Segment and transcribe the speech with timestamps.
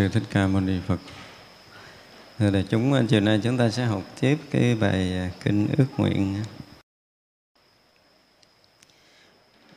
[0.00, 1.00] Sư Thích Ca Mâu Ni Phật.
[2.38, 5.86] Thưa đại chúng, chiều nay chúng ta sẽ học tiếp cái bài à, kinh ước
[5.96, 6.36] nguyện.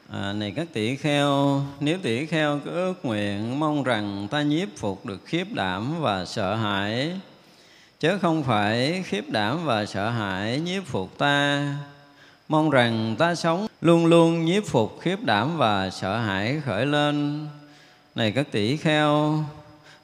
[0.10, 4.68] À, này các tỷ kheo, nếu tỷ kheo có ước nguyện mong rằng ta nhiếp
[4.78, 7.20] phục được khiếp đảm và sợ hãi,
[8.00, 11.68] chớ không phải khiếp đảm và sợ hãi nhiếp phục ta.
[12.48, 17.48] Mong rằng ta sống luôn luôn nhiếp phục khiếp đảm và sợ hãi khởi lên.
[18.16, 19.44] Này các tỷ kheo,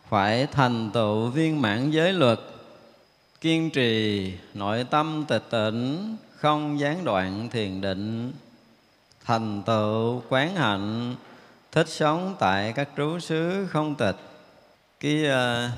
[0.10, 2.40] phải thành tựu viên mãn giới luật,
[3.42, 8.32] kiên trì nội tâm tịch tịnh không gián đoạn thiền định,
[9.26, 11.16] thành tựu quán hạnh
[11.72, 14.16] thích sống tại các trú xứ không tịch.
[15.00, 15.72] Cái uh,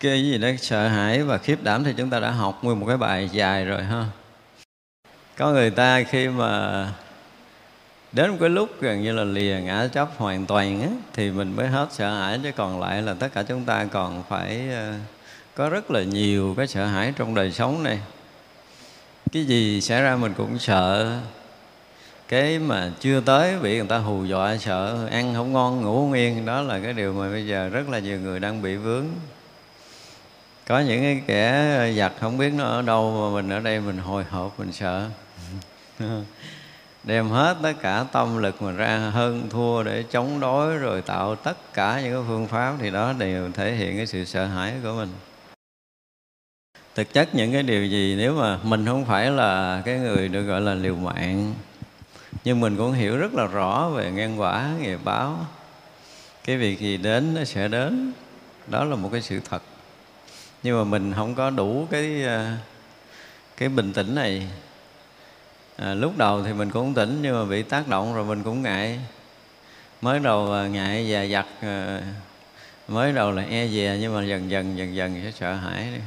[0.00, 2.86] cái gì đó sợ hãi và khiếp đảm thì chúng ta đã học nguyên một
[2.86, 4.06] cái bài dài rồi ha.
[5.36, 6.92] Có người ta khi mà
[8.12, 11.56] đến một cái lúc gần như là lìa ngã chấp hoàn toàn á, thì mình
[11.56, 14.92] mới hết sợ hãi chứ còn lại là tất cả chúng ta còn phải ờ,
[15.54, 17.98] có rất là nhiều cái sợ hãi trong đời sống này.
[19.32, 21.18] Cái gì xảy ra mình cũng sợ.
[22.28, 26.12] Cái mà chưa tới bị người ta hù dọa sợ ăn không ngon ngủ không
[26.12, 29.04] yên đó là cái điều mà bây giờ rất là nhiều người đang bị vướng.
[30.66, 33.98] Có những cái kẻ giặc không biết nó ở đâu mà mình ở đây mình
[33.98, 35.08] hồi hộp mình sợ.
[37.04, 41.34] đem hết tất cả tâm lực mà ra hơn thua để chống đối rồi tạo
[41.34, 44.74] tất cả những cái phương pháp thì đó đều thể hiện cái sự sợ hãi
[44.82, 45.08] của mình.
[46.94, 50.42] Thực chất những cái điều gì nếu mà mình không phải là cái người được
[50.42, 51.54] gọi là liều mạng,
[52.44, 55.46] nhưng mình cũng hiểu rất là rõ về nhân quả, nghiệp báo.
[56.44, 58.12] Cái việc gì đến nó sẽ đến,
[58.66, 59.62] đó là một cái sự thật.
[60.62, 62.50] Nhưng mà mình không có đủ cái ờ,
[63.56, 64.48] cái bình tĩnh này
[65.80, 68.62] à, lúc đầu thì mình cũng tỉnh nhưng mà bị tác động rồi mình cũng
[68.62, 68.98] ngại.
[70.00, 72.00] Mới đầu à, ngại và giặt à,
[72.88, 76.00] mới đầu là e dè nhưng mà dần dần dần dần sẽ sợ hãi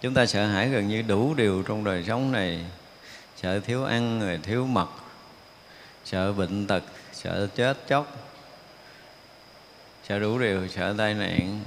[0.00, 2.60] chúng ta sợ hãi gần như đủ điều trong đời sống này.
[3.36, 4.88] Sợ thiếu ăn rồi thiếu mật
[6.04, 6.82] sợ bệnh tật
[7.12, 8.16] sợ chết chóc
[10.08, 11.60] sợ đủ điều sợ tai nạn.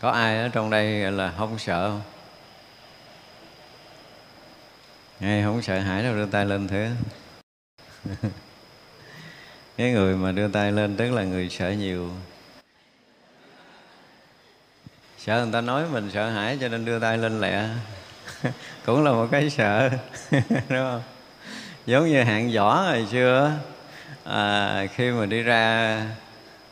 [0.00, 2.19] Có ai ở trong đây là không sợ không?
[5.20, 6.90] Ngay không sợ hãi đâu đưa tay lên thế,
[9.76, 12.10] cái người mà đưa tay lên tức là người sợ nhiều.
[15.18, 17.68] Sợ người ta nói mình sợ hãi cho nên đưa tay lên lẹ.
[18.86, 19.90] Cũng là một cái sợ
[20.30, 21.02] đúng không?
[21.86, 23.52] Giống như hạng võ hồi xưa
[24.24, 26.02] à, khi mà đi ra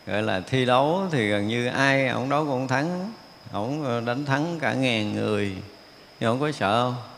[0.07, 3.13] gọi là thi đấu thì gần như ai ổng đấu cũng thắng
[3.53, 5.57] ổng đánh thắng cả ngàn người.
[6.21, 7.18] Nhưng ổng có sợ không?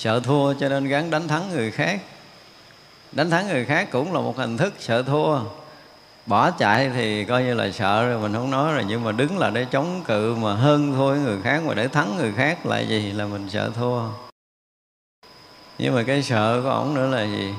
[0.00, 2.00] Sợ thua cho nên gắn đánh thắng người khác.
[3.12, 5.38] Đánh thắng người khác cũng là một hình thức sợ thua.
[6.26, 8.84] Bỏ chạy thì coi như là sợ rồi mình không nói rồi.
[8.88, 12.16] Nhưng mà đứng là để chống cự mà hơn thua người khác mà để thắng
[12.16, 13.12] người khác là gì?
[13.12, 14.02] Là mình sợ thua.
[15.78, 17.54] Nhưng mà cái sợ của ổng nữa là gì?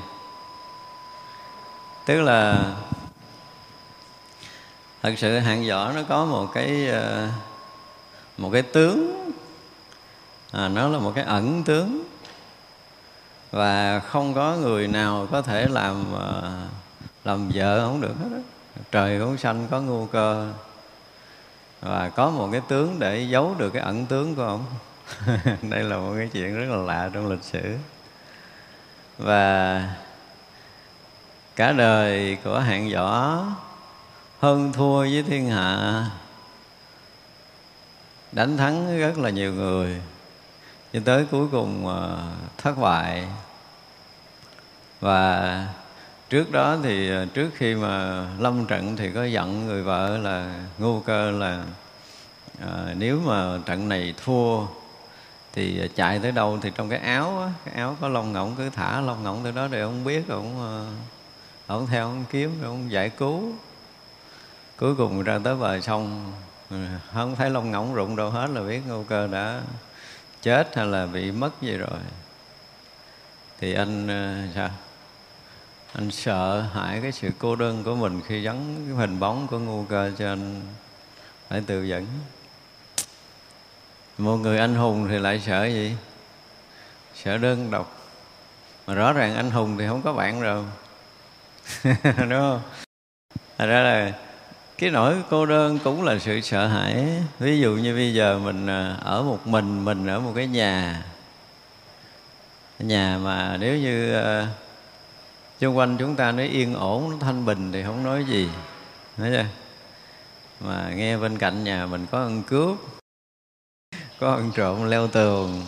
[2.05, 2.65] Tức là
[5.01, 7.27] thật sự hạng võ nó có một cái ờ,
[8.37, 9.31] một cái tướng.
[10.51, 12.10] À, nó là một cái ẩn tướng
[13.51, 16.51] và không có người nào có thể làm ờ,
[17.23, 18.37] làm vợ không được hết đó.
[18.91, 20.53] trời cũng xanh có ngu cơ.
[21.81, 24.65] Và có một cái tướng để giấu được cái ẩn tướng của ông.
[25.69, 27.77] Đây là một cái chuyện rất là lạ trong lịch sử.
[29.17, 29.83] Và
[31.55, 33.45] cả đời của hạng võ
[34.39, 36.05] hơn thua với thiên hạ,
[38.31, 40.01] đánh thắng rất là nhiều người
[40.93, 43.27] cho tới cuối cùng uh, thất bại.
[44.99, 45.67] Và
[46.29, 50.59] trước đó thì ờ, trước khi mà lâm trận thì có dặn người vợ là
[50.77, 51.63] ngu cơ là
[52.63, 54.65] uh, nếu mà trận này thua
[55.53, 58.69] thì chạy tới đâu thì trong cái áo á, cái áo có lông ngỗng cứ
[58.69, 60.87] thả lông ngỗng tới đó để ông biết ông
[61.67, 63.53] ông theo ông kiếm ông giải cứu.
[64.77, 66.31] Cuối cùng ra tới bờ sông
[66.69, 66.77] ừ,
[67.13, 69.61] không thấy lông ngỗng rụng đâu hết là biết ngô cơ đã
[70.41, 71.99] chết hay là bị mất gì rồi?
[73.59, 74.69] Thì anh ờ, sao?
[75.93, 79.59] Anh sợ hãi cái sự cô đơn của mình khi gắn cái hình bóng của
[79.59, 80.61] ngu cơ cho anh
[81.47, 82.05] phải tự dẫn
[84.17, 85.95] một người anh hùng thì lại sợ gì?
[87.15, 87.97] Sợ đơn độc.
[88.87, 90.65] Mà rõ ràng anh hùng thì không có bạn rồi.
[92.03, 92.61] Đúng không?
[93.57, 94.13] Thật ra là
[94.81, 97.07] cái nỗi cô đơn cũng là sự sợ hãi.
[97.39, 101.03] Ví dụ như bây giờ mình à, ở một mình mình ở một cái nhà.
[102.79, 104.47] Nhà mà nếu như uh,
[105.59, 108.49] xung quanh chúng ta nó yên ổn nó thanh bình thì không nói gì.
[109.17, 109.45] Nói chưa?
[110.59, 112.77] Mà nghe bên cạnh nhà mình có ăn cướp
[114.19, 115.61] có ăn trộm leo tường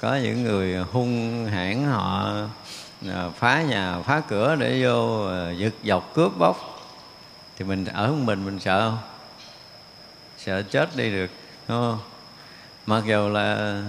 [0.00, 2.34] có những người hung hãn họ
[3.08, 6.71] à, phá nhà phá cửa để vô giật dọc cướp bóc
[7.62, 8.98] thì mình ở một mình mình sợ không?
[10.38, 11.30] Sợ chết đi được,
[11.68, 11.98] đúng không?
[12.86, 13.82] Mặc dù là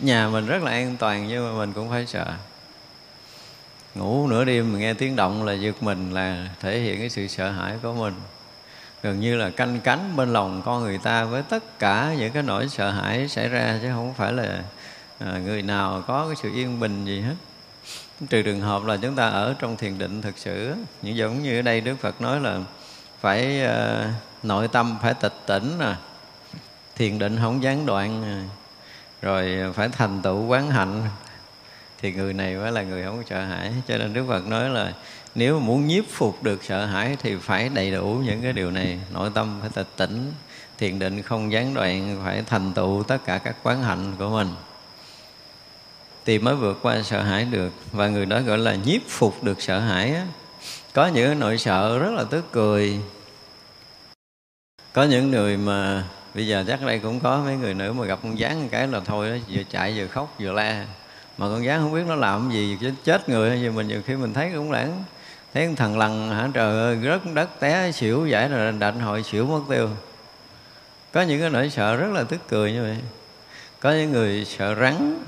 [0.00, 2.26] nhà mình rất là an toàn, nhưng mà mình cũng phải sợ.
[3.94, 7.26] Ngủ nửa đêm mình nghe tiếng động là giật mình, là thể hiện cái sự
[7.26, 8.14] sợ hãi của mình.
[9.02, 12.42] Gần như là canh cánh bên lòng con người ta với tất cả những cái
[12.42, 14.62] nỗi sợ hãi xảy ra, chứ không phải là
[15.18, 17.34] à, người nào có cái sự yên bình gì hết.
[18.28, 21.58] Trừ trường hợp là chúng ta ở trong thiền định thực sự những giống như
[21.58, 22.60] ở đây đức phật nói là
[23.26, 24.10] phải uh,
[24.42, 25.94] nội tâm phải tịch tỉnh nè.
[26.96, 28.42] Thiền định không gián đoạn
[29.22, 31.02] rồi phải thành tựu quán hạnh.
[32.02, 33.72] Thì người này mới là người không sợ hãi.
[33.88, 34.92] Cho nên đức phật nói là
[35.34, 39.00] nếu muốn nhiếp phục được sợ hãi thì phải đầy đủ những cái điều này.
[39.12, 40.32] Nội tâm phải tịch tỉnh
[40.78, 44.48] thiền định không gián đoạn phải thành tựu tất cả các quán hạnh của mình.
[46.24, 47.72] Thì mới vượt qua sợ hãi được.
[47.92, 50.26] Và người đó gọi là nhiếp phục được sợ hãi á
[50.96, 53.00] có những nỗi sợ rất là tức cười.
[54.92, 56.04] Có những người mà
[56.34, 59.00] bây giờ chắc đây cũng có mấy người nữ mà gặp con gián cái là
[59.00, 60.86] thôi đó vừa chạy vừa khóc vừa la.
[61.38, 64.16] Mà con gián không biết nó làm gì chết người hay gì mình nhiều khi
[64.16, 65.04] mình thấy cũng lãng
[65.54, 66.48] thấy thằng lằn hả?
[66.54, 69.88] Trời ơi, rớt đất té xỉu giải rồi đạnh hội xỉu mất tiêu.
[71.12, 72.96] Có những cái nỗi sợ rất là tức cười như vậy.
[73.80, 75.24] Có những người sợ rắn.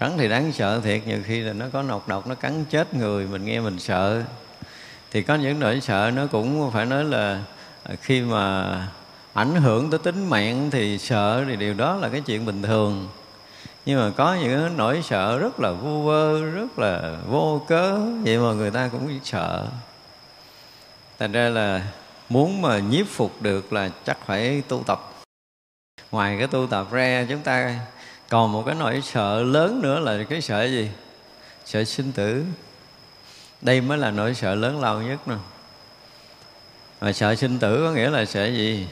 [0.00, 2.94] Rắn thì đáng sợ thiệt, nhiều khi là nó có nọc độc, nó cắn chết
[2.94, 4.22] người, mình nghe mình sợ
[5.10, 7.40] thì có những nỗi sợ nó cũng phải nói là
[7.82, 8.88] à, khi mà
[9.32, 13.08] ảnh hưởng tới tính mạng thì sợ thì điều đó là cái chuyện bình thường.
[13.86, 18.38] Nhưng mà có những nỗi sợ rất là vô vơ, rất là vô cớ, vậy
[18.38, 19.66] mà người ta cũng sợ.
[21.18, 21.82] Thành ra là
[22.28, 25.12] muốn mà nhiếp phục được là chắc phải tu tập.
[26.10, 27.80] Ngoài cái tu tập ra, chúng ta
[28.28, 30.90] còn một cái nỗi sợ lớn nữa là cái sợ gì?
[31.64, 32.44] Sợ sinh tử
[33.60, 35.34] đây mới là nỗi sợ lớn lao nhất nè.
[37.00, 38.86] Mà sợ sinh tử có nghĩa là sợ gì?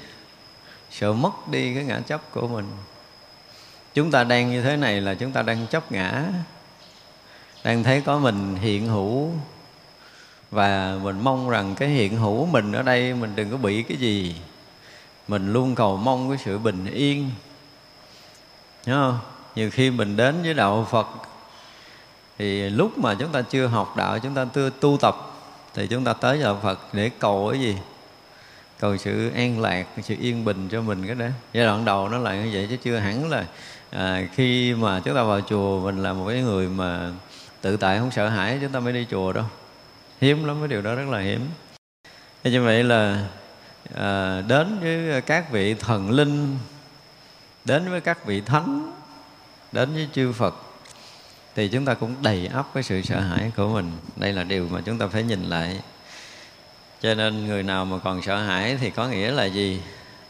[0.91, 2.71] Sợ mất đi cái ngã chấp của mình.
[3.95, 6.25] Chúng ta đang như thế này là chúng ta đang chấp ngã.
[7.65, 9.31] Đang thấy có mình hiện hữu.
[10.51, 13.97] Và mình mong rằng cái hiện hữu mình ở đây, mình đừng có bị cái
[13.97, 14.37] gì.
[15.29, 17.31] Mình luôn cầu mong cái sự bình yên.
[18.87, 19.19] Nhớ không?
[19.55, 21.07] Nhiều khi mình đến với đạo Phật
[22.39, 25.17] thì lúc mà chúng ta chưa học đạo Chúng ta chưa tu tập
[25.75, 27.77] Thì chúng ta tới đạo Phật để cầu cái gì?
[28.81, 31.27] Cầu sự an lạc, sự yên bình cho mình cái đó.
[31.53, 33.45] Giai đoạn đầu nó là như vậy chứ chưa hẳn là
[33.91, 37.11] à, Khi mà chúng ta vào chùa Mình là một cái người mà
[37.61, 39.45] tự tại không sợ hãi Chúng ta mới đi chùa đâu.
[40.21, 41.41] Hiếm lắm cái điều đó rất là hiếm.
[42.45, 43.27] Thế như vậy là
[43.95, 46.59] à, đến với các vị thần linh
[47.65, 48.93] đến với các vị thánh
[49.73, 50.55] đến với chư Phật
[51.57, 53.93] thì chúng ta cũng đầy ắp cái sự sợ hãi của mình.
[54.17, 55.81] Đây là điều mà chúng ta phải nhìn lại.
[57.01, 59.81] Cho nên người nào mà còn sợ hãi thì có nghĩa là gì?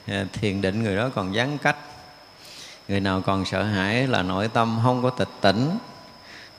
[0.06, 1.76] À, thiền định người đó còn gián cách.
[2.88, 5.70] Người nào còn sợ hãi là nội tâm không có tịch tỉnh.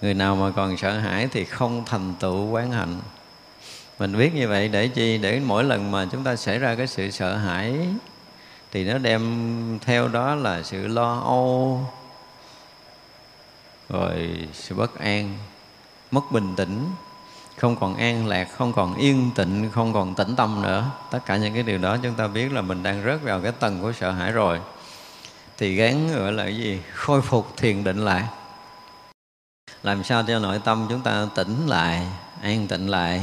[0.01, 2.99] Người nào mà còn sợ hãi thì không thành tựu quán hạnh.
[3.99, 5.17] Mình biết như vậy để chi?
[5.17, 7.75] Để mỗi lần mà chúng ta xảy ra cái sự sợ hãi
[8.71, 11.85] thì nó đem theo đó là sự lo âu
[13.89, 15.37] rồi sự bất an,
[16.11, 16.85] mất bình tĩnh.
[17.57, 20.91] Không còn an lạc, không còn yên tịnh không còn tĩnh tâm nữa.
[21.11, 23.51] Tất cả những cái điều đó chúng ta biết là mình đang rớt vào cái
[23.51, 24.59] tầng của sợ hãi rồi.
[25.57, 26.79] Thì gắn gọi là cái gì?
[26.93, 28.23] Khôi phục thiền định lại.
[29.83, 32.07] Làm sao cho nội tâm chúng ta tỉnh lại,
[32.41, 33.21] an tịnh lại.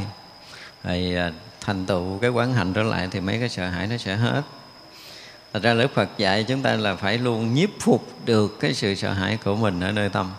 [0.85, 3.97] Rồi à, thành tựu cái quán hạnh trở lại thì mấy cái sợ hãi nó
[3.97, 4.43] sẽ hết.
[5.53, 8.95] Thật ra lớp Phật dạy chúng ta là phải luôn nhiếp phục được cái sự
[8.95, 10.31] sợ hãi của mình ở nơi tâm.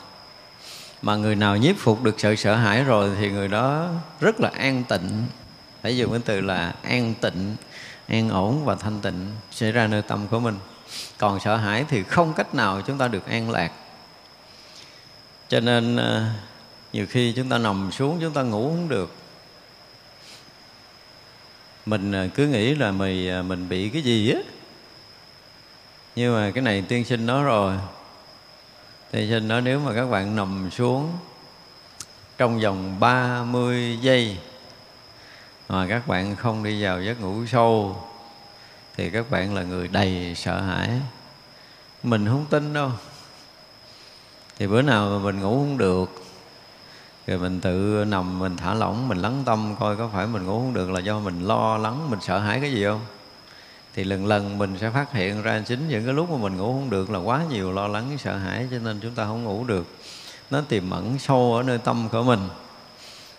[1.02, 4.50] Mà người nào nhiếp phục được sự sợ hãi rồi thì người đó rất là
[4.50, 5.26] an tịnh.
[5.82, 7.56] Phải dùng cái từ là an tịnh,
[8.08, 10.56] an ổn và thanh tịnh xảy ra nơi tâm của mình.
[11.18, 13.72] Còn sợ hãi thì không cách nào chúng ta được an lạc.
[15.50, 16.26] Cho nên ờ,
[16.94, 19.16] nhiều khi chúng ta nằm xuống chúng ta ngủ không được.
[21.86, 24.40] Mình ờ, cứ nghĩ là mình ờ, mình bị cái gì á.
[26.16, 27.78] Nhưng mà cái này tiên sinh nói rồi
[29.12, 31.12] thì xin nói nếu mà các bạn nằm xuống
[32.38, 34.38] trong vòng 30 giây
[35.70, 38.04] mà các bạn không đi vào giấc ngủ sâu,
[38.98, 40.90] thì các bạn là người đầy sợ hãi.
[42.04, 42.92] Mình không tin đâu.
[44.58, 46.24] Thì bữa nào mà mình ngủ không được,
[47.28, 50.60] rồi mình tự nằm mình thả lỏng, mình lắng tâm coi có phải mình ngủ
[50.60, 53.02] không được là do mình lo lắng, mình sợ hãi cái gì không?
[53.96, 56.74] Thì lần lần mình sẽ phát hiện ra chính những cái lúc mà mình ngủ
[56.74, 59.64] không được là quá nhiều lo lắng sợ hãi cho nên chúng ta không ngủ
[59.64, 59.88] được.
[60.50, 62.40] Nó tiềm ẩn sâu ở nơi tâm của mình.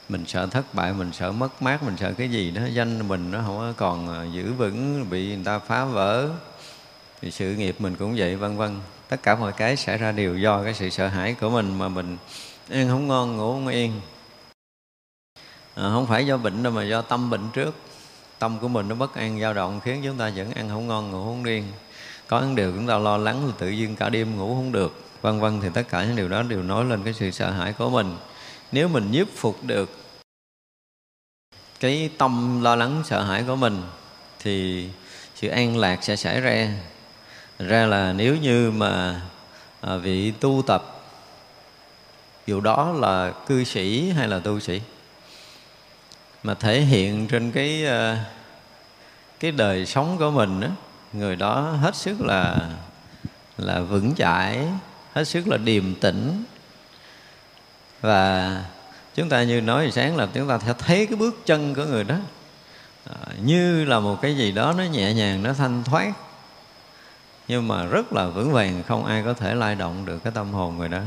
[0.09, 3.31] Mình sợ thất bại mình sợ mất mát mình sợ cái gì đó danh mình
[3.31, 6.29] nó không còn à, giữ vững bị người ta phá vỡ
[7.21, 8.81] thì sự nghiệp mình cũng vậy vân vân.
[9.09, 11.89] Tất cả mọi cái xảy ra đều do cái sự sợ hãi của mình mà
[11.89, 12.17] mình
[12.71, 14.01] ăn không ngon ngủ không yên.
[15.75, 17.75] À, không phải do bệnh đâu mà do tâm bệnh trước
[18.47, 21.11] tâm của mình nó bất an dao động khiến chúng ta vẫn ăn không ngon
[21.11, 21.65] ngủ không yên
[22.27, 25.01] có những điều chúng ta lo lắng là tự nhiên cả đêm ngủ không được.
[25.23, 27.73] Vân vân thì tất cả những điều đó đều nói lên cái sự sợ hãi
[27.73, 28.17] của mình.
[28.73, 29.91] Nếu mình nhiếp phục được
[31.81, 33.83] cái tâm lo lắng sợ hãi của mình
[34.39, 34.89] thì
[35.35, 36.69] sự an lạc sẽ xảy ra.
[37.59, 39.21] Ra là nếu như mà
[39.81, 41.05] à, vị tu tập
[42.47, 44.81] dù đó là cư sĩ hay là tu sĩ
[46.43, 48.17] mà thể hiện trên cái ờ,
[49.41, 50.69] cái đời sống của mình đó,
[51.13, 52.59] người đó hết sức là
[53.59, 54.67] là vững chãi
[55.13, 56.45] hết sức là điềm tĩnh.
[58.01, 58.65] Và
[59.15, 62.05] chúng ta như nói sáng là chúng ta sẽ thấy cái bước chân của người
[62.05, 62.17] đó
[63.11, 66.13] à, như là một cái gì đó nó nhẹ nhàng nó thanh thoát.
[67.49, 70.53] Nhưng mà rất là vững vàng không ai có thể lay động được cái tâm
[70.53, 71.01] hồn người đó.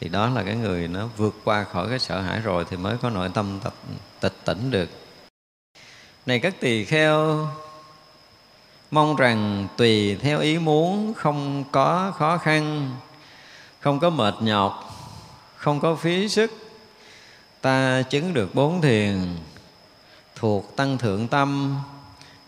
[0.00, 2.96] Thì đó là cái người nó vượt qua khỏi cái sợ hãi rồi thì mới
[3.02, 3.72] có nội tâm tịch,
[4.20, 4.88] tịch tỉnh được
[6.26, 7.48] này các tỳ kheo,
[8.90, 12.90] mong rằng tùy theo ý muốn không có khó khăn,
[13.80, 14.94] không có mệt nhọc,
[15.56, 16.52] không có phí sức,
[17.60, 19.36] ta chứng được bốn thiền
[20.36, 21.76] thuộc tăng thượng tâm.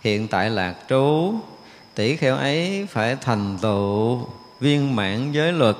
[0.00, 1.34] Hiện tại lạc trú
[1.94, 4.26] tỷ kheo ấy phải thành tựu
[4.60, 5.76] viên mãn giới luật.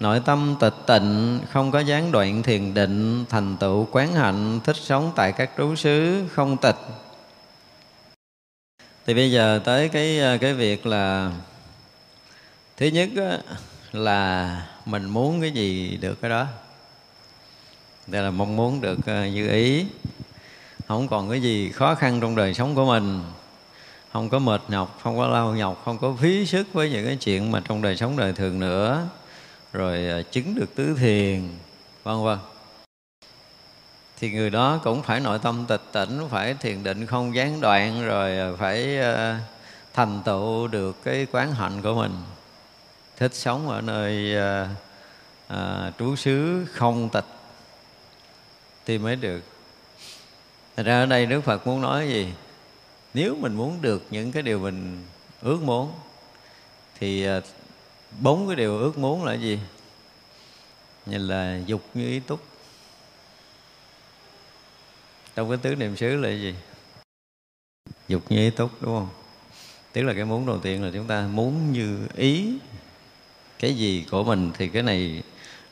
[0.00, 4.76] Nội tâm tịch tịnh, không có gián đoạn thiền định, thành tựu quán hạnh, thích
[4.76, 6.76] sống tại các trú xứ không tịch
[9.06, 11.32] thì bây giờ tới cái ờ, cái việc là
[12.76, 13.08] thứ nhất
[13.92, 16.46] là mình muốn cái gì được cái đó.
[18.06, 19.84] Đây là mong muốn được ờ, như ý.
[20.88, 23.20] Không còn cái gì khó khăn trong đời sống của mình.
[24.12, 27.16] Không có mệt nhọc, không có lao nhọc, không có phí sức với những cái
[27.16, 29.06] chuyện mà trong đời sống đời thường nữa.
[29.72, 31.48] Rồi ờ, chứng được tứ thiền,
[32.02, 32.38] vân vân
[34.22, 38.06] thì người đó cũng phải nội tâm tịch tỉnh phải thiền định không gián đoạn
[38.06, 39.36] rồi ờ, phải ờ,
[39.92, 42.12] thành tựu được cái quán hạnh của mình.
[43.16, 44.68] Thích sống ở nơi à,
[45.48, 47.24] à, trú xứ không tịch
[48.86, 49.40] thì mới được.
[50.76, 52.32] Thật ra ở đây Đức Phật muốn nói gì?
[53.14, 55.06] Nếu mình muốn được những cái điều mình
[55.40, 55.92] ước muốn
[57.00, 57.26] Thì
[58.20, 59.58] bốn cái điều ước muốn là gì?
[61.06, 62.51] Như là dục như ý túc
[65.36, 66.54] trong cái tứ niệm xứ là gì?
[68.08, 69.08] Dục như ý túc, đúng không?
[69.92, 72.58] Tức là cái muốn đầu tiên là chúng ta muốn như ý.
[73.58, 75.22] Cái gì của mình thì cái này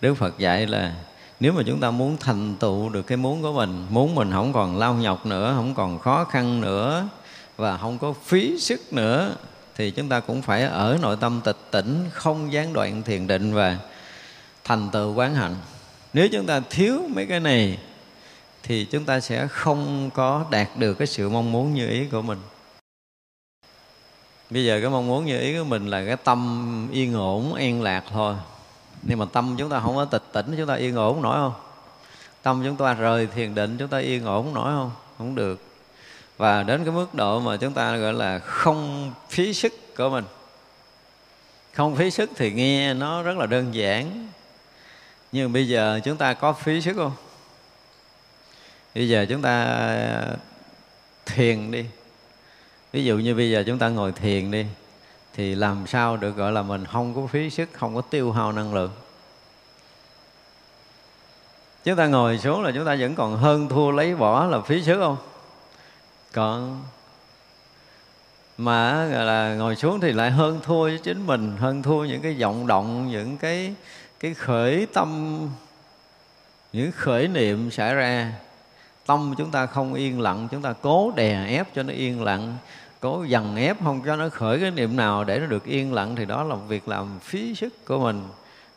[0.00, 0.94] đức phật dạy là
[1.40, 4.52] nếu mà chúng ta muốn thành tựu được cái muốn của mình, muốn mình không
[4.52, 7.08] còn lao nhọc nữa, không còn khó khăn nữa
[7.56, 9.36] và không có phí sức nữa,
[9.74, 13.54] thì chúng ta cũng phải ở nội tâm tịch tỉnh, không gián đoạn thiền định
[13.54, 13.78] và
[14.64, 15.56] thành tựu quán hạnh.
[16.12, 17.78] Nếu chúng ta thiếu mấy cái này
[18.62, 22.22] thì chúng ta sẽ không có đạt được cái sự mong muốn như ý của
[22.22, 22.38] mình.
[24.50, 27.82] Bây giờ cái mong muốn như ý của mình là cái tâm yên ổn, an
[27.82, 28.34] lạc thôi.
[29.02, 31.52] Nhưng mà tâm chúng ta không có tịch tỉnh, chúng ta yên ổn nổi không?
[32.42, 34.90] Tâm chúng ta rời thiền định, chúng ta yên ổn nổi không?
[35.18, 35.62] Không được.
[36.36, 40.24] Và đến cái mức độ mà chúng ta gọi là không phí sức của mình.
[41.72, 44.28] Không phí sức thì nghe nó rất là đơn giản.
[45.32, 47.12] Nhưng bây giờ chúng ta có phí sức không?
[48.94, 50.26] Bây giờ chúng ta
[51.26, 51.84] thiền đi.
[52.92, 54.66] Ví dụ như bây giờ chúng ta ngồi thiền đi,
[55.34, 58.52] thì làm sao được gọi là mình không có phí sức, không có tiêu hao
[58.52, 58.90] năng lượng?
[61.84, 64.82] Chúng ta ngồi xuống là chúng ta vẫn còn hơn thua lấy bỏ là phí
[64.82, 65.16] sức không?
[66.32, 66.82] Còn
[68.58, 72.34] mà là ngồi xuống thì lại hơn thua với chính mình, hơn thua những cái
[72.34, 73.74] vọng động, những cái
[74.20, 75.40] cái khởi tâm,
[76.72, 78.32] những khởi niệm xảy ra
[79.10, 82.56] tâm chúng ta không yên lặng, chúng ta cố đè ép cho nó yên lặng,
[83.00, 86.16] cố dằn ép, không cho nó khởi cái niệm nào để nó được yên lặng,
[86.16, 88.22] thì đó là việc làm phí sức của mình,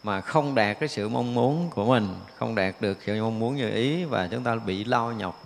[0.04, 3.56] mà không đạt cái sự mong muốn của mình, không đạt được sự mong muốn
[3.56, 5.44] như ý và chúng ta bị lao nhọc.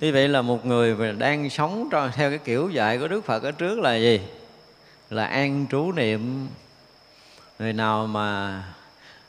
[0.00, 3.52] Như vậy là một người đang sống theo cái kiểu dạy của đức phật ở
[3.52, 4.20] trước là gì?
[5.10, 6.48] Là an trú niệm.
[7.58, 8.62] Người nào mà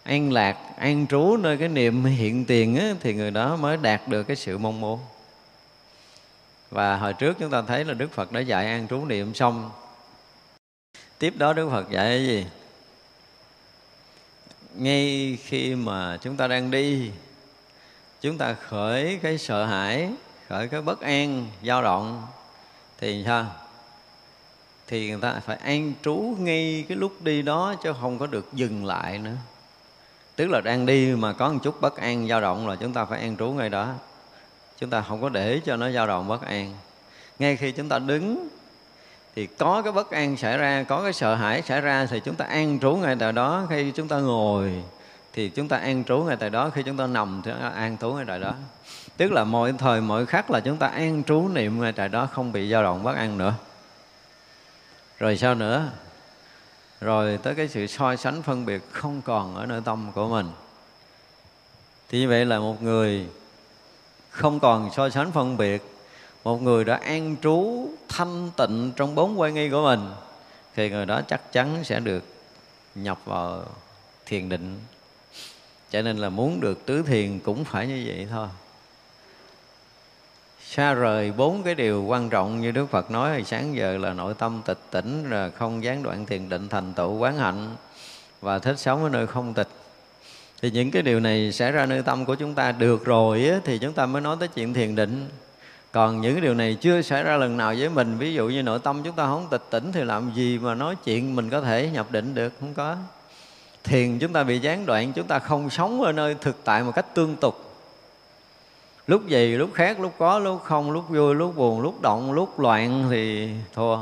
[0.08, 4.08] an lạc an trú nơi cái niệm hiện tiền á, thì người đó mới đạt
[4.08, 5.00] được cái sự mong muốn.
[6.72, 9.72] Và hồi trước chúng ta thấy là đức phật đã dạy an trú niệm xong.
[11.20, 12.46] Tiếp đó đức phật dạy cái gì?
[14.76, 17.12] Ngay khi mà chúng ta đang đi
[18.22, 20.10] chúng ta khởi cái sợ hãi
[20.48, 22.28] khởi cái bất an dao động
[22.98, 23.46] thì sao?
[24.88, 28.54] Thì người ta phải an trú ngay cái lúc đi đó chứ không có được
[28.54, 29.36] dừng lại nữa
[30.38, 33.06] tức là đang đi mà có một chút bất an, dao động là chúng ta
[33.06, 33.94] phải an trú ngay đó.
[34.80, 36.74] Chúng ta không có để cho nó dao động bất an.
[37.40, 38.48] Ngay khi chúng ta đứng,
[39.36, 42.36] thì có cái bất an xảy ra, có cái sợ hãi xảy ra, thì chúng
[42.36, 43.66] ta an trú ngay tại đó.
[43.70, 44.84] Khi chúng ta ngồi,
[45.34, 46.70] thì chúng ta an trú ngay tại đó.
[46.70, 48.54] Khi chúng ta nằm, thì an trú ngay tại đó.
[49.18, 52.28] Tức là mọi thời, mọi khắc là chúng ta an trú niệm ngay tại đó,
[52.32, 53.54] không bị dao động bất an nữa.
[55.20, 55.90] Rồi sao nữa?
[57.02, 60.52] Rồi tới cái sự so sánh phân biệt không còn ở nơi tâm của mình.
[62.10, 63.26] Thì như vậy là một người
[64.30, 65.84] không còn so sánh phân biệt,
[66.44, 70.10] một người đã an trú, thanh tịnh trong bốn quay nghi của mình,
[70.76, 72.24] thì người đó chắc chắn sẽ được
[72.96, 73.66] nhập vào
[74.26, 74.80] thiền định.
[75.92, 78.48] Cho nên là muốn được tứ thiền cũng phải như vậy thôi
[80.70, 84.14] xa rời bốn cái điều quan trọng như Đức Phật nói hồi sáng giờ là
[84.14, 87.76] nội tâm tịch tỉnh là không gián đoạn thiền định thành tựu quán hạnh
[88.42, 89.68] và thích sống ở nơi không tịch.
[90.62, 92.72] Thì những cái điều này xảy ra nơi tâm của chúng ta.
[92.72, 95.30] Được rồi á, thì chúng ta mới nói tới chuyện thiền định.
[95.92, 98.18] Còn những cái điều này chưa xảy ra lần nào với mình.
[98.18, 100.96] Ví dụ như nội tâm chúng ta không tịch tỉnh thì làm gì mà nói
[101.04, 102.54] chuyện mình có thể nhập định được?
[102.60, 102.96] Không có.
[103.84, 106.92] Thiền chúng ta bị gián đoạn chúng ta không sống ở nơi thực tại một
[106.96, 107.67] cách tương tục
[109.08, 112.60] lúc gì lúc khác lúc có lúc không lúc vui lúc buồn lúc động lúc
[112.60, 113.98] loạn thì thua.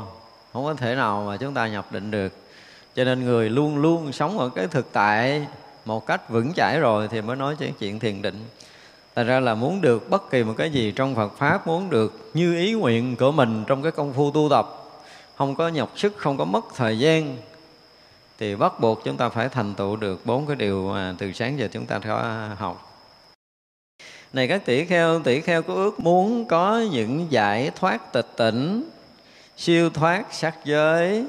[0.52, 2.32] Không có thể nào mà chúng ta nhập định được.
[2.94, 5.46] Cho nên người luôn luôn sống ở cái thực tại
[5.84, 8.44] một cách vững chãi rồi thì mới nói chuyện chuyện thiền định.
[9.14, 12.30] Thành ra là muốn được bất kỳ một cái gì trong Phật Pháp Muốn được
[12.34, 14.66] như ý nguyện của mình trong cái công phu tu tập
[15.36, 17.36] Không có nhọc sức, không có mất thời gian
[18.38, 21.58] Thì bắt buộc chúng ta phải thành tựu được bốn cái điều mà từ sáng
[21.58, 22.85] giờ chúng ta có học
[24.36, 28.90] này các tỷ kheo, tỷ kheo có ước muốn có những giải thoát tịch tỉnh,
[29.56, 31.24] siêu thoát sắc giới,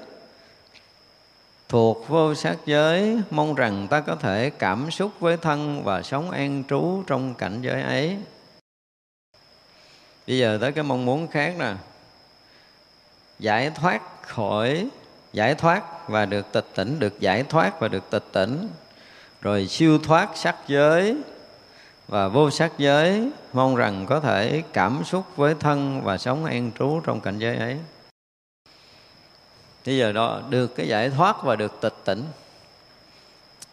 [1.70, 6.32] thuộc vô sắc giới, mong rằng ta có thể cảm xúc với thân và sống
[6.32, 8.18] an trú trong cảnh giới ấy.
[10.28, 11.74] Bây giờ tới cái mong muốn khác nè,
[13.40, 14.88] giải thoát khỏi
[15.34, 18.68] giải thoát và được tịch tỉnh, được giải thoát và được tịch tỉnh,
[19.42, 21.18] rồi siêu thoát sắc giới,
[22.08, 26.72] và vô sắc giới mong rằng có thể cảm xúc với thân và sống an
[26.80, 27.78] trú trong cảnh giới ấy.
[29.86, 32.24] Bây giờ đó được cái giải thoát và được tịch tỉnh.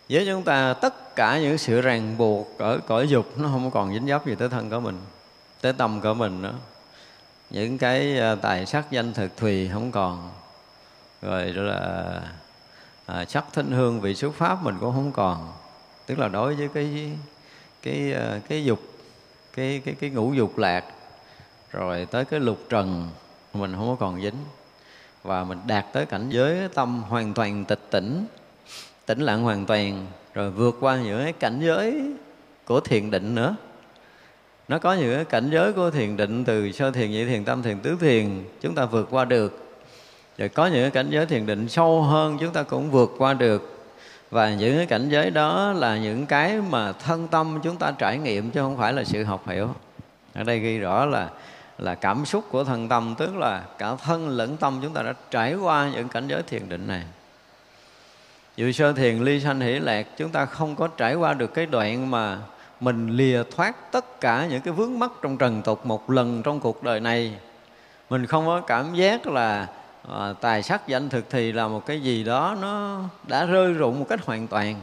[0.09, 3.95] Với chúng ta tất cả những sự ràng buộc ở cõi dục nó không còn
[3.95, 5.01] dính dấp gì tới thân của mình
[5.65, 6.55] tới tâm của mình nữa.
[7.51, 10.31] Những cái à, tài sắc danh thực thùy không còn.
[11.23, 12.21] Rồi đó là
[13.07, 15.53] à, sắc thinh hương vị xuất pháp mình cũng không còn.
[16.07, 17.11] Tức là đối với cái
[17.85, 18.81] cái ờ, cái dục,
[19.57, 20.85] cái cái cái ngũ dục lạc.
[21.73, 23.09] Rồi tới cái lục trần,
[23.55, 24.37] mình không có còn dính.
[25.23, 28.27] Và mình đạt tới cảnh giới tâm hoàn toàn tịch tỉnh,
[29.07, 32.13] tĩnh lặng hoàn toàn, rồi vượt qua những cái cảnh giới
[32.65, 33.57] của thiền định nữa.
[34.69, 37.63] Nó có những cái cảnh giới của thiền định từ sơ thiền, nhị thiền tâm
[37.63, 39.77] thiền, tứ thiền, chúng ta vượt qua được.
[40.39, 43.35] Rồi có những cái cảnh giới thiền định sâu hơn, chúng ta cũng vượt qua
[43.35, 43.74] được
[44.35, 48.19] và những cái cảnh giới đó là những cái mà thân tâm chúng ta trải
[48.19, 49.69] nghiệm chứ không phải là sự học hiểu.
[50.35, 51.29] Ở đây ghi rõ là
[51.79, 55.15] là cảm xúc của thân tâm, tức là cả thân lẫn tâm chúng ta đã
[55.31, 57.03] trải qua những cảnh giới thiền định này.
[58.57, 61.67] Dù sơ thiền, ly sanh, hỷ lạc, Chúng ta không có trải qua được cái
[61.67, 62.39] đoạn mà
[62.81, 66.61] Mình lìa thoát tất cả những cái vướng mắc trong trần tục Một lần trong
[66.61, 67.35] cuộc đời này.
[68.11, 69.69] Mình không có cảm giác là
[70.09, 73.99] à, Tài sắc danh thực thì là một cái gì đó Nó đã rơi rụng
[73.99, 74.77] một cách hoàn toàn.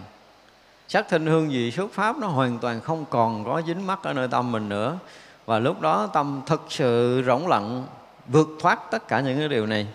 [0.87, 4.13] Sắc thinh hương gì xuất pháp Nó hoàn toàn không còn có dính mắc ở
[4.13, 4.97] nơi tâm mình nữa.
[5.45, 7.85] Và lúc đó tâm thực sự rỗng lặng
[8.27, 9.87] Vượt thoát tất cả những cái điều này.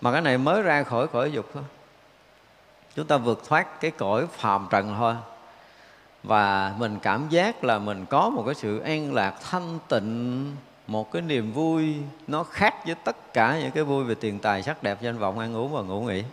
[0.00, 1.62] Mà cái này mới ra khỏi cõi dục thôi.
[2.96, 5.14] Chúng ta vượt thoát cái cõi phàm trần thôi.
[6.22, 10.56] Và mình cảm giác là mình có một cái sự an lạc thanh tịnh
[10.86, 14.62] một cái niềm vui nó khác với tất cả những cái vui về tiền tài,
[14.62, 16.24] sắc đẹp, danh vọng, ăn uống và ngủ nghỉ.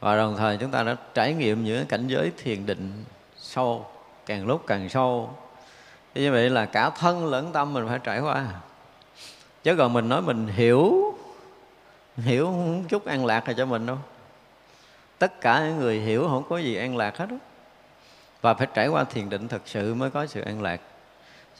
[0.00, 3.04] Và đồng thời chúng ta đã trải nghiệm những cảnh giới thiền định
[3.36, 3.86] sâu
[4.26, 5.34] càng lúc càng sâu.
[6.14, 8.46] Như vậy là cả thân lẫn tâm mình phải trải qua.
[9.62, 11.14] Chứ còn mình nói mình hiểu
[12.16, 12.54] hiểu
[12.88, 13.98] chút an lạc là cho mình đâu.
[15.18, 17.36] Tất cả những người hiểu không có gì an lạc hết đó.
[18.40, 20.80] và phải trải qua thiền định thực sự mới có sự an lạc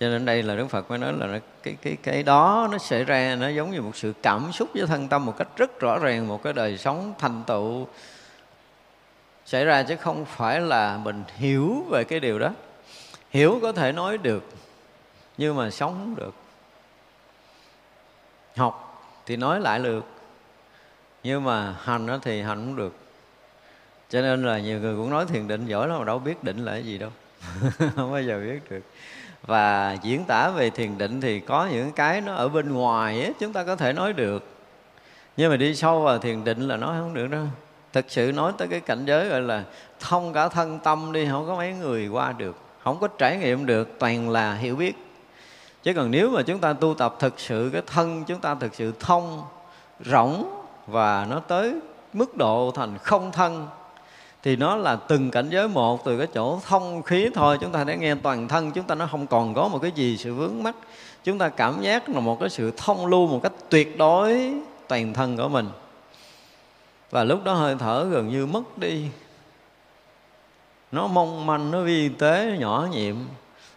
[0.01, 3.05] cho nên đây là đức phật mới nói là cái cái cái đó nó xảy
[3.05, 5.99] ra, nó giống như một sự cảm xúc với thân tâm một cách rất rõ
[5.99, 7.89] ràng, một cái đời sống thành tựu
[9.47, 12.51] xảy ra, chứ không phải là mình hiểu về cái điều đó.
[13.31, 14.45] Hiểu có thể nói được,
[15.39, 16.35] nhưng mà sống không được.
[18.57, 20.05] Học thì nói lại được,
[21.23, 22.95] nhưng mà hành đó thì hành cũng được.
[24.11, 26.65] Cho nên là nhiều người cũng nói thiền định giỏi lắm mà đâu biết định
[26.65, 27.11] là cái gì đâu.
[27.97, 28.83] Không bao giờ biết được
[29.47, 33.33] và diễn tả về thiền định thì có những cái nó ở bên ngoài ấy,
[33.41, 34.45] chúng ta có thể nói được.
[35.37, 37.45] Nhưng mà đi sâu vào thiền định là nói không được đâu.
[37.93, 39.65] Thực sự nói tới cái cảnh giới gọi là
[40.01, 42.57] thông cả thân tâm đi không có mấy người qua được.
[42.85, 44.97] Không có trải nghiệm được toàn là hiểu biết.
[45.83, 48.75] Chứ còn nếu mà chúng ta tu tập thực sự cái thân chúng ta thực
[48.75, 49.43] sự thông
[50.05, 50.51] rỗng
[50.87, 51.75] và nó tới
[52.13, 53.67] mức độ thành không thân
[54.43, 57.85] thì nó là từng cảnh giới một, từ cái chỗ thông khí thôi, chúng ta
[57.85, 60.63] đã nghe toàn thân, chúng ta nó không còn có một cái gì sự vướng
[60.63, 60.75] mắc.
[61.25, 64.55] Chúng ta cảm giác là một cái sự thông lưu, một cách tuyệt đối
[64.89, 65.69] toàn thân của mình.
[67.11, 69.07] Và lúc đó hơi thở gần như mất đi.
[70.93, 73.17] Nó mong manh, nó vi tế nhỏ nhiệm.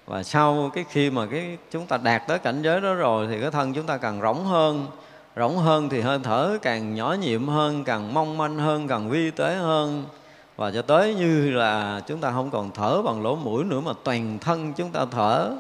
[0.06, 3.42] Và sau cái khi mà cái chúng ta đạt tới cảnh giới đó rồi, thì
[3.42, 4.88] cái thân chúng ta càng rỗng hơn.
[5.36, 9.32] Rỗng hơn thì hơi thở càng nhỏ nhiệm hơn, càng mong manh hơn, càng vi
[9.32, 10.06] tế hơn
[10.56, 13.92] và cho tới như là chúng ta không còn thở bằng lỗ mũi nữa mà
[14.04, 15.52] toàn thân chúng ta thở.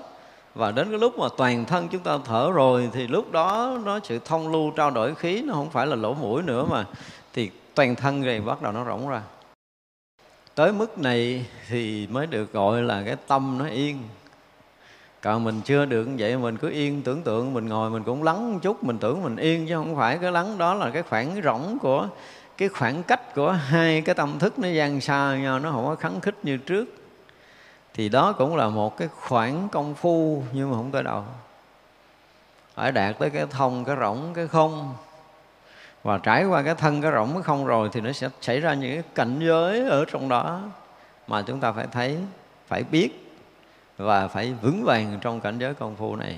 [0.55, 3.99] Và đến cái lúc mà toàn thân chúng ta thở rồi thì lúc đó nó
[4.03, 6.85] sự thông lưu trao đổi khí nó không phải là lỗ mũi nữa mà
[7.33, 9.21] thì toàn thân này bắt đầu nó rỗng ra.
[10.55, 13.97] Tới mức này thì mới được gọi là cái tâm nó yên.
[15.21, 18.23] Còn mình chưa được như vậy, mình cứ yên tưởng tượng, mình ngồi mình cũng
[18.23, 20.17] lắng một chút, mình tưởng mình yên chứ không phải.
[20.17, 22.07] Cái lắng đó là cái khoảng rỗng của
[22.57, 25.95] cái khoảng cách của hai cái tâm thức nó gian xa nhau, nó không có
[25.95, 26.85] kháng khích như trước.
[27.93, 31.23] Thì đó cũng là một cái khoảng công phu, nhưng mà không tới đâu.
[32.75, 34.95] Phải đạt tới cái thông, cái rỗng, cái không.
[36.03, 38.73] Và trải qua cái thân, cái rỗng, cái không rồi thì nó sẽ xảy ra
[38.73, 40.61] những cái cảnh giới ở trong đó
[41.27, 42.17] mà chúng ta phải thấy,
[42.67, 43.35] phải biết
[43.97, 46.37] và phải vững vàng trong cảnh giới công phu này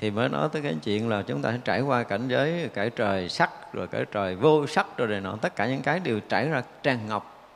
[0.00, 2.90] thì mới nói tới cái chuyện là chúng ta sẽ trải qua cảnh giới cõi
[2.90, 5.36] trời sắc, rồi cõi trời vô sắc, rồi này nọ.
[5.36, 7.48] Tất cả những cái đều trải ra tràn ngọc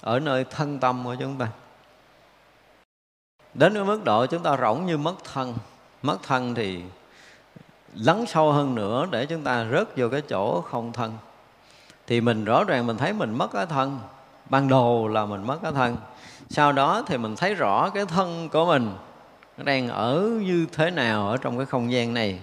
[0.00, 1.48] ở nơi thân tâm của chúng ta.
[3.54, 5.54] Đến cái mức độ chúng ta rỗng như mất thân.
[6.02, 6.82] Mất thân thì
[7.94, 11.12] lắng sâu hơn nữa để chúng ta rớt vô cái chỗ không thân.
[12.06, 14.00] Thì mình rõ ràng mình thấy mình mất cái thân.
[14.50, 15.96] Ban đầu là mình mất cái thân.
[16.50, 18.90] Sau đó thì mình thấy rõ cái thân của mình
[19.58, 22.38] nó đang ở như thế nào ở trong cái không gian này.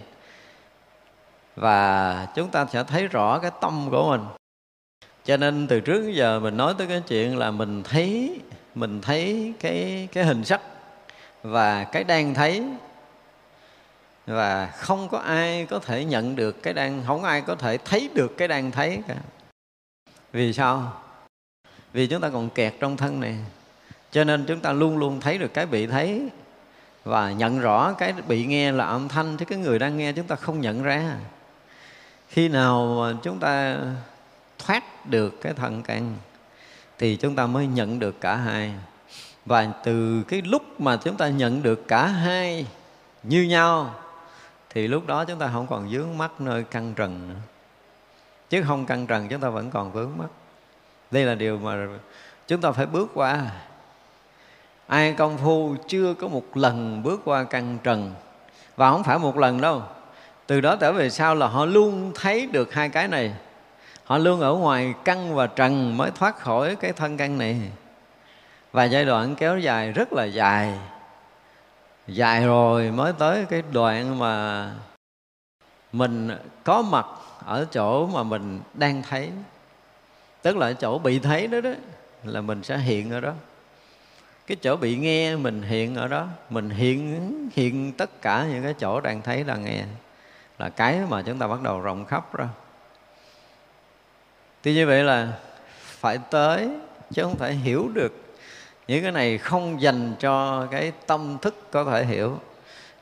[1.55, 4.21] Và chúng ta sẽ thấy rõ cái tâm của mình.
[5.25, 8.39] Cho nên từ trước đến giờ mình nói tới cái chuyện là mình thấy
[8.75, 10.61] mình thấy cái cái hình sắc
[11.43, 12.63] và cái đang thấy.
[14.25, 18.09] Và không có ai có thể nhận được cái đang, không ai có thể thấy
[18.13, 19.15] được cái đang thấy cả.
[20.31, 21.01] Vì sao?
[21.93, 23.37] Vì chúng ta còn kẹt trong thân này.
[24.11, 26.29] Cho nên chúng ta luôn luôn thấy được cái bị thấy
[27.05, 30.27] và nhận rõ cái bị nghe là âm thanh chứ cái người đang nghe chúng
[30.27, 31.15] ta không nhận ra.
[32.29, 33.77] Khi nào mà chúng ta
[34.59, 36.15] thoát được cái thần căn
[36.97, 38.73] thì chúng ta mới nhận được cả hai.
[39.45, 42.65] Và từ cái lúc mà chúng ta nhận được cả hai
[43.23, 43.95] như nhau,
[44.69, 47.39] thì lúc đó chúng ta không còn vướng mắc nơi căng trần nữa.
[48.49, 50.29] Chứ không căng trần, chúng ta vẫn còn vướng mắc.
[51.11, 51.87] Đây là điều mà
[52.47, 53.51] chúng ta phải bước qua
[54.87, 58.13] ai công phu chưa có một lần bước qua căn trần.
[58.75, 59.83] Và không phải một lần đâu.
[60.47, 63.33] Từ đó trở về sau là họ luôn thấy được hai cái này.
[64.03, 67.61] Họ luôn ở ngoài căn và trần mới thoát khỏi cái thân căn này.
[68.71, 70.73] Và giai đoạn kéo dài rất là dài.
[72.07, 74.71] Dài rồi mới tới cái đoạn mà
[75.91, 76.29] mình
[76.63, 77.05] có mặt
[77.45, 79.31] ở chỗ mà mình đang thấy.
[80.41, 81.69] Tức là chỗ bị thấy đó đó,
[82.23, 83.33] là mình sẽ hiện ở đó
[84.47, 88.73] cái chỗ bị nghe mình hiện ở đó, mình hiện hiện tất cả những cái
[88.79, 89.83] chỗ đang thấy, đang nghe
[90.59, 92.47] là cái mà chúng ta bắt đầu rộng khắp ra
[94.63, 95.33] thì như vậy là
[95.77, 96.69] phải tới
[97.13, 98.13] chứ không phải hiểu được.
[98.87, 102.39] Những cái này không dành cho cái tâm thức có thể hiểu.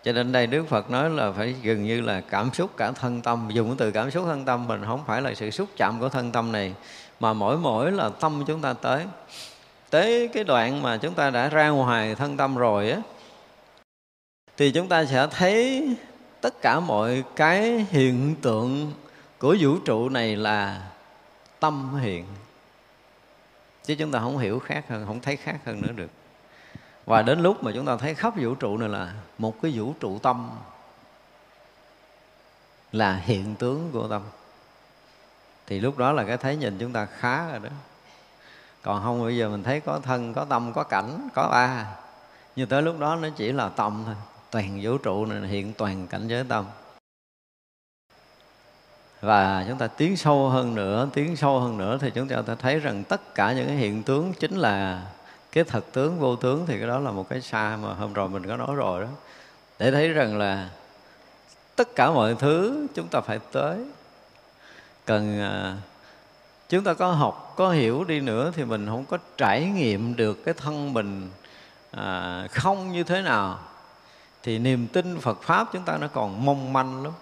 [0.03, 3.21] Cho nên đây Đức Phật nói là phải gần như là cảm xúc cả thân
[3.21, 3.49] tâm.
[3.53, 6.10] Dùng cái từ cảm xúc thân tâm mình không phải là sự xúc chạm của
[6.10, 6.73] thân tâm này,
[7.19, 9.06] mà mỗi mỗi là tâm chúng ta tới
[9.93, 13.01] tới cái đoạn mà chúng ta đã ra ngoài thân tâm rồi á,
[14.58, 15.88] thì chúng ta sẽ thấy
[16.41, 18.93] tất cả mọi cái hiện tượng
[19.39, 20.89] của vũ trụ này là
[21.60, 22.25] tâm hiện.
[23.84, 26.10] Chứ chúng ta không hiểu khác hơn, không thấy khác hơn nữa được.
[27.06, 29.93] Và đến lúc mà chúng ta thấy khắp vũ trụ này là một cái vũ
[29.99, 30.49] trụ tâm,
[32.91, 34.21] là hiện tướng của tâm.
[35.67, 37.69] Thì lúc đó là cái thấy nhìn chúng ta khá rồi đó
[38.83, 41.85] còn không, bây giờ mình thấy có thân, có tâm, có cảnh, có ba
[42.55, 44.15] nhưng tới lúc đó nó chỉ là tâm thôi.
[44.51, 46.65] Toàn vũ trụ này hiện toàn cảnh giới tâm.
[49.21, 52.79] Và chúng ta tiến sâu hơn nữa, tiến sâu hơn nữa thì chúng ta thấy
[52.79, 55.01] rằng tất cả những cái hiện tướng chính là
[55.51, 58.29] cái thật tướng, vô tướng thì cái đó là một cái xa mà hôm rồi
[58.29, 59.09] mình có nói rồi đó.
[59.79, 60.69] Để thấy rằng là
[61.75, 63.85] tất cả mọi thứ chúng ta phải tới.
[65.05, 65.77] Cần à,
[66.69, 70.45] chúng ta có học có hiểu đi nữa thì mình không có trải nghiệm được
[70.45, 71.30] cái thân mình
[71.91, 73.60] à, không như thế nào.
[74.43, 77.13] Thì niềm tin Phật pháp chúng ta nó còn mong manh lắm.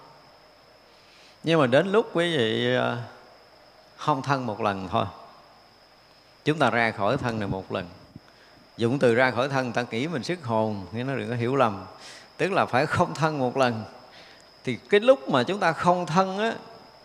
[1.42, 2.96] Nhưng mà đến lúc quý vị à,
[3.96, 5.06] không thân một lần thôi
[6.44, 7.88] chúng ta ra khỏi thân này một lần.
[8.76, 11.56] Dụng từ ra khỏi thân ta nghĩ mình sức hồn nghĩa nó đừng có hiểu
[11.56, 11.84] lầm.
[12.36, 13.84] Tức là phải không thân một lần.
[14.64, 16.54] Thì cái lúc mà chúng ta không thân á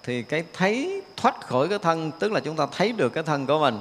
[0.08, 3.46] thì cái thấy thoát khỏi cái thân, tức là chúng ta thấy được cái thân
[3.46, 3.80] của mình,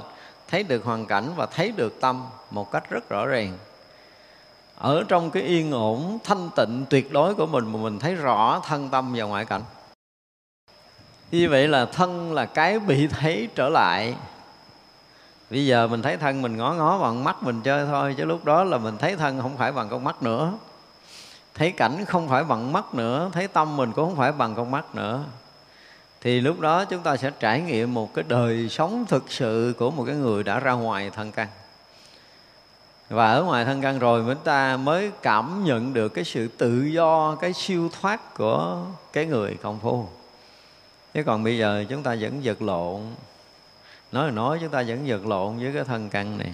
[0.48, 3.58] thấy được hoàn cảnh và thấy được tâm một cách rất rõ ràng.
[4.76, 8.60] Ở trong cái yên ổn, thanh tịnh, tuyệt đối của mình mà mình thấy rõ
[8.66, 9.62] thân tâm và ngoại cảnh.
[11.30, 14.14] Như vậy là thân là cái bị thấy trở lại.
[15.50, 18.44] Bây giờ mình thấy thân mình ngó ngó bằng mắt mình chơi thôi, chứ lúc
[18.44, 20.52] đó là mình thấy thân không phải bằng con mắt nữa.
[21.54, 24.70] Thấy cảnh không phải bằng mắt nữa, thấy tâm mình cũng không phải bằng con
[24.70, 25.24] mắt nữa
[26.20, 29.90] thì lúc đó chúng ta sẽ trải nghiệm một cái đời sống thực sự của
[29.90, 31.48] một cái người đã ra ngoài thân căn.
[33.08, 36.82] Và ở ngoài thân căn rồi chúng ta mới cảm nhận được cái sự tự
[36.82, 40.06] do, cái siêu thoát của cái người công phu.
[41.14, 43.00] Chứ còn bây giờ chúng ta vẫn giật lộn.
[44.12, 46.52] Nói là nói chúng ta vẫn giật lộn với cái thân căn này.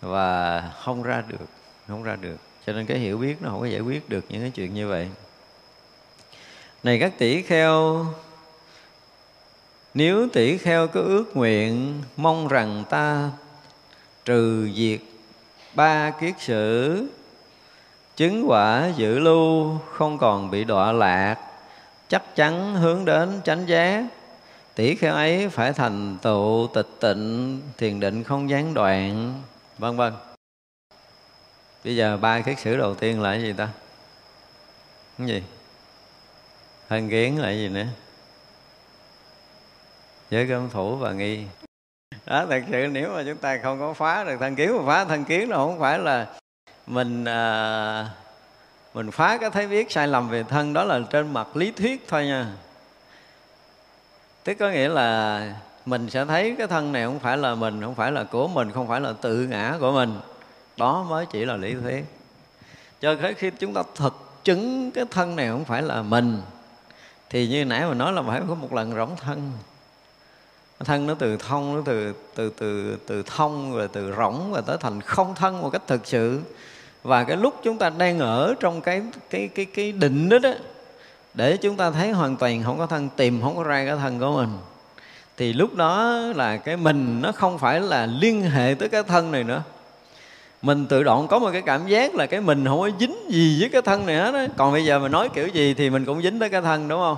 [0.00, 1.46] Và không ra được,
[1.88, 2.36] không ra được.
[2.66, 4.88] Cho nên cái hiểu biết nó không có giải quyết được những cái chuyện như
[4.88, 5.08] vậy.
[6.82, 8.06] Này các tỷ kheo
[9.94, 13.30] nếu tỷ kheo có ước nguyện, mong rằng ta
[14.24, 15.00] trừ diệt
[15.74, 17.06] ba kiết sử,
[18.16, 21.36] chứng quả giữ lưu không còn bị đọa lạc,
[22.08, 24.04] chắc chắn hướng đến chánh giác
[24.78, 29.34] tỷ kheo ấy phải thành tựu tịch tịnh, thiền định không gián đoạn.
[29.78, 30.12] Vân vân.
[31.84, 33.68] Bây giờ ba kiết sử đầu tiên là cái gì ta?
[35.18, 35.42] Cái gì?
[36.88, 37.86] Thân kiến là cái gì nữa?
[40.30, 41.44] Giới cơm thủ và nghi.
[42.26, 45.04] Đó thật sự nếu mà chúng ta không có phá được thân kiến mà phá
[45.04, 46.26] thân kiến nó không phải là
[46.86, 48.10] mình à,
[48.94, 52.08] mình phá cái thấy biết sai lầm về thân đó là trên mặt lý thuyết
[52.08, 52.46] thôi nha.
[54.44, 55.40] Tức có nghĩa là
[55.86, 58.72] mình sẽ thấy cái thân này không phải là mình không phải là của mình
[58.72, 60.20] không phải là tự ngã của mình.
[60.76, 62.04] Đó mới chỉ là lý thuyết.
[63.00, 66.42] Cho tới khi chúng ta thực chứng cái thân này không phải là mình
[67.30, 69.52] thì như nãy mà nói là phải có một lần rỗng thân
[70.84, 74.76] thân nó từ thông, nó từ từ từ từ thông rồi từ rỗng và tới
[74.80, 76.40] thành không thân một cách thực sự.
[77.02, 80.50] Và cái lúc chúng ta đang ở trong cái cái cái cái định đó đó,
[81.34, 84.18] để chúng ta thấy hoàn toàn không có thân, tìm không có ra cái thân
[84.18, 84.58] của mình,
[85.36, 89.32] thì lúc đó là cái mình nó không phải là liên hệ tới cái thân
[89.32, 89.62] này nữa.
[90.62, 93.56] Mình tự động có một cái cảm giác là cái mình không có dính gì
[93.60, 94.46] với cái thân này hết á.
[94.56, 97.00] Còn bây giờ mình nói kiểu gì thì mình cũng dính tới cái thân, đúng
[97.00, 97.16] không?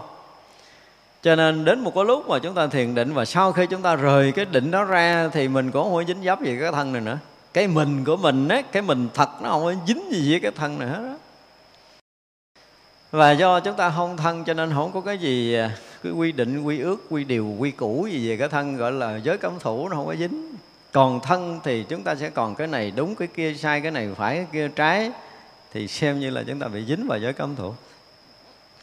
[1.23, 3.83] Cho nên đến một cái lúc mà chúng ta thiền định và sau khi chúng
[3.83, 6.73] ta rời cái định đó ra thì mình cũng không có dính dấp gì cái
[6.73, 7.19] thân này nữa.
[7.53, 10.51] Cái mình của mình á, cái mình thật nó không có dính gì với cái
[10.51, 11.17] thân này hết đó
[13.11, 15.71] và do chúng ta không thân cho nên không có cái gì à,
[16.03, 19.17] cái quy định, quy ước, quy điều, quy củ gì về cái thân gọi là
[19.17, 20.55] giới cấm thủ nó không có dính.
[20.93, 24.09] Còn thân thì chúng ta sẽ còn cái này đúng, cái kia sai, cái này
[24.17, 25.11] phải, cái kia trái
[25.73, 27.75] thì xem như là chúng ta bị dính vào giới cấm thủ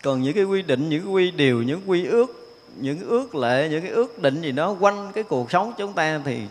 [0.04, 3.68] còn những cái quy định, những cái quy điều, những quy ước, những ước lệ,
[3.72, 6.42] những cái ước định gì đó quanh cái cuộc sống chúng ta thì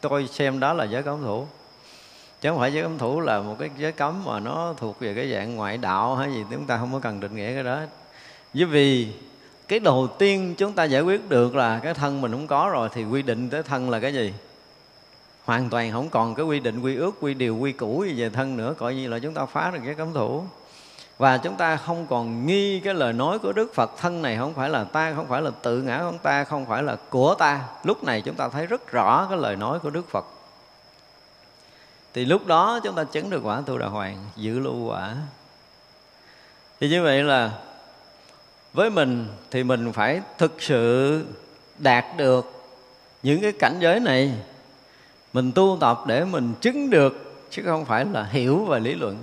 [0.00, 1.46] tôi xem đó là giới cấm thủ.
[2.40, 5.14] Chứ không phải giới cấm thủ là một cái giới cấm mà nó thuộc về
[5.14, 7.80] cái dạng ngoại đạo hay gì, chúng ta không có cần định nghĩa cái đó.
[8.54, 9.08] Bởi vì
[9.68, 12.88] cái đầu tiên chúng ta giải quyết được là cái thân mình không có rồi
[12.92, 14.32] thì quy định tới thân là cái gì?
[15.44, 18.30] Hoàn toàn không còn cái quy định, quy ước, quy điều, quy củ gì về
[18.30, 20.44] thân nữa, coi như là chúng ta phá được cái cấm thủ
[21.22, 24.54] và chúng ta không còn nghi cái lời nói của Đức Phật, thân này không
[24.54, 27.60] phải là ta, không phải là tự ngã của ta, không phải là của ta.
[27.84, 30.24] Lúc này chúng ta thấy rất rõ cái lời nói của Đức Phật.
[32.14, 35.14] Thì lúc đó chúng ta chứng được quả tu đà hoàng, giữ lưu quả.
[36.80, 37.50] Thì như vậy là
[38.72, 41.24] với mình thì mình phải thực sự
[41.78, 42.64] đạt được
[43.22, 44.32] những cái cảnh giới này.
[45.32, 49.16] Mình tu tập để mình chứng được, chứ không phải là hiểu và lý luận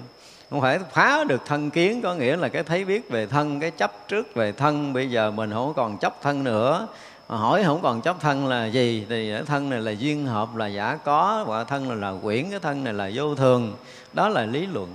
[0.49, 3.71] không phải phá được thân kiến, có nghĩa là cái thấy biết về thân, cái
[3.71, 4.93] chấp trước về thân.
[4.93, 6.87] Bây giờ mình không còn chấp thân nữa.
[7.29, 9.05] Mà hỏi không còn chấp thân là gì?
[9.09, 11.45] Thì cái thân này là duyên hợp, là giả có.
[11.47, 13.75] Và thân này là quyển, cái thân này là vô thường.
[14.13, 14.93] Đó là lý luận.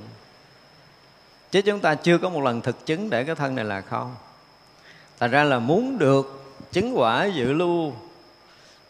[1.50, 4.14] Chứ chúng ta chưa có một lần thực chứng để cái thân này là không.
[5.20, 7.92] Thành ra là muốn được chứng quả dự lưu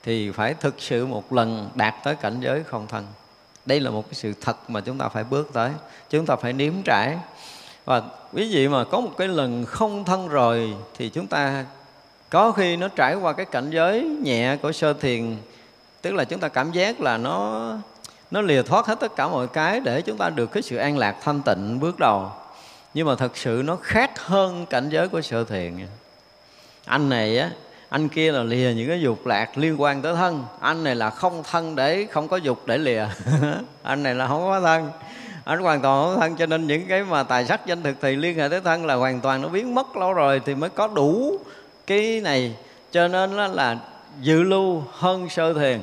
[0.02, 3.06] thì phải thực sự một lần đạt tới cảnh giới không thân
[3.66, 5.70] đây là một cái sự thật mà chúng ta phải bước tới.
[6.10, 7.18] Chúng ta phải nếm trải.
[7.84, 11.64] Và quý vị mà có một cái lần không thân rồi thì chúng ta
[12.30, 15.36] có khi nó trải qua cái cảnh giới nhẹ của sơ thiền.
[16.02, 17.70] Tức là chúng ta cảm giác là nó
[18.30, 20.98] nó lìa thoát hết tất cả mọi cái để chúng ta được cái sự an
[20.98, 22.30] lạc thanh tịnh bước đầu.
[22.94, 25.86] Nhưng mà thật sự nó khác hơn cảnh giới của sơ thiền.
[26.84, 27.50] Anh này á
[27.88, 30.44] anh kia là lìa những cái dục lạc liên quan tới thân.
[30.60, 33.06] Anh này là không thân để không có dục để lìa.
[33.82, 34.90] Anh này là không có thân.
[35.44, 37.96] Anh hoàn toàn không có thân cho nên những cái mà tài sắc danh thực
[38.00, 40.70] thì liên hệ tới thân là hoàn toàn nó biến mất lâu rồi thì mới
[40.70, 41.38] có đủ
[41.86, 42.54] cái này.
[42.92, 43.78] Cho nên là, là
[44.20, 45.80] dự lưu hơn sơ thiền.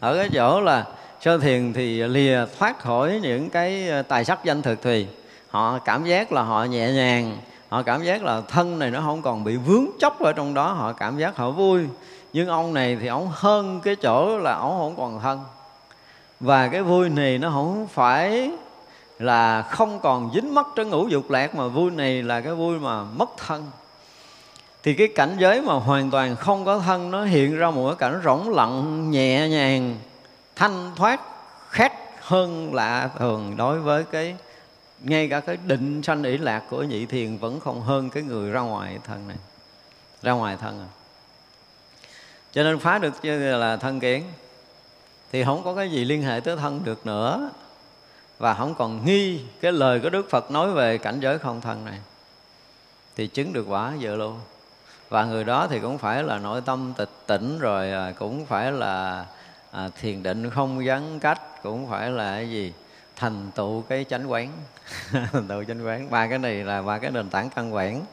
[0.00, 0.84] Ở cái chỗ là
[1.20, 5.06] sơ thiền thì lìa thoát khỏi những cái ờ, tài sắc danh thực thì
[5.50, 7.36] họ cảm giác là họ nhẹ nhàng
[7.72, 10.72] họ cảm giác là thân này nó không còn bị vướng chóc ở trong đó.
[10.72, 11.86] Họ cảm giác họ vui.
[12.32, 15.40] Nhưng ông này thì ông hơn cái chỗ là ông không còn thân.
[16.40, 18.50] Và cái vui này nó không phải
[19.18, 22.78] là không còn dính mắc trên ngũ dục lạc, mà vui này là cái vui
[22.78, 23.70] mà mất thân.
[24.82, 27.96] Thì cái cảnh giới mà hoàn toàn không có thân nó hiện ra một cái
[27.98, 29.96] cảnh rỗng lặng, nhẹ nhàng,
[30.56, 31.20] thanh thoát
[31.68, 34.36] khác hơn lạ thường đối với cái
[35.02, 38.50] ngay cả cái định sanh ỷ lạc của nhị thiền vẫn không hơn cái người
[38.50, 39.36] ra ngoài thân này.
[40.22, 40.90] Ra ngoài thân à.
[42.52, 44.24] Cho nên phá được như là thân kiến
[45.32, 47.50] thì không có cái gì liên hệ tới thân được nữa.
[48.38, 51.84] Và không còn nghi cái lời của Đức Phật nói về cảnh giới không thân
[51.84, 51.98] này
[53.16, 54.40] thì chứng được quả giờ luôn
[55.08, 58.72] và người đó thì cũng phải là nội tâm tịch tỉnh rồi à, cũng phải
[58.72, 59.26] là
[59.70, 62.72] à, thiền định không gắn cách cũng phải là cái gì?
[63.22, 64.48] Thành tựu cái chánh quán.
[65.32, 66.10] Thành tựu chánh quán.
[66.10, 68.04] Ba cái này là ba cái nền tảng căn bản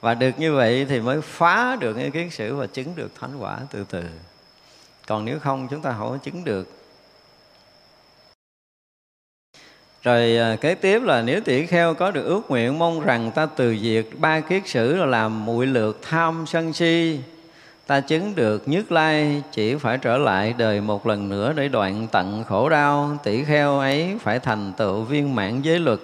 [0.00, 3.36] và được như vậy thì mới phá được cái kiến sử và chứng được thánh
[3.38, 4.04] quả từ từ.
[5.06, 6.68] Còn nếu không, chúng ta không có chứng được.
[10.02, 13.46] Rồi à, kế tiếp là nếu tỷ kheo có được ước nguyện mong rằng ta
[13.46, 17.20] từ diệt ba kiết sử là làm muội lược tham sân si
[17.86, 22.06] ta chứng được nhất lai chỉ phải trở lại đời một lần nữa để đoạn
[22.12, 25.98] tận khổ đau tỷ kheo ấy phải thành tựu viên mãn giới luật.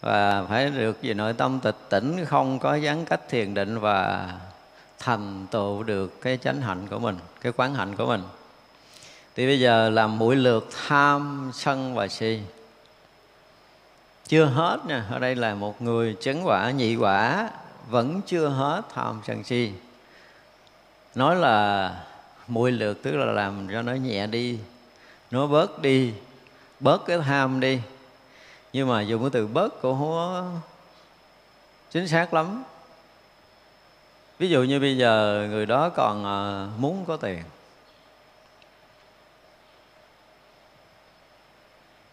[0.00, 4.28] Và phải được về nội tâm tịch tỉnh, không có gián cách thiền định và
[4.98, 8.22] thành tựu được cái chánh hạnh của mình, cái quán hạnh của mình.
[9.36, 12.40] Thì bây giờ làm mũi lượt tham, sân và si.
[14.28, 17.50] Chưa hết nha ở đây là một người chứng quả, nhị quả,
[17.90, 19.72] vẫn chưa hết tham, sân, si
[21.18, 21.90] nói là
[22.48, 24.58] mùi lượt tức là làm cho nó nhẹ đi,
[25.30, 26.14] nó bớt đi,
[26.80, 27.80] bớt cái tham đi.
[28.72, 30.60] Nhưng mà dùng cái từ bớt cũng không
[31.90, 32.64] chính xác lắm.
[34.38, 37.42] Ví dụ như bây giờ người đó còn ờ, muốn có tiền.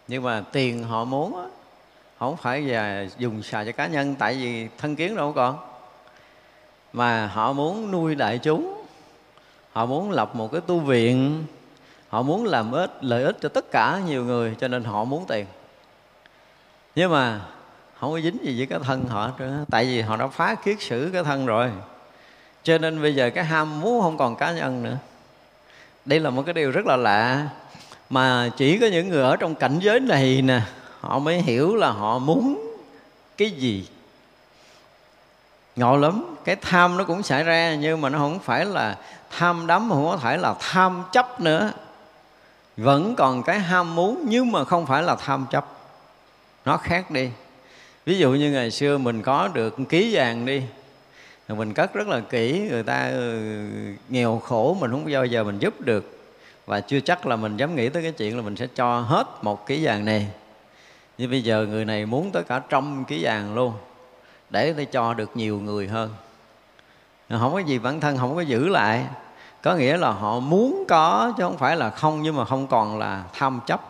[0.08, 1.48] Nhưng mà tiền họ muốn á,
[2.18, 5.58] không phải là dùng xài cho cá nhân, tại vì thân kiến đâu còn.
[6.92, 8.75] Mà họ muốn nuôi đại chúng
[9.76, 11.44] họ muốn lập một cái tu viện.
[12.08, 15.24] Họ muốn làm ích, lợi ích cho tất cả nhiều người, cho nên họ muốn
[15.28, 15.46] tiền.
[16.94, 17.40] Nhưng mà
[18.00, 20.76] không có dính gì với cái thân họ nữa tại vì họ đã phá kiết
[20.80, 21.70] sử cái thân rồi.
[22.62, 24.96] Cho nên bây giờ cái ham muốn không còn cá nhân nữa.
[26.04, 27.48] Đây là một cái điều rất là lạ.
[28.10, 30.60] Mà chỉ có những người ở trong cảnh giới này nè,
[31.00, 32.74] họ mới hiểu là họ muốn
[33.36, 33.88] cái gì.
[35.76, 38.96] Ngộ lắm, cái tham nó cũng xảy ra, nhưng mà nó không phải là
[39.38, 41.72] tham đắm không có thể là tham chấp nữa.
[42.76, 45.66] Vẫn còn cái ham muốn, nhưng mà không phải là tham chấp.
[46.64, 47.30] Nó khác đi.
[48.06, 50.62] Ví dụ như ngày xưa mình có được ký vàng đi
[51.48, 53.40] rồi mình cất rất là kỹ, người ta ừ,
[54.08, 56.18] nghèo khổ, mình không bao giờ mình giúp được.
[56.66, 59.26] Và chưa chắc là mình dám nghĩ tới cái chuyện là mình sẽ cho hết
[59.42, 60.28] một ký vàng này.
[61.18, 63.72] Như bây giờ người này muốn tới cả trăm ký vàng luôn,
[64.50, 66.14] để để cho được nhiều người hơn.
[67.30, 69.04] Không có gì, bản thân không có giữ lại
[69.66, 72.98] có nghĩa là họ muốn có chứ không phải là không, nhưng mà không còn
[72.98, 73.80] là tham chấp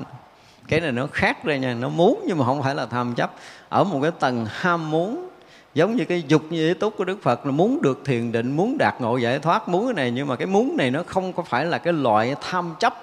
[0.68, 3.30] cái này nó khác đây nha, nó muốn nhưng mà không phải là tham chấp.
[3.68, 5.28] Ở một cái tầng ham muốn,
[5.74, 8.56] giống như cái dục như ý túc của đức phật là muốn được thiền định,
[8.56, 11.32] muốn đạt ngộ giải thoát, muốn cái này, nhưng mà cái muốn này nó không
[11.32, 12.94] có phải là cái loại tham chấp,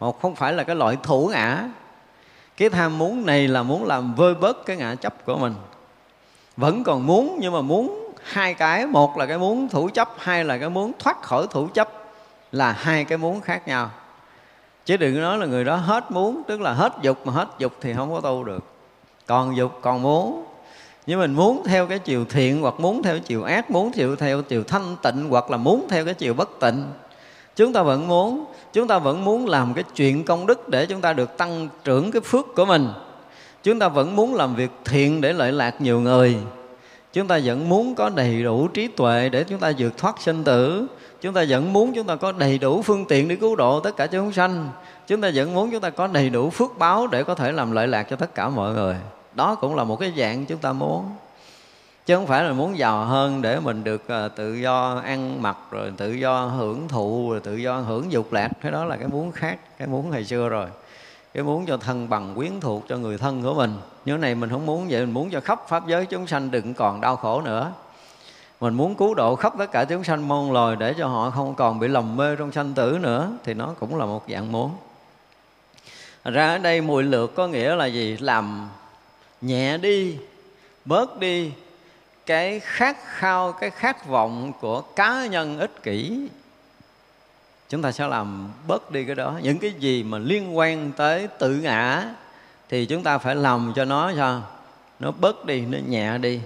[0.00, 1.68] mà không phải là cái loại thủ ngã.
[2.56, 5.54] Cái tham muốn này là muốn làm vơi bớt cái ngã chấp của mình.
[6.56, 10.44] Vẫn còn muốn nhưng mà muốn hai cái, một là cái muốn thủ chấp, hai
[10.44, 12.01] là cái muốn thoát khỏi thủ chấp
[12.52, 13.90] là hai cái muốn khác nhau.
[14.84, 17.72] Chứ đừng nói là người đó hết muốn, tức là hết dục mà hết dục
[17.80, 18.64] thì không có tu được.
[19.26, 20.44] Còn dục, còn muốn.
[21.06, 24.16] Nhưng mình muốn theo cái chiều thiện hoặc muốn theo cái chiều ác, muốn theo
[24.16, 26.84] theo chiều thanh tịnh hoặc là muốn theo cái chiều bất tịnh,
[27.56, 28.44] chúng ta vẫn muốn.
[28.72, 32.10] Chúng ta vẫn muốn làm cái chuyện công đức để chúng ta được tăng trưởng
[32.10, 32.88] cái phước của mình.
[33.62, 36.36] Chúng ta vẫn muốn làm việc thiện để lợi lạc nhiều người.
[37.12, 40.44] Chúng ta vẫn muốn có đầy đủ trí tuệ để chúng ta vượt thoát sinh
[40.44, 40.86] tử
[41.22, 43.96] chúng ta vẫn muốn chúng ta có đầy đủ phương tiện để cứu độ tất
[43.96, 44.68] cả chúng sanh.
[45.06, 47.72] Chúng ta vẫn muốn chúng ta có đầy đủ phước báo để có thể làm
[47.72, 48.96] lợi lạc cho tất cả mọi người.
[49.34, 51.04] Đó cũng là một cái dạng chúng ta muốn.
[52.06, 55.56] Chứ không phải là muốn giàu hơn để mình được ờ, tự do ăn mặc,
[55.70, 58.48] rồi tự do hưởng thụ, rồi tự do hưởng dục lạc.
[58.60, 60.66] Cái đó là cái muốn khác, cái muốn ngày xưa rồi.
[61.34, 63.74] Cái muốn cho thân bằng, quyến thuộc cho người thân của mình.
[64.04, 66.74] Như này mình không muốn vậy, mình muốn cho khắp pháp giới chúng sanh đừng
[66.74, 67.72] còn đau khổ nữa
[68.62, 71.54] mình muốn cứu độ khắp tất cả chúng sanh môn loài để cho họ không
[71.54, 74.70] còn bị lầm mê trong sanh tử nữa, thì nó cũng là một dạng muốn.
[76.24, 78.16] Ra ở đây mùi lược có nghĩa là gì?
[78.20, 78.68] Làm
[79.40, 80.18] nhẹ đi,
[80.84, 81.52] bớt đi
[82.26, 86.28] cái khát khao, cái khát vọng của cá nhân ích kỷ.
[87.68, 89.38] Chúng ta sẽ làm bớt đi cái đó.
[89.42, 92.04] Những cái gì mà liên quan tới tự ngã
[92.68, 94.42] thì chúng ta phải làm cho nó sao?
[94.98, 96.40] Nó bớt đi, nó nhẹ đi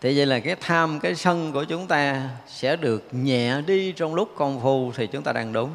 [0.00, 4.14] thì vậy là cái tham, cái sân của chúng ta sẽ được nhẹ đi trong
[4.14, 5.70] lúc công phu thì chúng ta đang đúng.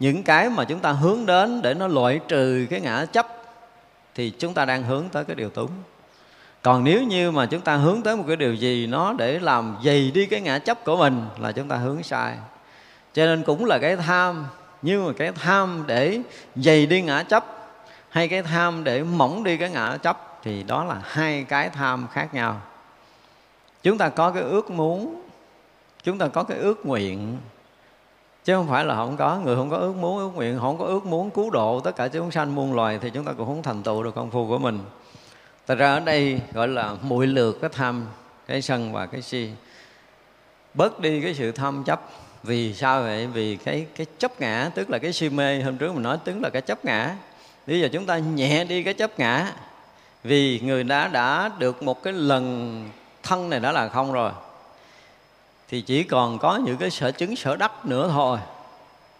[0.00, 3.26] Những cái mà chúng ta hướng đến để nó loại trừ cái ngã chấp
[4.14, 5.70] thì chúng ta đang hướng tới cái điều đúng
[6.64, 9.76] còn nếu như mà chúng ta hướng tới một cái điều gì nó để làm
[9.84, 12.36] dày đi cái ngã chấp của mình là chúng ta hướng sai.
[13.14, 14.46] Cho nên cũng là cái tham,
[14.82, 16.20] nhưng mà cái tham để
[16.56, 17.44] dày đi ngã chấp
[18.08, 22.06] hay cái tham để mỏng đi cái ngã chấp thì đó là hai cái tham
[22.12, 22.60] khác nhau
[23.84, 25.22] chúng ta có cái ước muốn
[26.02, 27.36] chúng ta có cái ước nguyện
[28.44, 30.84] chứ không phải là không có người không có ước muốn ước nguyện không có
[30.84, 33.62] ước muốn cứu độ tất cả chúng sanh muôn loài thì chúng ta cũng không
[33.62, 34.78] thành tựu được công phu của mình
[35.66, 38.06] Thật ra ở đây gọi là muội lược cái tham,
[38.46, 39.48] cái sân và cái si.
[40.74, 42.00] Bớt đi cái sự tham chấp.
[42.42, 43.26] Vì sao vậy?
[43.26, 46.34] Vì cái cái chấp ngã, tức là cái si mê, hôm trước mình nói tức
[46.42, 47.16] là cái chấp ngã.
[47.66, 49.52] Bây giờ chúng ta nhẹ đi cái chấp ngã.
[50.24, 52.84] Vì người đã đã được một cái lần
[53.24, 54.32] thân này đã là không rồi.
[55.68, 58.38] Thì chỉ còn có những cái sở chứng sở đắc nữa thôi.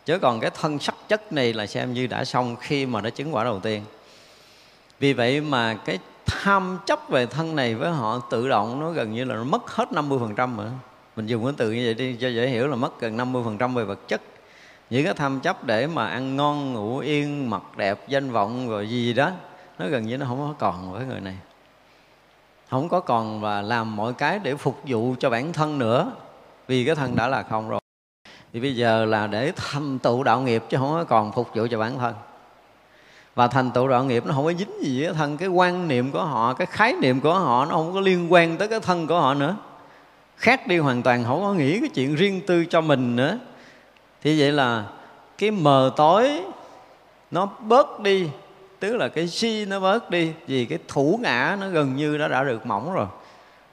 [0.05, 3.11] Chứ còn cái thân sắc chất này là xem như đã xong khi mà nó
[3.11, 3.83] chứng quả đầu tiên.
[4.99, 9.13] Vì vậy mà cái tham chấp về thân này với họ tự động nó gần
[9.13, 10.67] như là nó mất hết 50% rồi
[11.17, 13.85] mình dùng cái từ như vậy đi cho dễ hiểu là mất gần 50% về
[13.85, 14.21] vật chất
[14.91, 18.89] những cái tham chấp để mà ăn ngon ngủ yên mặc đẹp danh vọng rồi
[18.89, 19.31] gì, gì đó
[19.79, 21.37] nó gần như nó không có còn với người này
[22.75, 26.13] không có còn và làm mọi cái để phục vụ cho bản thân nữa.
[26.67, 27.81] Vì cái thân đã là không rồi.
[28.53, 31.67] Thì bây giờ là để thành tựu đạo nghiệp chứ không có còn phục vụ
[31.71, 32.15] cho bản thân.
[33.35, 35.37] Và thành tựu đạo nghiệp nó không có dính gì với thân.
[35.37, 38.57] Cái quan niệm của họ, cái khái niệm của họ nó không có liên quan
[38.57, 39.57] tới cái thân của họ nữa.
[40.37, 43.39] Khác đi hoàn toàn, không có nghĩ cái chuyện riêng tư cho mình nữa.
[44.23, 44.85] Thì vậy là
[45.39, 46.41] cái mờ tối
[47.31, 48.29] nó bớt đi
[48.81, 52.29] tức là cái si nó bớt đi vì cái thủ ngã nó gần như nó
[52.29, 53.07] đã được mỏng rồi.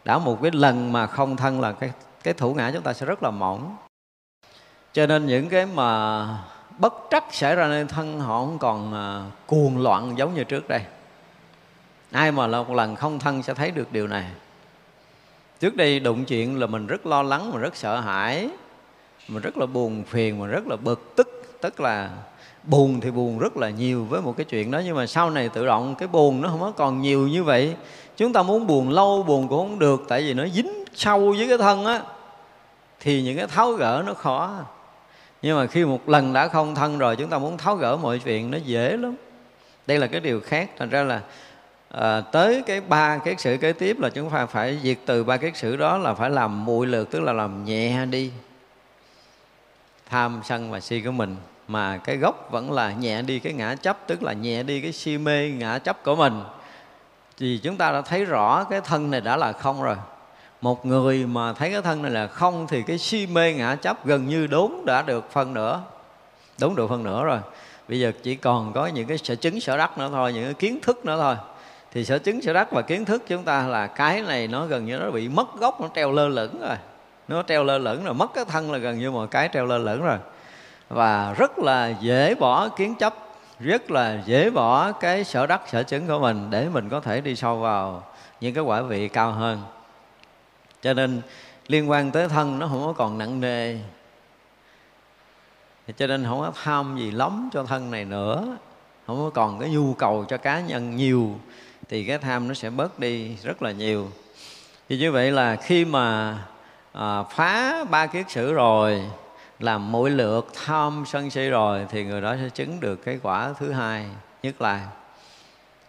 [0.06, 1.91] Đã một cái lần mà không thân là cái
[2.24, 3.76] cái thủ ngã chúng ta sẽ rất là mỏng.
[4.93, 6.28] Cho nên những cái mà
[6.78, 10.68] bất trắc xảy ra nơi thân họ không còn à, cuồng loạn giống như trước
[10.68, 10.82] đây.
[12.12, 14.26] Ai mà một lần không thân sẽ thấy được điều này.
[15.60, 18.49] Trước đây đụng chuyện là mình rất lo lắng mình rất sợ hãi
[19.28, 21.58] mình rất là buồn phiền mà rất là bực tức.
[21.62, 22.10] Tức là
[22.64, 25.49] buồn thì buồn rất là nhiều với một cái chuyện đó nhưng mà sau này
[25.49, 27.76] tự động cái buồn nó không có còn nhiều như vậy.
[28.18, 31.47] Chúng ta muốn buồn lâu buồn cũng không được tại vì nó dính sâu với
[31.47, 32.01] cái thân á
[32.99, 34.59] thì những cái tháo gỡ nó khó.
[35.41, 38.20] Nhưng mà khi một lần đã không thân rồi chúng ta muốn tháo gỡ mọi
[38.20, 39.16] chuyện nó dễ lắm.
[39.88, 41.22] Đây là cái điều khác thành ra là
[41.89, 45.38] à, tới cái ba cái sự kế tiếp là chúng ta phải diệt từ ba
[45.38, 48.32] cái sự đó là phải làm muội lược tức là làm nhẹ đi.
[50.09, 51.36] Tham sân và si của mình
[51.72, 54.91] mà cái gốc vẫn là nhẹ đi cái ngã chấp, tức là nhẹ đi cái
[54.91, 56.43] si mê ngã chấp của mình.
[57.38, 59.95] Thì chúng ta đã thấy rõ cái thân này đã là không rồi.
[60.61, 64.05] Một người mà thấy cái thân này là không thì cái si mê ngã chấp
[64.05, 65.82] gần như đốn đã được phân nữa
[66.59, 67.39] đốn được phân nữa rồi.
[67.88, 70.53] Bây giờ chỉ còn có những cái sở chứng, sở đắc nữa thôi, những cái
[70.53, 71.36] kiến thức nữa thôi.
[71.91, 74.86] Thì sở chứng, sở đắc và kiến thức chúng ta là cái này nó gần
[74.86, 76.78] như nó bị mất gốc, nó treo lơ lửng rồi.
[77.28, 79.78] Nó treo lơ lửng rồi, mất cái thân là gần như một cái treo lơ
[79.78, 80.17] lửng rồi
[80.94, 83.16] và rất là dễ bỏ kiến chấp
[83.60, 87.22] rất là dễ bỏ cái sở đắc sở chứng của mình để mình có thể
[87.22, 88.04] đi sâu vào
[88.42, 89.62] những cái quả vị cao hơn.
[90.82, 91.22] Cho nên
[91.68, 93.78] liên quan tới thân nó không có còn nặng nề.
[95.98, 98.58] Cho nên không có tham gì lắm cho thân này nữa.
[99.08, 101.36] Không có còn cái nhu cầu cho cá nhân nhiều
[101.89, 104.10] thì cái tham nó sẽ bớt đi rất là nhiều.
[104.89, 106.38] Thì như vậy là khi mà
[106.94, 109.02] à, phá ba kiết sử rồi
[109.64, 113.53] làm mỗi lượt tham sân si rồi thì người đó sẽ chứng được cái quả
[113.59, 114.05] thứ hai
[114.43, 114.88] nhất là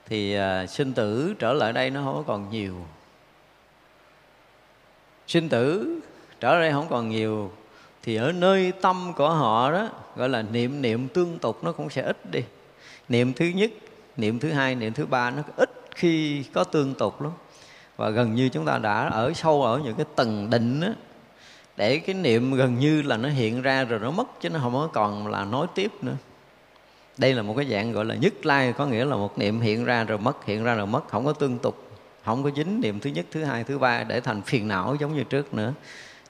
[0.06, 2.74] thì uh, sinh tử trở lại đây nó không còn nhiều.
[5.26, 5.98] Sinh tử
[6.40, 7.52] trở lại đây không còn nhiều
[8.02, 11.90] thì ở nơi tâm của họ đó gọi là niệm niệm tương tục nó cũng
[11.90, 12.40] sẽ ít đi.
[13.08, 13.70] Niệm thứ nhất
[14.16, 17.32] niệm thứ hai niệm thứ ba nó ít khi có tương tục lắm.
[17.96, 20.92] Và gần như chúng ta đã ở sâu ở những cái tầng định á
[21.76, 24.72] để cái niệm gần như là nó hiện ra rồi nó mất chứ nó không
[24.72, 26.16] có còn là nói tiếp nữa.
[27.18, 29.84] Đây là một cái dạng gọi là nhất lai có nghĩa là một niệm hiện
[29.84, 31.88] ra rồi mất hiện ra rồi mất không có tương tục.
[32.24, 35.14] Không có dính niệm thứ nhất thứ hai thứ ba để thành phiền não giống
[35.14, 35.72] như trước nữa.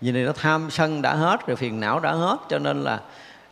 [0.00, 3.00] Vì này nó tham sân đã hết rồi phiền não đã hết cho nên là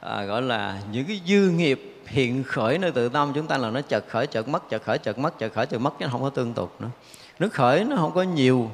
[0.01, 3.71] à, gọi là những cái dư nghiệp hiện khởi nơi tự tâm chúng ta là
[3.71, 6.23] nó chợt khởi chợt mất chợt khởi chợt mất chợt khởi chợt mất chứ không
[6.23, 6.89] có tương tục nữa.
[7.39, 8.71] Nước khởi nó không có nhiều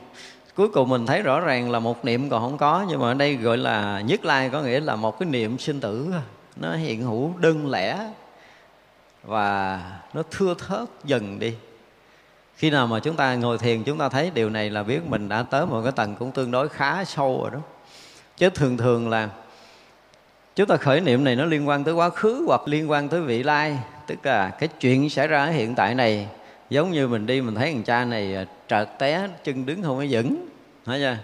[0.57, 3.15] cuối cùng mình thấy rõ ràng là một niệm còn không có, nhưng mà ở
[3.15, 6.13] đây gọi là nhất lai, có nghĩa là một cái niệm sinh tử.
[6.57, 7.99] Nó hiện hữu đơn lẻ
[9.23, 9.81] và
[10.15, 11.55] nó thưa thớt dần đi.
[12.57, 15.29] Khi nào mà chúng ta ngồi thiền, chúng ta thấy điều này là biết mình
[15.29, 17.59] đã tới một cái tầng cũng tương đối khá sâu rồi đó.
[18.37, 19.29] Chứ thường thường là
[20.57, 23.21] chúng ta khởi niệm này nó liên quan tới quá khứ hoặc liên quan tới
[23.21, 23.79] vị lai.
[24.07, 26.29] Tức là cái chuyện xảy ra ở hiện tại này,
[26.71, 29.99] giống như mình đi, mình thấy thằng cha này à, trợt té chân đứng không
[29.99, 30.49] có vững.
[30.87, 31.17] Hả chưa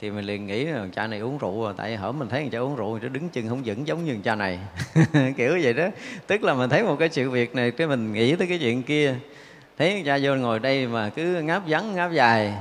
[0.00, 2.50] thì mình liền nghĩ là cha này uống rượu rồi tại hở mình thấy thằng
[2.50, 4.58] cha uống rượu thì đứng chân không vững giống như thằng cha này.
[5.36, 5.88] Kiểu vậy đó.
[6.26, 8.82] Tức là mình thấy một cái sự việc này cái mình nghĩ tới cái chuyện
[8.82, 9.14] kia.
[9.78, 12.54] Thấy thằng cha vô ngồi đây mà cứ ngáp vắng ngáp dài.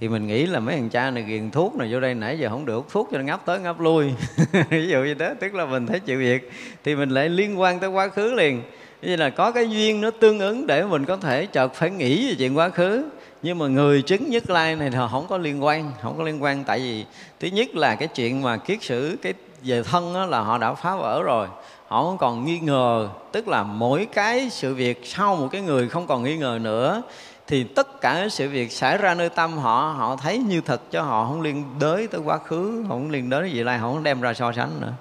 [0.00, 2.48] Thì mình nghĩ là mấy thằng cha này ghiền thuốc này vô đây nãy giờ
[2.48, 4.14] không được thuốc cho nó ngáp tới ngáp lui.
[4.70, 6.50] Ví dụ như thế tức là mình thấy chịu việc.
[6.84, 8.62] Thì mình lại liên quan tới quá khứ liền.
[9.02, 12.28] Như là có cái duyên nó tương ứng để mình có thể chợt phải nghĩ
[12.28, 13.04] về chuyện quá khứ
[13.42, 16.42] nhưng mà người chứng nhất lai này thì không có liên quan không có liên
[16.42, 16.64] quan.
[16.64, 17.04] Tại vì
[17.40, 20.74] thứ nhất là cái chuyện mà kiết sử cái về thân đó là họ đã
[20.74, 21.48] phá vỡ rồi.
[21.88, 25.88] Họ không còn nghi ngờ tức là mỗi cái sự việc sau một cái người
[25.88, 27.02] không còn nghi ngờ nữa
[27.46, 31.02] thì tất cả sự việc xảy ra nơi tâm họ họ thấy như thật cho
[31.02, 34.20] họ không liên đới tới quá khứ không liên đới gì lai, họ không đem
[34.20, 34.92] ra so sánh nữa.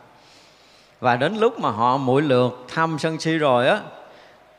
[0.99, 3.79] Và đến lúc mà họ mỗi lượt thăm sân si rồi á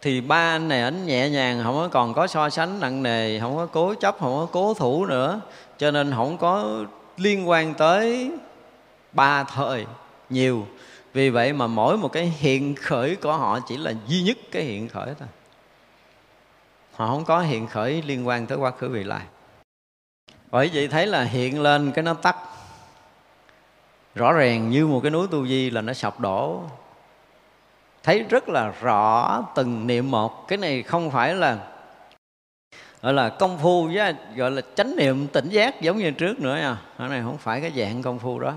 [0.03, 3.41] thì ba anh này ảnh nhẹ nhàng, không có còn có so sánh nặng nề,
[3.41, 5.41] không có cố chấp, không có cố thủ nữa.
[5.79, 6.85] Cho nên không có
[7.17, 8.31] liên quan tới
[9.13, 9.87] ba thời
[10.31, 10.67] nhiều.
[11.13, 14.63] Vì vậy mà mỗi một cái hiện khởi của họ chỉ là duy nhất cái
[14.63, 15.29] hiện khởi thôi.
[16.95, 19.23] Họ không có hiện khởi liên quan tới quá khứ vị lai.
[20.51, 22.37] Bởi vậy thấy là hiện lên cái nó tắt.
[24.15, 26.63] Rõ ràng như một cái núi tu di là nó sập đổ
[28.03, 30.49] thấy rất là rõ từng niệm một.
[30.49, 31.59] Cái này không phải là,
[33.03, 36.57] gọi là công phu với, gọi là chánh niệm, tỉnh giác giống như trước nữa
[36.57, 36.77] nha.
[36.99, 38.53] Cái này không phải cái dạng công phu đó.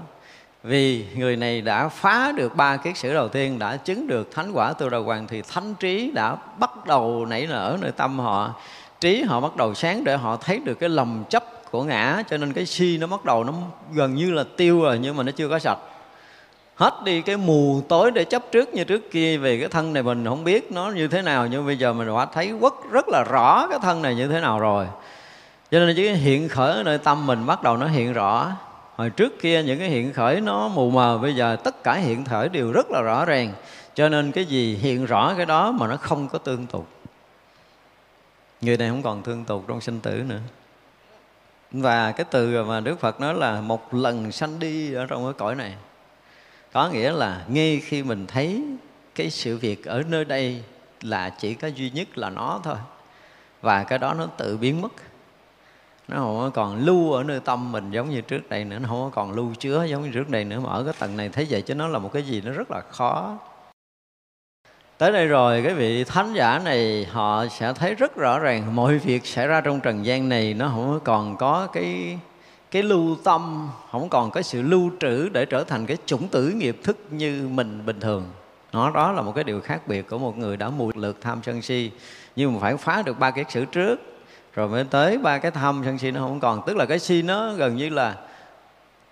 [0.63, 4.51] Vì người này đã phá được ba kiết sử đầu tiên, đã chứng được thánh
[4.53, 8.53] quả tu đầu hoàng, thì thánh trí đã bắt đầu nảy nở nơi tâm họ.
[8.99, 12.37] Trí họ bắt đầu sáng để họ thấy được cái lầm chấp của ngã, cho
[12.37, 13.53] nên cái si nó bắt đầu nó
[13.93, 15.77] gần như là tiêu rồi, nhưng mà nó chưa có sạch
[16.75, 20.03] hết đi cái mù tối để chấp trước như trước kia về cái thân này
[20.03, 23.09] mình không biết nó như thế nào, nhưng bây giờ mình đã thấy rất rất
[23.09, 24.87] là rõ cái thân này như thế nào rồi.
[25.71, 28.51] Cho nên cái hiện khởi ở nơi tâm mình bắt đầu nó hiện rõ.
[28.95, 32.25] Hồi trước kia những cái hiện khởi nó mù mờ, bây giờ tất cả hiện
[32.25, 33.53] khởi đều rất là rõ ràng.
[33.95, 36.87] Cho nên cái gì hiện rõ cái đó mà nó không có tương tục.
[38.61, 40.39] Người này không còn tương tục trong sinh tử nữa.
[41.71, 45.33] Và cái từ mà Đức Phật nói là một lần sanh đi ở trong cái
[45.33, 45.73] cõi này
[46.73, 48.63] có nghĩa là ngay khi mình thấy
[49.15, 50.63] cái sự việc ở nơi đây
[51.01, 52.75] là chỉ có duy nhất là nó thôi.
[53.61, 54.93] Và cái đó nó tự biến mất.
[56.07, 59.11] Nó không còn lưu ở nơi tâm mình giống như trước đây nữa, nó không
[59.11, 60.59] còn lưu chứa giống như trước đây nữa.
[60.59, 62.71] Mà ở cái tầng này thấy vậy chứ nó là một cái gì nó rất
[62.71, 63.37] là khó.
[64.97, 68.97] Tới đây rồi, cái vị thánh giả này, họ sẽ thấy rất rõ ràng mọi
[68.97, 70.53] việc xảy ra trong trần gian này.
[70.53, 72.19] Nó không còn có cái
[72.73, 73.69] cái lưu tâm.
[73.91, 77.47] Không còn có sự lưu trữ để trở thành cái chủng tử nghiệp thức như
[77.51, 78.25] mình bình thường.
[78.71, 81.39] Nó đó là một cái điều khác biệt của một người đã mùi lượt tham
[81.43, 81.91] sân si.
[82.35, 83.99] Nhưng mà phải phá được ba cái sự trước,
[84.53, 86.61] rồi mới tới ba cái tham sân si nó không còn.
[86.67, 88.15] Tức là cái si nó gần như là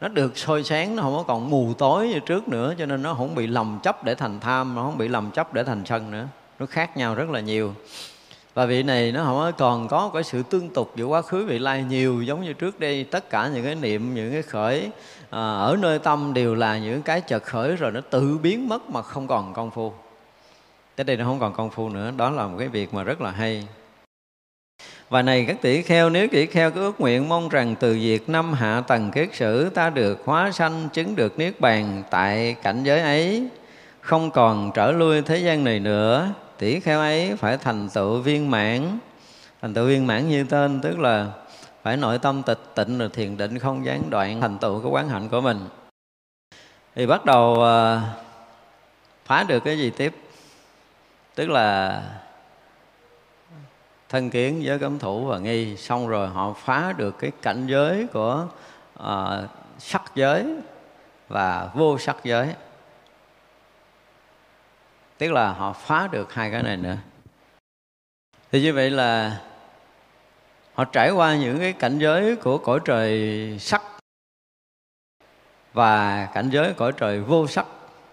[0.02, 3.02] nó được soi sáng, nó không có còn mù tối như trước nữa, cho nên
[3.02, 5.82] nó không bị lầm chấp để thành tham, nó không bị lầm chấp để thành
[5.86, 6.28] sân nữa.
[6.60, 7.74] Nó khác nhau rất là nhiều
[8.54, 11.60] và vị này nó không còn có cái sự tương tục giữa quá khứ vị
[11.60, 14.90] lai nhiều giống như trước đây tất cả những cái niệm những cái khởi
[15.30, 18.90] à, ở nơi tâm đều là những cái chợt khởi rồi nó tự biến mất
[18.90, 19.94] mà không còn công phu.
[20.96, 23.22] Tới đây nó không còn công phu nữa đó là một cái việc mà rất
[23.22, 23.68] là hay.
[25.10, 28.30] Và này các tỷ kheo nếu tỷ kheo có ước nguyện mong rằng từ việc
[28.30, 32.84] năm hạ tầng kết sử ta được hóa sanh chứng được niết bàn tại cảnh
[32.84, 33.48] giới ấy
[34.02, 38.52] không còn trở lui thế gian này nữa tỷ kheo ấy phải thành tựu viên
[38.52, 39.00] mãn.
[39.62, 41.28] Thành tựu viên mãn như tên tức là
[41.84, 45.10] phải nội tâm tịch tịnh rồi thiền định không gián đoạn thành tựu cái quán
[45.10, 45.60] hạnh của mình.
[46.96, 48.02] Thì bắt đầu ờ,
[49.26, 50.16] phá được cái gì tiếp?
[51.36, 52.02] Tức là
[54.10, 58.08] thân kiến với cấm thủ và nghi xong rồi họ phá được cái cảnh giới
[58.14, 58.48] của
[59.00, 59.50] uh,
[59.80, 60.56] sắc giới
[61.28, 62.48] và vô sắc giới
[65.22, 66.98] tức là họ phá được hai cái này nữa.
[68.52, 69.38] Thì như vậy là
[70.74, 73.82] họ trải qua những cái cảnh giới của cõi trời sắc
[75.74, 77.66] và cảnh giới cõi trời vô sắc.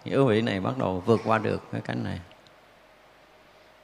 [0.04, 2.20] Thì ưu vị này bắt đầu vượt qua được cái cảnh này.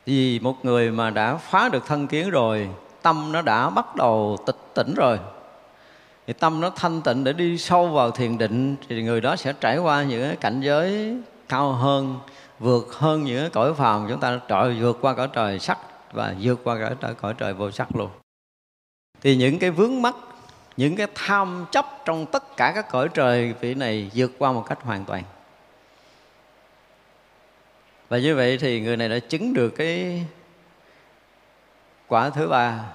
[0.06, 2.68] Vì một người mà đã phá được thân kiến rồi,
[3.02, 5.18] tâm nó đã bắt đầu tịch tỉnh rồi.
[6.26, 9.52] Thì tâm nó thanh tịnh để đi sâu vào thiền định, thì người đó sẽ
[9.60, 11.16] trải qua những cái cảnh giới
[11.48, 12.18] cao hơn
[12.59, 14.07] vượt hơn những cái cõi phàm.
[14.09, 15.78] Chúng ta trời vượt qua cõi trời sắc
[16.12, 18.11] và vượt qua cõi trời, cõi trời vô sắc luôn.
[19.20, 20.14] Thì những cái vướng mắc
[20.76, 24.64] những cái tham chấp trong tất cả các cõi trời vị này vượt qua một
[24.68, 25.22] cách hoàn toàn.
[28.09, 30.24] Và như vậy thì người này đã chứng được cái
[32.07, 32.92] quả thứ ba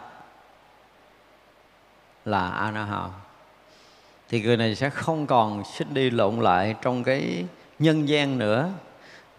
[2.25, 3.11] là anaham
[4.29, 7.45] thì người này sẽ không còn sinh đi lộn lại trong cái
[7.79, 8.69] nhân gian nữa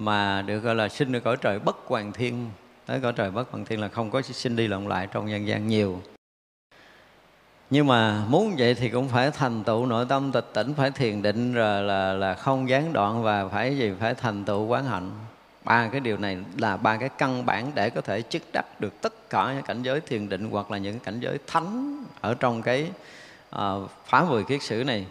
[0.01, 2.51] mà được gọi là sinh được cõi trời bất hoàn thiên.
[2.87, 5.47] Tới cõi trời bất hoàn thiên là không có sinh đi lộn lại trong nhân
[5.47, 6.01] gian nhiều.
[7.71, 11.23] Nhưng mà muốn vậy thì cũng phải thành tựu nội tâm tịch tỉnh phải thiền
[11.23, 15.11] định rồi là là không gián đoạn và phải gì phải thành tựu quán hạnh.
[15.65, 19.01] Ba cái điều này là ba cái căn bản để có thể chức đắc được
[19.03, 22.63] tất cả những cảnh giới thiền định hoặc là những cảnh giới thánh ở trong
[22.63, 22.91] cái
[23.57, 25.07] uh, phá mười kiết sử này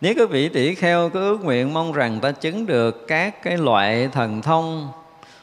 [0.00, 3.58] nếu các vị tỷ kheo có ước nguyện mong rằng ta chứng được các cái
[3.58, 4.88] loại thần thông,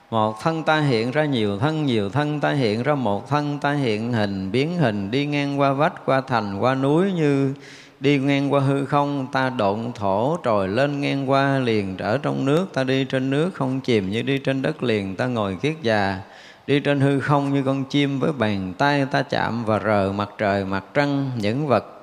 [0.09, 3.73] một thân ta hiện ra nhiều thân nhiều thân ta hiện ra một thân, ta
[3.73, 7.53] hiện hình, biến hình, đi ngang qua vách, qua thành, qua núi như
[7.99, 12.45] đi ngang qua hư không, ta độn thổ trồi lên ngang qua liền trở trong
[12.45, 15.75] nước, ta đi trên nước không chìm như đi trên đất liền, ta ngồi kiết
[15.81, 16.19] già,
[16.67, 20.29] đi trên hư không như con chim với bàn tay ta chạm và rờ mặt
[20.37, 21.96] trời, mặt trăng, những vật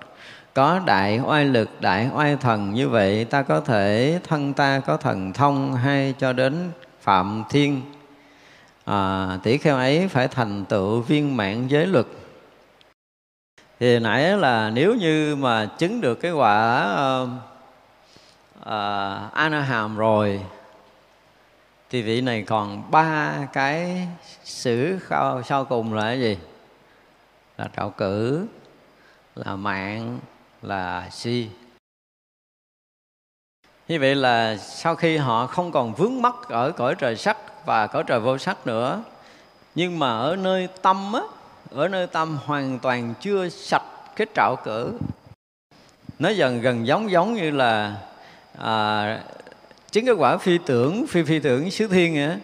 [0.55, 4.97] có đại oai lực đại oai thần như vậy ta có thể thân ta có
[4.97, 7.83] thần thông hay cho đến phạm thiên.
[8.85, 12.07] À, tỷ kheo ấy phải thành tựu viên mạng giới luật.
[13.81, 16.87] Thì nãy là nếu như mà chứng được cái quả
[17.23, 17.29] uh,
[18.61, 20.41] uh, anaham rồi
[21.91, 24.09] thì vị này còn ba cái
[24.45, 26.39] xử sau, sau cùng là cái gì?
[27.59, 28.47] Là trạo cử
[29.37, 30.19] là mạng
[30.65, 31.49] là si.
[33.89, 37.87] Như vậy là sau khi họ không còn vướng mắc ở cõi trời sắc và
[37.87, 39.03] cõi trời vô sắc nữa
[39.75, 41.21] nhưng mà ở nơi tâm á
[41.71, 43.83] ở nơi tâm hoàn toàn chưa sạch
[44.17, 44.99] cái trạo cử
[46.19, 47.97] nó dần gần giống giống như là
[48.59, 49.21] à,
[49.93, 52.37] chính cái quả phi tưởng phi phi tưởng xứ thiên á.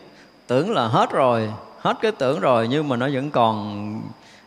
[0.46, 4.02] Tưởng là hết rồi hết cái tưởng rồi nhưng mà nó vẫn còn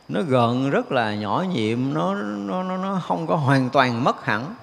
[0.10, 4.26] nó gợn rất là nhỏ nhiệm nó nó nó nó không có hoàn toàn mất
[4.26, 4.56] hẳn.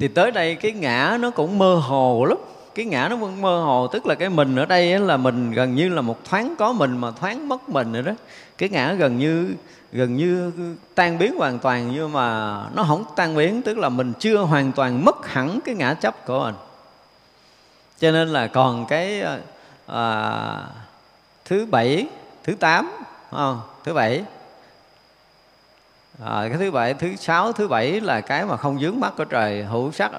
[0.00, 2.38] Thì tới đây cái ngã nó cũng mơ hồ lắm.
[2.74, 5.74] Cái ngã nó vẫn mơ hồ tức là cái mình ở đây là mình gần
[5.74, 8.12] như là một thoáng có mình mà thoáng mất mình rồi đó.
[8.58, 9.54] Cái ngã gần như
[9.92, 10.52] gần như
[10.94, 14.72] tan biến hoàn toàn nhưng mà nó không tan biến tức là mình chưa hoàn
[14.72, 16.54] toàn mất hẳn cái ngã chấp của mình.
[17.98, 19.38] Cho nên là còn cái à,
[19.86, 20.58] à
[21.44, 22.06] thứ bảy
[22.44, 22.90] thứ tám
[23.32, 23.60] không?
[23.84, 24.24] thứ bảy.
[26.24, 29.24] À, cái thứ bảy thứ sáu thứ bảy là cái mà không dướng mắt của
[29.24, 30.10] trời hữu sắc.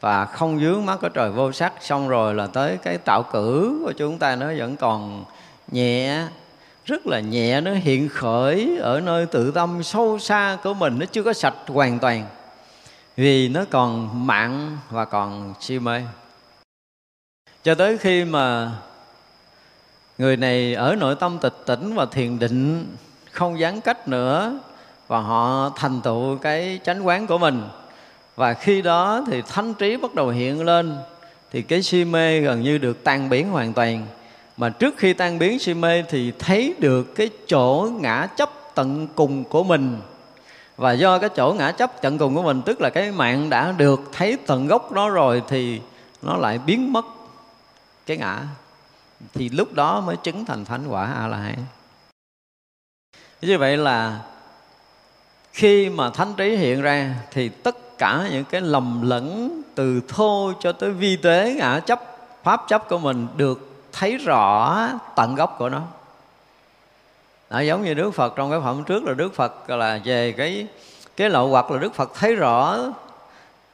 [0.00, 1.72] Và không dướng mắt của trời vô sắc.
[1.80, 5.24] Xong rồi là tới cái tạo cử của chúng ta nó vẫn còn
[5.70, 6.26] nhẹ.
[6.84, 10.98] Rất là nhẹ nó hiện khởi ở nơi tự tâm sâu xa của mình.
[10.98, 12.26] Nó chưa có sạch hoàn toàn.
[13.16, 16.02] Vì nó còn mạng và còn si mê.
[17.62, 18.72] Cho tới khi mà
[20.22, 22.86] người này ở nội tâm tịch tỉnh và thiền định,
[23.30, 24.58] không gián cách nữa,
[25.08, 27.62] và họ thành tựu cái chánh quán của mình.
[28.36, 30.96] Và khi đó thì thanh trí bắt đầu hiện lên,
[31.50, 34.06] thì cái si mê gần như được tan biến hoàn toàn.
[34.56, 39.08] Mà trước khi tan biến si mê thì thấy được cái chỗ ngã chấp tận
[39.14, 39.96] cùng của mình.
[40.76, 43.72] Và do cái chỗ ngã chấp tận cùng của mình, tức là cái mạng đã
[43.72, 45.80] được thấy tận gốc đó rồi, thì
[46.22, 47.04] nó lại biến mất
[48.06, 48.38] cái ngã
[49.34, 51.58] thì lúc đó mới chứng thành thánh quả a la hán
[53.42, 54.20] như vậy là
[55.52, 60.52] khi mà thánh trí hiện ra thì tất cả những cái lầm lẫn từ thô
[60.60, 62.00] cho tới vi tế ngã chấp
[62.42, 64.78] pháp chấp của mình được thấy rõ
[65.16, 65.82] tận gốc của nó.
[67.50, 70.66] Đó, giống như Đức Phật trong cái phẩm trước là Đức Phật là về cái
[71.16, 72.78] cái lộ hoặc là Đức Phật thấy rõ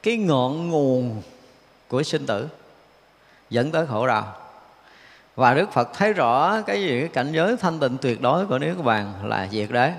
[0.03, 1.21] cái ngọn nguồn
[1.87, 2.47] của sinh tử
[3.49, 4.35] dẫn tới khổ đau
[5.39, 8.59] và Đức Phật thấy rõ cái gì, cái cảnh giới thanh tịnh tuyệt đối của
[8.59, 9.91] Niết Bàn là diệt đế.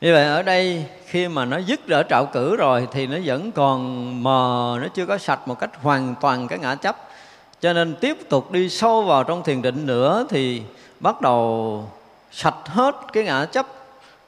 [0.00, 3.52] Như vậy ở đây khi mà nó dứt ở trạo cử rồi thì nó vẫn
[3.52, 6.96] còn mờ, nó chưa có sạch một cách hoàn toàn cái ngã chấp.
[7.60, 10.62] Cho nên tiếp tục đi sâu vào trong thiền định nữa thì
[11.00, 11.90] bắt đầu
[12.32, 13.66] sạch hết cái ngã chấp,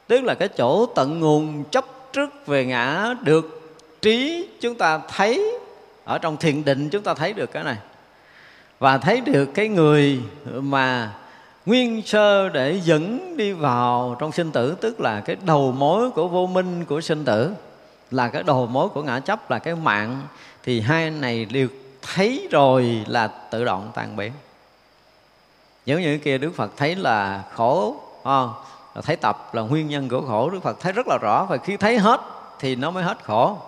[0.06, 5.52] tức là cái chỗ tận nguồn chấp trước về ngã được trí chúng ta thấy,
[6.04, 7.76] ở trong thiền định chúng ta thấy được cái này
[8.78, 11.12] và thấy được cái người mà
[11.66, 16.28] nguyên sơ để dẫn đi vào trong sinh tử, tức là cái đầu mối của
[16.28, 17.54] vô minh của sinh tử,
[18.10, 20.22] là cái đầu mối của ngã chấp, là cái mạng,
[20.62, 21.68] thì hai này đều
[22.14, 24.32] thấy rồi là tự động tan biến.
[25.86, 28.52] Giống như kia đức phật thấy là khổ không?
[29.02, 31.44] thấy tập là nguyên nhân của khổ, đức phật thấy rất là rõ.
[31.44, 32.20] Và khi thấy hết
[32.58, 33.58] thì nó mới hết khổ.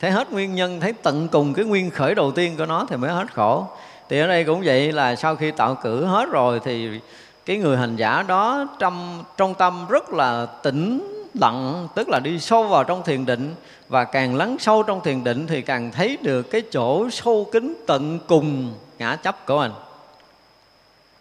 [0.00, 2.96] Thấy hết nguyên nhân, thấy tận cùng cái nguyên khởi đầu tiên của nó thì
[2.96, 3.66] mới hết khổ
[4.14, 7.00] thì ở đây cũng vậy là sau khi tạo cử hết rồi thì
[7.46, 12.40] cái người hành giả đó trong trong tâm rất là tĩnh lặng, tức là đi
[12.40, 13.54] sâu vào trong thiền định.
[13.88, 17.74] Và càng lắng sâu trong thiền định thì càng thấy được cái chỗ sâu kín
[17.86, 19.72] tận cùng ngã chấp của mình.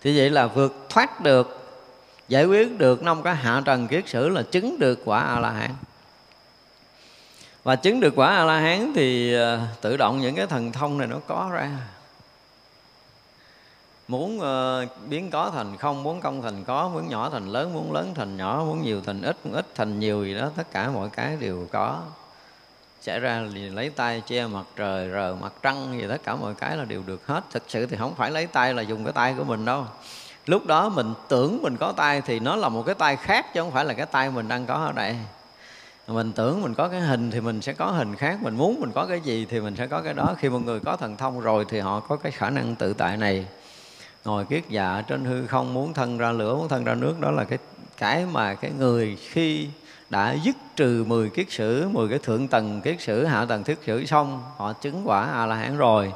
[0.01, 1.67] Thì vậy là vượt thoát được,
[2.27, 5.51] giải quyết được năm cái hạ trần kiết sử là chứng được quả a la
[5.51, 5.71] hán
[7.63, 10.97] và chứng được quả a la hán thì ờ, tự động những cái thần thông
[10.97, 11.69] này nó có ra
[14.07, 17.93] muốn uh, biến có thành không muốn công thành có muốn nhỏ thành lớn muốn
[17.93, 20.89] lớn thành nhỏ muốn nhiều thành ít muốn ít thành nhiều gì đó tất cả
[20.89, 22.01] mọi cái đều có.
[23.01, 26.53] Xảy ra thì lấy tay che mặt trời rờ mặt trăng gì tất cả mọi
[26.53, 27.43] cái là đều được hết.
[27.51, 29.85] Thực sự thì không phải lấy tay là dùng cái tay của mình đâu.
[30.45, 33.61] Lúc đó mình tưởng mình có tay thì nó là một cái tay khác chứ
[33.61, 35.15] không phải là cái tay mình đang có ở đây.
[36.07, 38.91] Mình tưởng mình có cái hình thì mình sẽ có hình khác mình muốn mình
[38.95, 40.35] có cái gì thì mình sẽ có cái đó.
[40.37, 43.17] Khi một người có thần thông rồi thì họ có cái khả năng tự tại
[43.17, 43.45] này
[44.25, 47.31] ngồi kiết dạ trên hư không, muốn thân ra lửa, muốn thân ra nước, đó
[47.31, 47.59] là cái
[47.97, 49.67] cái mà cái người khi
[50.09, 53.79] đã dứt trừ 10 kiết sử 10 cái thượng tầng kiết sử, hạ tầng thiết
[53.85, 56.13] sử xong, họ chứng quả a la hán rồi,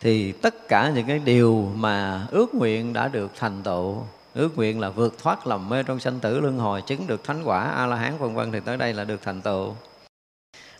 [0.00, 3.96] thì tất cả những cái điều mà ước nguyện đã được thành tựu,
[4.34, 7.42] ước nguyện là vượt thoát lầm mê trong sanh tử luân hồi, chứng được thánh
[7.44, 9.74] quả a la hán vân vân, thì tới đây là được thành tựu.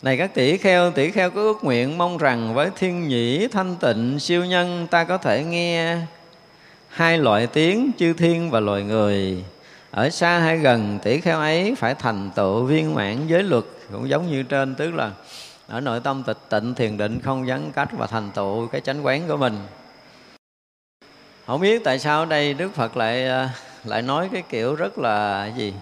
[0.01, 3.75] Này các tỷ kheo tỷ kheo có ước nguyện mong rằng với thiên nhĩ thanh
[3.75, 5.97] tịnh siêu nhân, ta có thể nghe
[6.95, 9.43] hai loại tiếng chư thiên và loài người.
[9.91, 13.63] Ở xa hay gần tỷ kheo ấy phải thành tựu viên mãn giới luật.
[13.91, 15.11] Cũng giống như trên, tức là
[15.67, 19.05] ở nội tâm tịch tịnh, thiền định, không vắng cách và thành tựu cái chánh
[19.05, 19.57] quán của mình.
[21.45, 23.49] Không biết tại sao ở đây đức phật lại à,
[23.83, 25.73] lại nói cái kiểu rất là gì?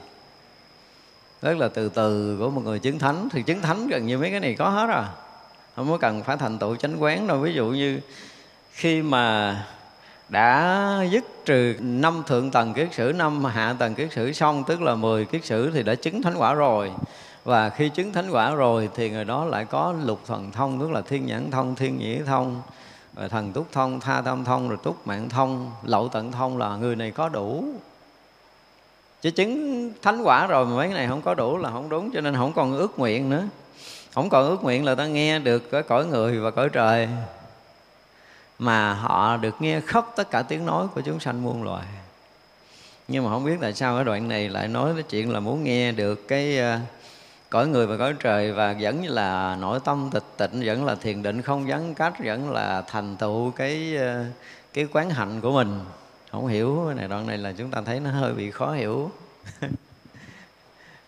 [1.41, 3.27] Rất là từ từ của một người chứng thánh.
[3.31, 5.05] Thì chứng thánh gần như mấy cái này có hết rồi
[5.75, 7.37] không có cần phải thành tựu chánh quán đâu.
[7.37, 7.99] Ví dụ như
[8.71, 9.55] khi mà
[10.33, 14.81] đã dứt trừ năm thượng tầng kiết sử, năm hạ tầng kiết sử xong, tức
[14.81, 16.91] là 10 kiết sử thì đã chứng thánh quả rồi.
[17.43, 20.91] Và khi chứng thánh quả rồi thì người đó lại có lục thần thông, tức
[20.91, 22.61] là thiên nhãn thông, thiên nhĩ thông,
[23.15, 26.75] rồi thần túc thông, tha tâm thông, rồi túc mạng thông, lậu tận thông là
[26.75, 27.65] người này có đủ.
[29.21, 32.11] Chứ chứng thánh quả rồi mà mấy cái này không có đủ là không đúng,
[32.13, 33.43] cho nên không còn ước nguyện nữa.
[34.13, 37.07] Không còn ước nguyện là ta nghe được cái cõi người và cõi trời
[38.59, 41.85] mà họ được nghe khắp tất cả tiếng nói của chúng sanh muôn loài.
[43.07, 45.63] Nhưng mà không biết tại sao cái đoạn này lại nói cái chuyện là muốn
[45.63, 46.79] nghe được cái ờ,
[47.49, 51.23] cõi người và cõi trời và vẫn là nội tâm tịch tịnh, vẫn là thiền
[51.23, 54.25] định không vắng cách, vẫn là thành tựu cái ờ,
[54.73, 55.79] cái quán hạnh của mình.
[56.31, 59.11] Không hiểu, cái này đoạn này là chúng ta thấy nó hơi bị khó hiểu.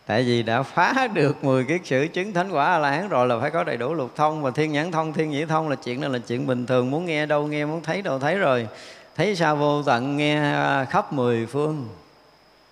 [0.05, 3.27] tại vì đã phá được 10 kiết sử chứng thánh quả a la hán rồi
[3.27, 5.75] là phải có đầy đủ lục thông và thiên nhãn thông thiên nhĩ thông là
[5.75, 8.67] chuyện này là chuyện bình thường muốn nghe đâu nghe muốn thấy đâu thấy rồi.
[9.15, 11.89] Thấy sao vô tận nghe à, khắp mười phương.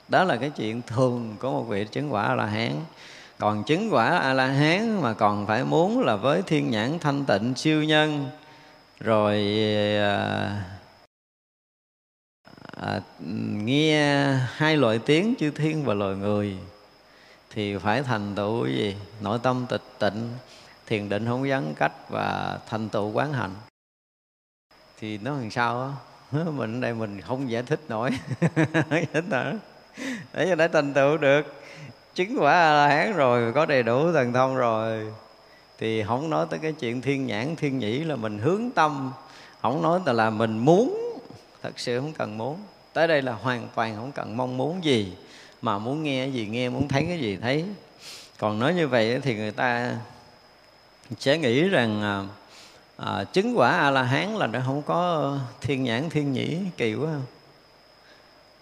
[0.07, 2.71] Đó là cái chuyện thường của một vị chứng quả a la hán
[3.43, 7.25] còn chứng quả a la hán mà còn phải muốn là với thiên nhãn thanh
[7.25, 8.29] tịnh siêu nhân
[8.99, 9.33] rồi
[9.99, 10.63] à,
[12.75, 13.01] à,
[13.63, 16.57] nghe hai loại tiếng chư thiên và loài người
[17.53, 18.95] thì phải thành tựu cái gì?
[19.21, 20.29] Nội tâm tịch tịnh,
[20.87, 23.55] thiền định không vắng cách và thành tựu quán hạnh.
[24.99, 25.91] Thì nó làm sao á?
[26.45, 28.09] Mình đây mình không giải thích nổi.
[28.89, 29.25] Giải thích
[30.33, 31.63] để cho để thành tựu được.
[32.15, 35.13] Chứng quả a la hán rồi, có đầy đủ thần thông rồi.
[35.77, 39.11] Thì không nói tới cái chuyện thiên nhãn, thiên nhĩ là mình hướng tâm.
[39.61, 41.19] Không nói là mình muốn.
[41.61, 42.59] Thật sự không cần muốn.
[42.93, 45.13] Tới đây là hoàn toàn không cần mong muốn gì
[45.63, 47.65] mà muốn nghe cái gì nghe muốn thấy cái gì thấy.
[48.39, 49.95] Còn nói như vậy thì người ta
[51.19, 52.23] sẽ nghĩ rằng à,
[52.97, 56.95] à chứng quả a la hán là nó không có thiên nhãn thiên nhĩ kỳ
[56.95, 57.09] quá.
[57.11, 57.23] Không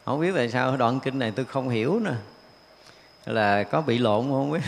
[0.06, 2.12] không biết tại sao đoạn kinh này tôi không hiểu nè
[3.26, 4.62] là có bị lộn không biết.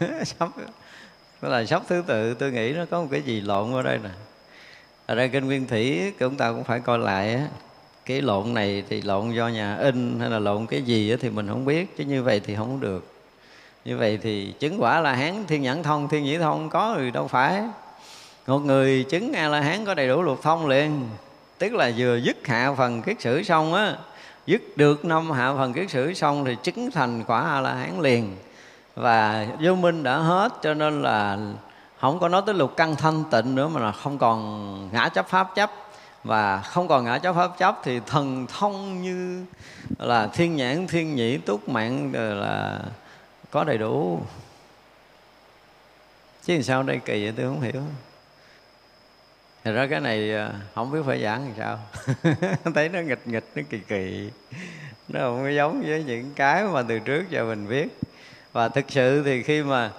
[0.24, 0.48] Sắp
[1.42, 4.10] là sắp thứ tự tôi nghĩ nó có một cái gì lộn ở đây nè.
[5.06, 7.48] Ở đây kinh nguyên thủy chúng ta cũng phải coi lại á
[8.08, 11.48] cái lộn này thì lộn do nhà in hay là lộn cái gì thì mình
[11.48, 13.12] không biết, chứ như vậy thì không được.
[13.84, 17.10] Như vậy thì chứng quả là hán, thiên nhãn thông, thiên nhĩ thông có thì
[17.10, 17.62] đâu phải.
[18.46, 21.08] Một người chứng a la hán có đầy đủ luật thông liền,
[21.58, 23.96] tức là vừa dứt hạ phần kiết sử xong á,
[24.46, 28.00] dứt được năm hạ phần kiết sử xong thì chứng thành quả a la hán
[28.00, 28.36] liền.
[28.94, 31.38] Và vô minh đã hết, cho nên là
[32.00, 35.28] không có nói tới lục căn thanh tịnh nữa mà là không còn ngã chấp
[35.28, 35.70] pháp chấp
[36.24, 39.44] và không còn ngã chấp pháp chấp thì thần thông như
[39.98, 42.80] là thiên nhãn thiên nhĩ túc mạng là
[43.50, 44.20] có đầy đủ.
[46.42, 47.82] Chứ sao đây kỳ vậy tôi không hiểu.
[49.64, 51.78] Thì ra cái này à, không biết phải giảng làm sao.
[52.74, 54.30] Thấy nó nghịch nghịch, nó kỳ kỳ.
[55.08, 57.98] Nó không có giống với những cái mà từ trước giờ mình biết.
[58.52, 59.90] Và thực sự thì khi mà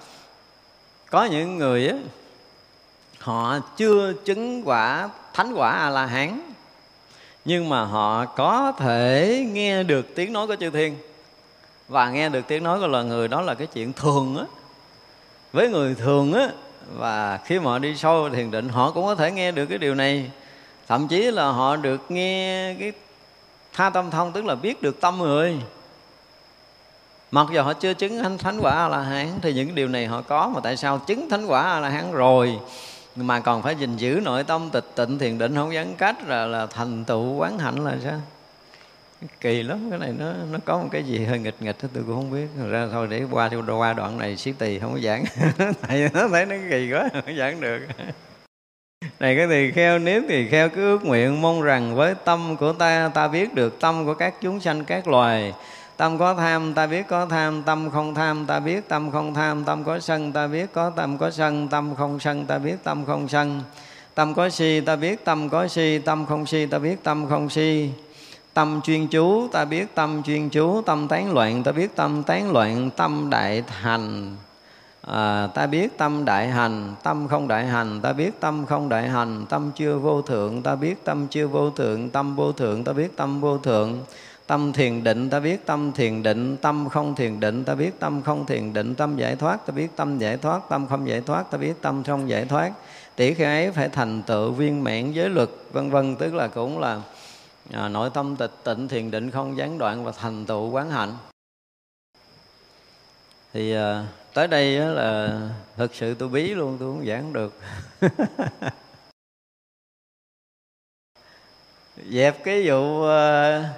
[1.10, 1.96] có những người á
[3.20, 6.42] Họ chưa chứng quả thánh quả a la hán
[7.46, 10.98] nhưng mà họ có thể nghe được tiếng nói của chư thiên.
[11.88, 14.44] Và nghe được tiếng nói của loài người đó là cái chuyện thường á.
[15.54, 16.50] Với người thường á
[16.96, 19.78] và khi mà họ đi sâu thiền định họ cũng có thể nghe được cái
[19.78, 20.32] điều này.
[20.88, 22.92] Thậm chí là họ được nghe cái
[23.74, 25.58] tha tâm thông tức là biết được tâm người.
[27.32, 30.06] Mặc dù họ chưa chứng thánh, thánh quả a la hán thì những điều này
[30.08, 32.60] họ có mà tại sao chứng thánh quả a la hán rồi?
[33.16, 36.46] Mà còn phải gìn giữ nội tâm tịch tịnh thiền định, không gián cách là
[36.46, 38.22] là thành tựu quán hạnh là sao?
[39.42, 42.16] Kỳ lắm, cái này nó nó có một cái gì hơi nghịch nghịch tôi cũng
[42.16, 42.48] không biết.
[42.58, 45.24] Rồi ra thôi, để qua qua đoạn này xí tỳ không có giảng.
[45.88, 47.80] Tại nó thấy nó kỳ quá, không giảng được.
[49.20, 52.74] Này, cái tỳ kheo, nếu tỳ kheo cứ ước nguyện mong rằng với tâm của
[52.74, 55.54] ta ta biết được tâm của các chúng sanh các loài
[56.00, 59.64] tâm có tham ta biết có tham tâm không tham ta biết tâm không tham
[59.64, 63.06] tâm có sân ta biết có tâm có sân tâm không sân ta biết tâm
[63.06, 63.62] không sân
[64.16, 67.50] tâm có si ta biết tâm có si tâm không si ta biết tâm không
[67.50, 67.90] si
[68.54, 72.52] tâm chuyên chú ta biết tâm chuyên chú tâm tán loạn ta biết tâm tán
[72.52, 74.36] loạn tâm đại hành
[75.02, 79.10] à, ta biết tâm đại hành tâm không đại hành ta biết tâm không đại
[79.10, 82.94] hành tâm chưa vô thượng ta biết tâm chưa vô thượng tâm vô thượng ta
[82.94, 84.00] biết tâm vô thượng
[84.50, 88.22] tâm thiền định ta biết tâm thiền định tâm không thiền định ta biết tâm
[88.22, 91.52] không thiền định tâm giải thoát ta biết tâm giải thoát tâm không giải thoát
[91.52, 92.72] ta biết tâm không giải thoát.
[93.16, 96.80] Tỷ khi ấy phải thành tựu viên mãn giới luật vân vân tức là cũng
[96.80, 97.02] là
[97.72, 101.18] à, nội tâm tịch tịnh thiền định không gián đoạn và thành tựu quán hạnh.
[103.54, 105.40] Thì à, tới đây là
[105.78, 107.54] thực sự tôi bí luôn tôi không giảng được.
[112.12, 113.74] Dẹp cái vụ à,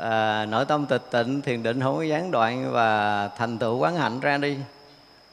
[0.00, 3.96] à, nội tâm tịch tịnh thiền định không có gián đoạn và thành tựu quán
[3.96, 4.56] hạnh ra đi.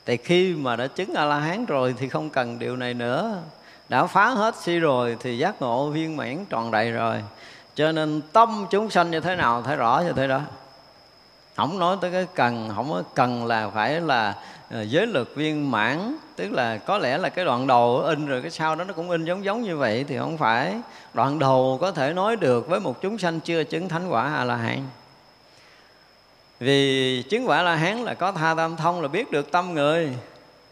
[0.06, 3.38] Thì khi mà đã chứng a la hán rồi thì không cần điều này nữa.
[3.90, 7.24] Đã phá hết si rồi thì giác ngộ viên mãn tròn đầy rồi.
[7.76, 10.42] Cho nên tâm chúng sanh như thế nào thấy rõ như thế đó
[11.56, 14.36] không nói tới cái cần, không có cần là phải là
[14.70, 16.16] ờ, giới lực viên mãn.
[16.36, 19.10] Tức là có lẽ là cái đoạn đầu in rồi, cái sau đó nó cũng
[19.10, 20.76] in giống giống như vậy thì không phải.
[21.14, 24.44] Đoạn đầu có thể nói được với một chúng sanh chưa chứng thánh quả a
[24.44, 24.80] la hán
[26.60, 30.10] vì chứng quả la hán là có tha tâm thông là biết được tâm người.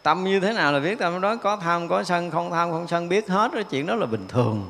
[0.03, 1.35] Tâm như thế nào là biết tâm đó?
[1.35, 4.25] Có tham, có sân, không tham, không sân biết hết cái chuyện đó là bình
[4.27, 4.65] thường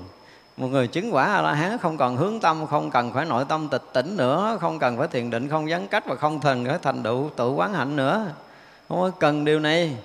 [0.57, 3.45] một người chứng quả a la hán không còn hướng tâm, không cần phải nội
[3.49, 6.65] tâm tịch tỉnh nữa, không cần phải thiền định, không gián cách và không thần
[6.65, 8.25] phải thành tựu, tự quán hạnh nữa.
[8.89, 9.97] Không có cần điều này.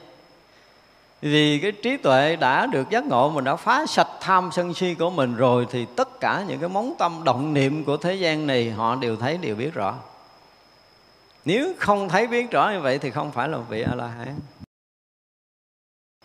[1.20, 4.94] Vì cái trí tuệ đã được giác ngộ, mình đã phá sạch tham sân si
[4.94, 8.46] của mình rồi, thì tất cả những cái móng tâm động niệm của thế gian
[8.46, 9.94] này, họ đều thấy, đều biết rõ.
[11.44, 14.34] Nếu không thấy biết rõ như vậy thì không phải là vị a la hán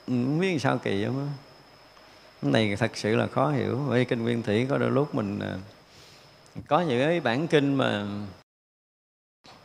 [0.08, 1.30] không biết sao kỳ không
[2.44, 3.78] cái này thật sự là khó hiểu.
[3.78, 5.56] Vì kinh nguyên thủy có đôi lúc mình à,
[6.68, 8.06] có những cái bản kinh mà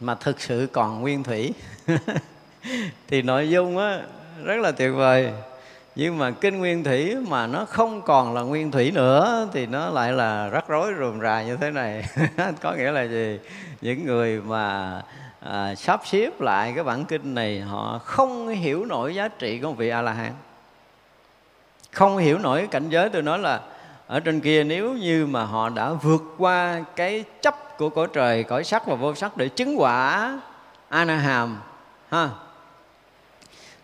[0.01, 1.55] mà thực sự còn nguyên thủy.
[3.09, 4.03] Thì nội dung á
[4.45, 5.33] rất là tuyệt vời.
[5.95, 9.91] Nhưng mà kinh nguyên thủy mà nó không còn là nguyên thủy nữa thì nó
[9.91, 12.05] lại là rắc rối rườm rà như thế này.
[12.63, 13.39] Có nghĩa là gì?
[13.81, 15.03] Những người mà
[15.41, 19.73] à, sắp xếp lại cái bản kinh này họ không hiểu nổi giá trị của
[19.73, 20.33] vị a la hán
[21.99, 23.61] không hiểu nổi cảnh giới, tôi nói là
[24.07, 28.45] ở trên kia nếu như mà họ đã vượt qua cái chấp của cõi trời,
[28.45, 30.41] cõi sắc và vô sắc để chứng quả
[30.89, 31.61] anaham
[32.09, 32.29] ha,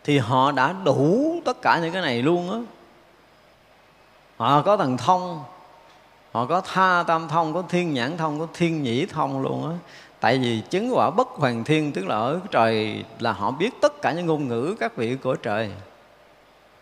[0.05, 2.59] thì họ đã đủ tất cả những cái này luôn á.
[4.37, 5.45] Họ có thần thông,
[6.33, 9.77] họ có tha tam thông, có thiên nhãn thông, có thiên nhĩ thông luôn á.
[10.21, 14.03] Tại vì chứng quả bất hoàng thiên, tức là ở trời là họ biết tất
[14.03, 15.71] cả những ngôn ngữ các vị của trời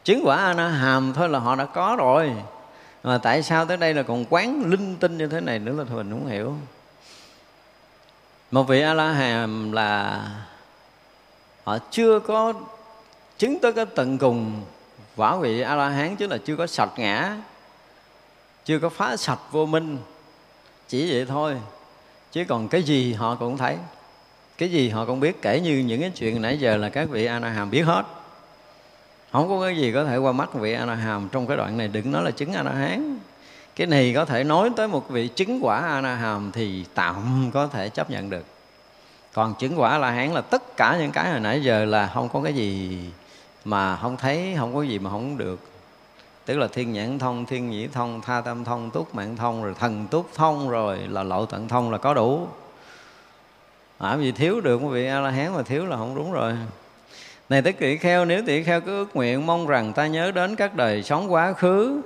[0.04, 2.32] chứng quả a na hàm thôi là họ đã có rồi.
[3.02, 5.84] Mà tại sao tới đây là còn quán linh tinh như thế này nữa là
[5.84, 6.54] mình không hiểu.
[8.50, 10.22] Một vị a la hàm là
[11.64, 12.52] họ chưa có
[13.38, 14.62] chứng tới cái tận cùng.
[15.16, 17.36] Quả vị a la hán chứ là chưa có sạch ngã,
[18.64, 19.98] chưa có phá sạch vô minh.
[20.88, 21.56] Chỉ vậy thôi,
[22.32, 23.76] chứ còn cái gì họ cũng thấy.
[24.58, 27.26] Cái gì họ cũng biết, kể như những cái chuyện nãy giờ là các vị
[27.26, 28.02] a la hàm biết hết
[29.32, 31.78] không có cái gì có thể qua mắt vị a la hàm trong cái đoạn
[31.78, 31.88] này.
[31.88, 33.18] Đừng nói là chứng a la hán
[33.76, 37.50] cái này có thể nói tới một vị chứng quả a la hàm thì tạm
[37.54, 38.44] có thể chấp nhận được.
[39.32, 42.10] Còn chứng quả a la hán là tất cả những cái hồi nãy giờ là
[42.14, 42.98] không có cái gì
[43.64, 45.60] mà không thấy không có gì mà không được.
[46.44, 49.74] Tức là thiên nhãn thông thiên nhĩ thông tha tâm thông túc mạng thông rồi
[49.78, 52.48] thần túc thông rồi là lộ tận thông là có đủ.
[53.98, 56.52] À, vì thiếu được quý vị a la hán mà thiếu là không đúng rồi
[57.52, 60.56] này tất tỷ kheo nếu tỷ kheo cứ ước nguyện mong rằng ta nhớ đến
[60.56, 62.00] các đời sống quá khứ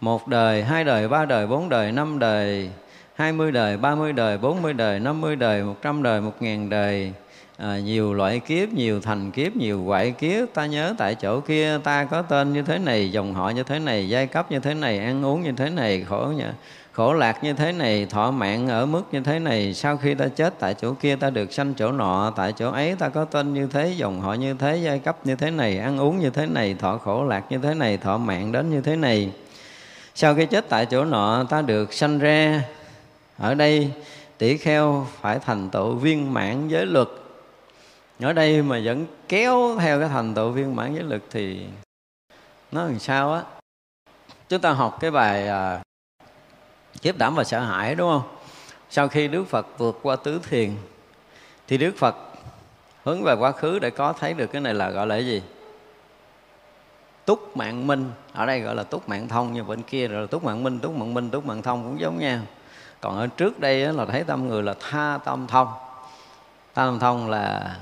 [0.00, 2.70] một đời hai đời ba đời bốn đời năm đời
[3.14, 6.20] hai mươi đời ba mươi đời bốn mươi đời năm mươi đời một trăm đời
[6.20, 7.12] một ngàn đời
[7.56, 11.78] à, nhiều loại kiếp nhiều thành kiếp nhiều quại kiếp ta nhớ tại chỗ kia
[11.84, 14.74] ta có tên như thế này dòng họ như thế này giai cấp như thế
[14.74, 16.44] này ăn uống như thế này khổ nhỉ
[16.92, 20.28] khổ lạc như thế này thọ mạng ở mức như thế này sau khi ta
[20.28, 23.54] chết tại chỗ kia ta được sanh chỗ nọ tại chỗ ấy ta có tên
[23.54, 26.46] như thế dòng họ như thế giai cấp như thế này ăn uống như thế
[26.46, 29.32] này thọ khổ lạc như thế này thọ mạng đến như thế này.
[30.14, 32.64] Sau khi chết tại chỗ nọ ta được sanh ra.
[33.38, 33.90] Ở đây
[34.38, 37.08] tỷ kheo phải thành tựu viên mãn giới luật.
[38.20, 41.66] Ở đây mà vẫn kéo theo cái thành tựu viên mãn giới luật thì
[42.72, 43.42] nó làm sao á?
[44.48, 45.82] Chúng ta học cái bài à,
[47.02, 48.36] kiếp đảm và sợ hãi, đúng không?
[48.90, 50.70] Sau khi đức phật vượt qua tứ thiền,
[51.68, 52.16] thì đức phật
[53.04, 55.42] hướng về quá khứ để có thấy được cái này là gọi là cái gì?
[57.24, 58.10] Túc mạng minh.
[58.32, 60.80] Ở đây gọi là túc mạng thông như bên kia rồi là túc mạng minh,
[60.80, 62.38] túc mạng minh, túc mạng thông cũng giống nhau.
[63.00, 65.68] Còn ở trước đây là thấy tâm người là tha tâm thông.
[66.74, 67.76] Tha tâm thông là,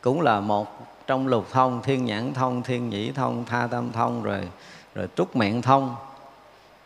[0.00, 4.22] cũng là một trong lục thông, thiên nhãn thông, thiên nhĩ thông, tha tâm thông,
[4.22, 4.48] rồi
[4.94, 5.96] rồi túc mạng thông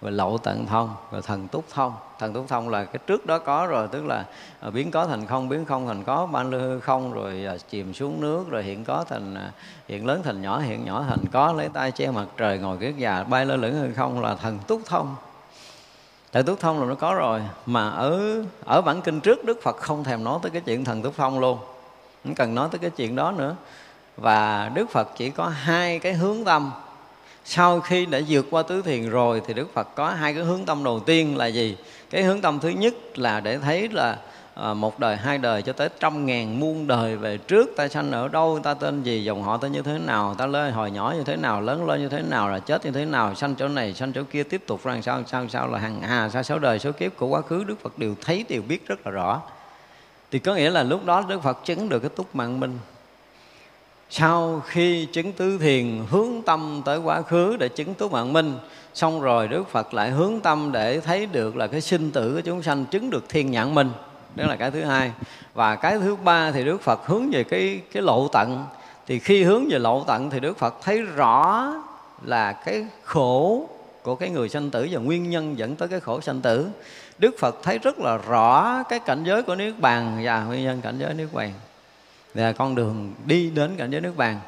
[0.05, 1.92] rồi lậu tận thông rồi thần túc thông.
[2.18, 4.24] Thần túc thông là cái trước đó có rồi, tức là
[4.61, 7.94] à, biến có thành không, biến không thành có, ban lư không, rồi à, chìm
[7.94, 9.52] xuống nước, rồi hiện có thành à,
[9.88, 12.96] hiện lớn thành nhỏ, hiện nhỏ thành có, lấy tay che mặt trời ngồi kiết
[12.96, 15.16] già, bay lơ lửng hư không là thần túc thông.
[16.32, 19.76] Thần túc thông là nó có rồi, mà ở ở bản kinh trước đức phật
[19.76, 21.59] không thèm nói tới cái chuyện thần túc thông luôn,
[22.24, 23.57] không cần nói tới cái chuyện đó nữa.
[24.16, 26.72] Và đức phật chỉ có hai cái hướng tâm
[27.45, 30.64] sau khi đã vượt qua tứ thiền rồi thì đức phật có hai cái hướng
[30.64, 31.76] tâm đầu tiên là gì?
[32.11, 34.16] Cái hướng tâm thứ nhất là để thấy là
[34.55, 38.12] à, một đời hai đời cho tới trăm ngàn muôn đời về trước ta sanh
[38.12, 41.14] ở đâu ta tên gì dòng họ ta như thế nào ta lên hồi nhỏ
[41.16, 43.68] như thế nào lớn lên như thế nào là chết như thế nào sanh chỗ
[43.68, 46.59] này sanh chỗ kia tiếp tục rằng sao sao sao là hàng hà sa số
[46.59, 49.42] đời số kiếp của quá khứ đức phật đều thấy đều biết rất là rõ.
[50.30, 52.78] Thì có nghĩa là lúc đó đức phật chứng được cái túc mạng minh
[54.17, 58.55] sau khi chứng tứ thiền, hướng tâm tới quá khứ để chứng túc mạng minh,
[58.95, 62.41] xong rồi đức phật lại hướng tâm để thấy được là cái sinh tử của
[62.41, 63.91] chúng sanh chứng được thiên nhãn minh.
[64.35, 65.12] Đó là cái thứ hai.
[65.55, 68.65] Và cái thứ ba thì đức phật hướng về cái cái lộ tận.
[69.07, 71.73] Thì khi hướng về lộ tận thì đức phật thấy rõ
[72.23, 73.69] là cái khổ
[74.03, 76.69] của cái người sanh tử và nguyên nhân dẫn tới cái khổ sanh tử.
[77.19, 80.81] Đức phật thấy rất là rõ cái cảnh giới của nước bàn và nguyên nhân
[80.81, 81.53] cảnh giới nước bàn
[82.35, 84.41] và con đường đi đến cảnh giới nước bàn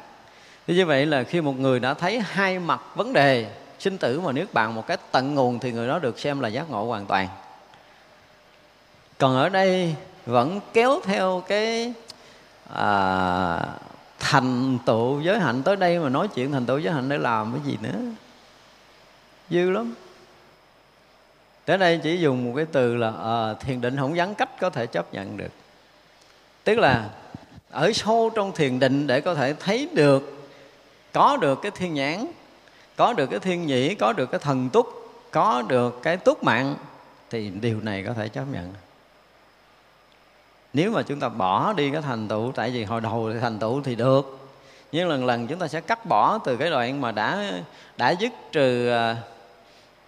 [0.67, 4.19] thế như vậy là khi một người đã thấy hai mặt vấn đề sinh tử
[4.19, 6.85] và nước bàn một cái tận nguồn thì người đó được xem là giác ngộ
[6.85, 7.27] hoàn toàn.
[9.17, 11.93] Còn ở đây vẫn kéo theo cái
[12.73, 13.59] à,
[14.19, 15.63] thành tựu giới hạnh.
[15.63, 17.99] Tới đây mà nói chuyện thành tựu giới hạnh để làm cái gì nữa?
[19.49, 19.93] Dư lắm.
[21.65, 24.69] Tới đây chỉ dùng một cái từ là à, thiền định không gắn cách có
[24.69, 25.51] thể chấp nhận được.
[26.63, 27.09] Tức là
[27.71, 30.49] ở sâu trong thiền định để có thể thấy được
[31.13, 32.25] có được cái thiên nhãn
[32.95, 36.75] có được cái thiên nhĩ có được cái thần túc có được cái túc mạng
[37.29, 38.73] thì điều này có thể chấp nhận.
[40.73, 43.59] Nếu mà chúng ta bỏ đi cái thành tựu tại vì hồi đầu thì thành
[43.59, 44.49] tựu thì được
[44.91, 47.51] nhưng lần lần chúng ta sẽ cắt bỏ từ cái đoạn mà đã
[47.97, 49.15] đã dứt trừ à,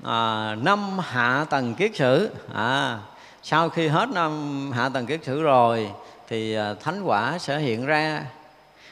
[0.03, 2.29] à năm hạ tầng kiết sử.
[2.53, 2.99] À,
[3.43, 5.91] sau khi hết năm hạ tầng kiết sử rồi
[6.29, 8.25] thì à, thánh quả sẽ hiện ra.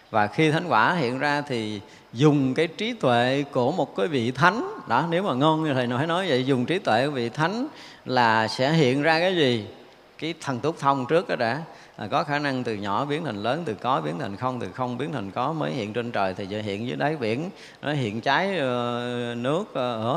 [0.09, 1.81] Và khi thánh quả hiện ra thì
[2.13, 4.67] dùng cái trí tuệ của một cái vị thánh.
[4.87, 7.67] Đó, nếu mà ngon như thầy nói nói vậy, dùng trí tuệ của vị thánh
[8.05, 9.67] là sẽ hiện ra cái gì?
[10.17, 11.61] Cái thần túc thông trước đó đã
[11.97, 14.71] à, có khả năng từ nhỏ biến thành lớn từ có biến thành không từ
[14.71, 17.49] không biến thành có mới hiện trên trời thì giờ hiện dưới đáy biển.
[17.81, 19.63] Nó hiện cháy uh, ờ, nước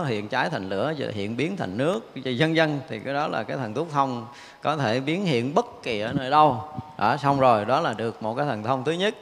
[0.01, 2.81] uh, hiện cháy thành lửa giờ hiện biến thành nước dân dân.
[2.89, 4.27] Thì cái đó là cái thần túc thông
[4.63, 6.65] có thể biến hiện bất kỳ ở nơi đâu.
[6.99, 9.15] Đó xong rồi đó là được một cái thần thông thứ nhất.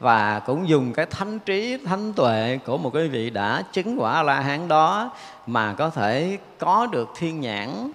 [0.00, 4.22] Và cũng dùng cái thánh trí thánh tuệ của một cái vị đã chứng quả
[4.22, 5.10] la hán đó
[5.46, 7.90] mà có thể có được thiên nhãn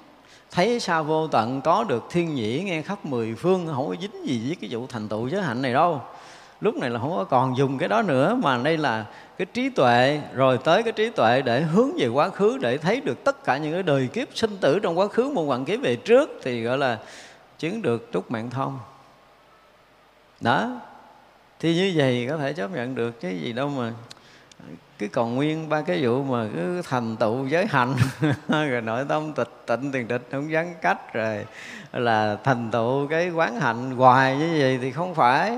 [0.52, 4.28] thấy sao vô tận có được thiên nhĩ, nghe khắp mười phương, không có dính
[4.28, 6.02] gì với cái vụ thành tựu giới hạnh này đâu.
[6.62, 9.06] Lúc này là không có còn dùng cái đó nữa, mà đây là
[9.38, 13.02] cái trí tuệ, rồi tới cái trí tuệ để hướng về quá khứ, để thấy
[13.02, 15.82] được tất cả những cái đời kiếp sinh tử trong quá khứ một hoàng kiếp
[15.82, 17.00] về trước, thì gọi là
[17.60, 18.80] chứng được trúc mạng thông.
[20.42, 20.82] Đó,
[21.60, 23.92] thì như vậy có thể chấp nhận được cái gì đâu mà
[25.00, 27.96] cứ còn nguyên ba cái vụ mà cứ thành tựu giới hạnh
[28.70, 31.46] rồi nội tâm tịch, tịnh tiền tịch, không vắng cách rồi.
[31.94, 35.58] Là thành tựu cái quán hạnh hoài như vậy thì không phải.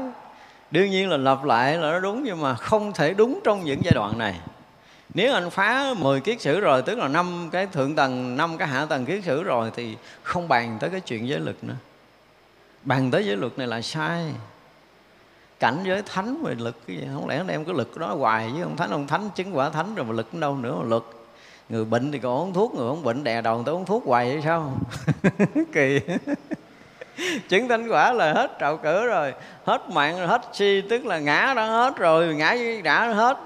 [0.72, 3.82] Đương nhiên là lặp lại là nó đúng nhưng mà không thể đúng trong những
[3.84, 4.40] giai đoạn này.
[5.14, 8.68] Nếu anh phá 10 kiết sử rồi, tức là năm cái thượng tầng, năm cái
[8.68, 11.76] hạ tầng kiết sử rồi thì không bàn tới cái chuyện giới lực nữa.
[12.84, 14.24] Bàn tới giới luật này là sai
[15.62, 17.08] cảnh giới thánh về lực cái gì?
[17.14, 18.92] Không lẽ em cứ lực đó hoài với ông thánh?
[18.92, 21.28] Ông thánh chứng quả thánh rồi mà lực đâu nữa mà lực.
[21.70, 24.04] Người bệnh thì còn uống thuốc, người không bệnh đè đầu người ta uống thuốc
[24.06, 24.74] hoài vậy sao?
[25.74, 26.00] Kỳ.
[27.50, 29.34] Chứng thánh quả là hết trạo cử rồi,
[29.66, 33.38] hết mạng rồi hết si, tức là ngã đã hết rồi, ngã đã hết,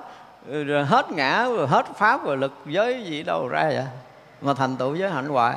[0.65, 3.85] rồi hết ngã, rồi hết pháp rồi lực giới gì đâu ra vậy?
[4.41, 5.55] Mà thành tựu giới hạnh hoài.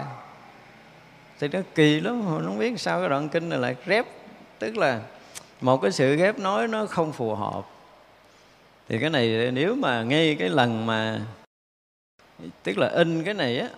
[1.41, 4.07] Thì nó kỳ lắm, không biết sao cái đoạn kinh này lại rép,
[4.59, 5.01] tức là
[5.61, 7.63] một cái sự ghép nói nó không phù hợp.
[8.89, 11.21] Thì cái này nếu mà ngay cái lần mà,
[12.63, 13.69] tức là in cái này á,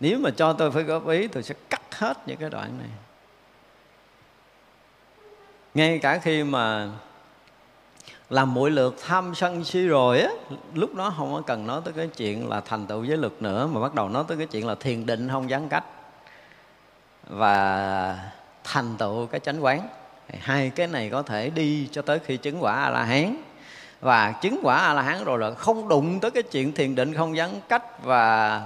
[0.00, 2.88] nếu mà cho tôi phải góp ý, tôi sẽ cắt hết những cái đoạn này.
[5.74, 6.88] Ngay cả khi mà
[8.30, 10.30] làm mỗi lượt tham sân si rồi á,
[10.74, 13.66] lúc đó không có cần nói tới cái chuyện là thành tựu giới lực nữa,
[13.66, 15.84] mà bắt đầu nói tới cái chuyện là thiền định không gián cách
[17.26, 18.30] và
[18.64, 19.88] thành tựu cái chánh quán
[20.40, 23.36] hai cái này có thể đi cho tới khi chứng quả a la hán
[24.00, 27.14] và chứng quả a la hán rồi là không đụng tới cái chuyện thiền định
[27.14, 28.62] không gián cách và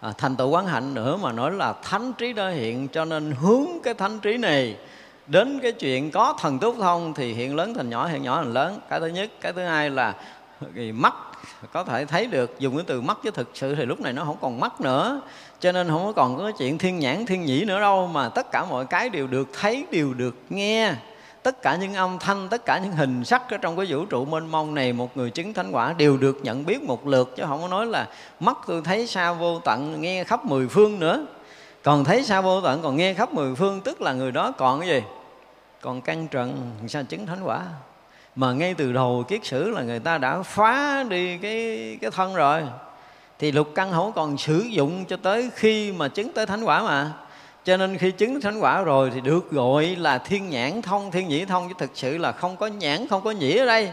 [0.00, 2.88] à, thành tựu quán hạnh nữa mà nói là thánh trí đã hiện.
[2.88, 4.76] Cho nên hướng cái thánh trí này
[5.26, 8.52] đến cái chuyện có thần túc thông thì hiện lớn thành nhỏ hiện nhỏ thành
[8.52, 8.78] lớn.
[8.88, 9.30] Cái thứ nhất.
[9.40, 10.14] Cái thứ hai là
[10.94, 11.14] mắt
[11.72, 12.58] có thể thấy được.
[12.58, 15.20] Dùng cái từ mắt chứ thực sự thì lúc này nó không còn mắt nữa
[15.60, 18.52] cho nên không có còn có chuyện thiên nhãn, thiên nhĩ nữa đâu, mà tất
[18.52, 20.92] cả mọi cái đều được thấy, đều được nghe.
[21.42, 24.24] Tất cả những âm thanh, tất cả những hình sắc ở trong cái vũ trụ
[24.24, 27.44] mênh mông này, một người chứng thánh quả đều được nhận biết một lượt, chứ
[27.48, 28.08] không có nói là
[28.40, 31.26] mắt tôi thấy xa vô tận nghe khắp mười phương nữa.
[31.82, 34.80] Còn thấy xa vô tận còn nghe khắp mười phương, tức là người đó còn
[34.80, 35.02] cái gì?
[35.80, 37.60] Còn căn trần sao chứng thánh quả?
[38.36, 42.34] Mà ngay từ đầu kiết sử là người ta đã phá đi cái cái thân
[42.34, 42.62] rồi
[43.40, 46.82] thì lục căn không còn sử dụng cho tới khi mà chứng tới thánh quả
[46.82, 47.12] mà.
[47.64, 51.28] Cho nên khi chứng thánh quả rồi thì được gọi là thiên nhãn thông, thiên
[51.28, 53.90] nhĩ thông, chứ thực sự là không có nhãn, không có nhĩ ở đây.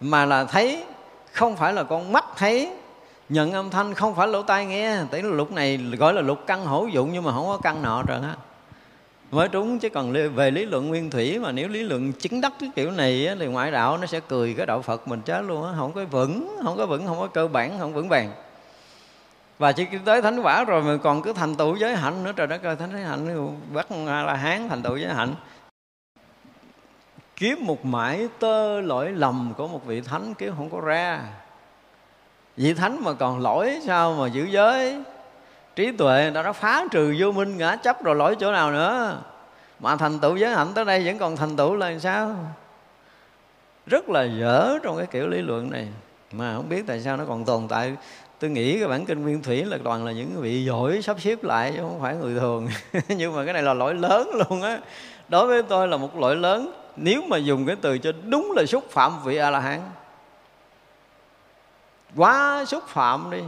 [0.00, 0.84] Mà là thấy,
[1.32, 2.70] không phải là con mắt thấy,
[3.28, 4.96] nhận âm thanh không phải lỗ tai nghe.
[5.10, 8.02] Tại lục này gọi là lục căn hữu dụng, nhưng mà không có căn nọ
[8.02, 8.34] rồi á
[9.30, 12.52] mới trúng chứ còn về lý luận nguyên thủy mà nếu lý luận chứng đắc
[12.60, 15.40] cái kiểu này á, thì ngoại đạo nó sẽ cười cái đạo phật mình chết
[15.40, 15.72] luôn á.
[15.76, 18.32] Không có vững không có vững không có cơ bản không vững vàng.
[19.58, 22.32] Và chỉ tới thánh quả rồi mà còn cứ thành tựu giới hạnh nữa.
[22.36, 25.34] Trời đất ơi thánh giới hạnh bắt là hán thành tựu giới hạnh.
[27.36, 31.22] Kiếm một mãi tơ lỗi lầm của một vị thánh kiếm không có ra.
[32.56, 35.02] Vị thánh mà còn lỗi sao mà giữ giới?
[35.76, 39.18] Trí tuệ nó đã phá trừ vô minh ngã chấp rồi lỗi chỗ nào nữa.
[39.80, 42.36] Mà thành tựu giới hạnh tới đây vẫn còn thành tựu là sao?
[43.86, 45.88] Rất là dở trong cái kiểu lý luận này.
[46.32, 47.96] Mà không biết tại sao nó còn tồn tại.
[48.38, 51.44] Tôi nghĩ cái bản kinh nguyên thủy là toàn là những vị giỏi sắp xếp
[51.44, 52.68] lại, chứ không phải người thường.
[53.08, 54.78] Nhưng mà cái này là lỗi lớn luôn á.
[55.28, 56.72] Đối với tôi là một lỗi lớn.
[56.96, 59.80] Nếu mà dùng cái từ cho đúng là xúc phạm vị a la hán.
[62.16, 63.40] Quá xúc phạm đi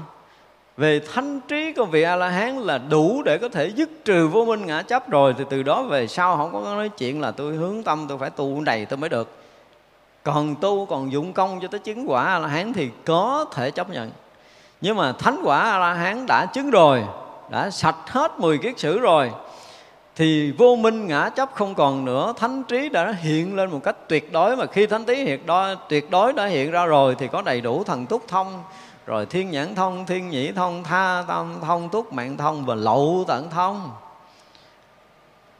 [0.82, 4.28] về thanh trí của vị a la hán là đủ để có thể dứt trừ
[4.28, 7.30] vô minh ngã chấp rồi, thì từ đó về sau không có nói chuyện là
[7.30, 9.36] tôi hướng tâm, tôi phải tu đầy tôi mới được.
[10.22, 13.70] Còn tu còn dụng công cho tới chứng quả a la hán thì có thể
[13.70, 14.10] chấp nhận.
[14.80, 17.02] Nhưng mà thánh quả a la hán đã chứng rồi,
[17.50, 19.30] đã sạch hết 10 kiết sử rồi,
[20.16, 22.34] thì vô minh ngã chấp không còn nữa.
[22.36, 25.74] Thánh trí đã hiện lên một cách tuyệt đối, mà khi thánh trí hiện đó,
[25.88, 28.62] tuyệt đối đã hiện ra rồi thì có đầy đủ thần túc thông
[29.06, 33.24] rồi thiên nhãn thông, thiên nhĩ thông, tha tâm thông, túc mạng thông và lậu
[33.28, 33.90] tận thông.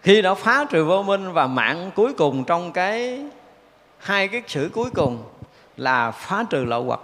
[0.01, 3.21] Khi đã phá trừ vô minh và mạng cuối cùng trong cái,
[3.99, 5.23] hai cái chữ cuối cùng
[5.77, 7.01] là phá trừ lậu hoặc,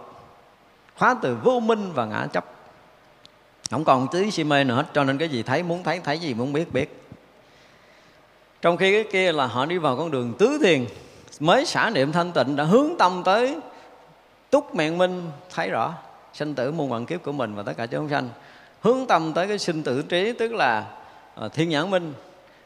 [0.96, 2.44] phá từ vô minh và ngã chấp.
[3.70, 6.18] Không còn tí si mê nữa hết cho nên cái gì thấy muốn thấy thấy
[6.18, 7.02] gì muốn biết biết.
[8.62, 10.86] Trong khi cái kia là họ đi vào con đường tứ thiền,
[11.40, 13.56] mới xả niệm thanh tịnh, đã hướng tâm tới
[14.50, 15.94] túc mạng minh, thấy rõ
[16.38, 18.28] sinh tử muôn vạn kiếp của mình và tất cả chúng sanh.
[18.80, 20.84] Hướng tâm tới cái sinh tử trí, tức là
[21.34, 22.14] ờ, thiên nhãn minh,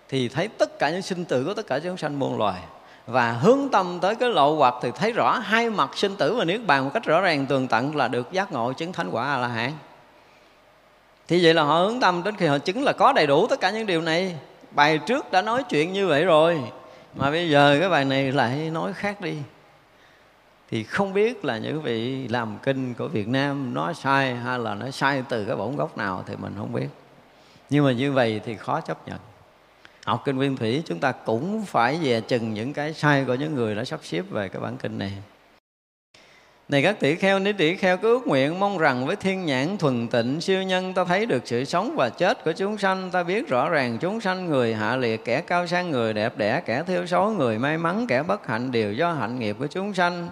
[0.08, 2.60] thì thấy tất cả những sinh tử của tất cả chúng sanh muôn loài.
[3.06, 6.44] Và hướng tâm tới cái lộ hoặc thì thấy rõ hai mặt sinh tử và
[6.44, 9.34] niết bàn một cách rõ ràng, tường tận là được giác ngộ chứng thánh quả
[9.34, 9.72] a la hán
[11.28, 13.60] thì vậy là họ hướng tâm đến khi họ chứng là có đầy đủ tất
[13.60, 14.36] cả những điều này.
[14.70, 16.60] Bài trước đã nói chuyện như vậy rồi,
[17.14, 19.34] mà bây giờ cái bài này lại nói khác đi
[20.72, 24.74] thì không biết là những vị làm kinh của Việt Nam nói sai hay là
[24.74, 26.86] nó sai từ cái bổn gốc nào thì mình không biết.
[27.70, 29.18] Nhưng mà như vậy thì khó chấp nhận.
[30.04, 33.54] Học kinh nguyên thủy chúng ta cũng phải về chừng những cái sai của những
[33.54, 35.12] người đã sắp xếp về cái bản kinh này.
[36.68, 39.78] Này các tỷ kheo nếu tỷ kheo, cứ ước nguyện mong rằng với thiên nhãn
[39.78, 43.22] thuần tịnh siêu nhân ta thấy được sự sống và chết của chúng sanh, ta
[43.22, 46.82] biết rõ ràng chúng sanh người hạ liệt, kẻ cao sang người đẹp đẽ, kẻ
[46.82, 50.28] thiếu số người may mắn, kẻ bất hạnh đều do hạnh nghiệp của chúng sanh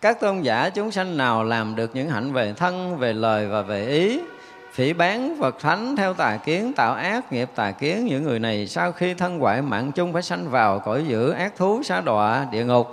[0.00, 3.62] các tôn giả chúng sanh nào làm được những hạnh về thân, về lời và
[3.62, 4.20] về ý,
[4.72, 8.66] phỉ bán Phật Thánh theo tà kiến, tạo ác nghiệp tà kiến, những người này
[8.66, 12.46] sau khi thân hoại mạng chung phải sanh vào cõi dữ ác thú xa đọa,
[12.52, 12.86] địa ngục.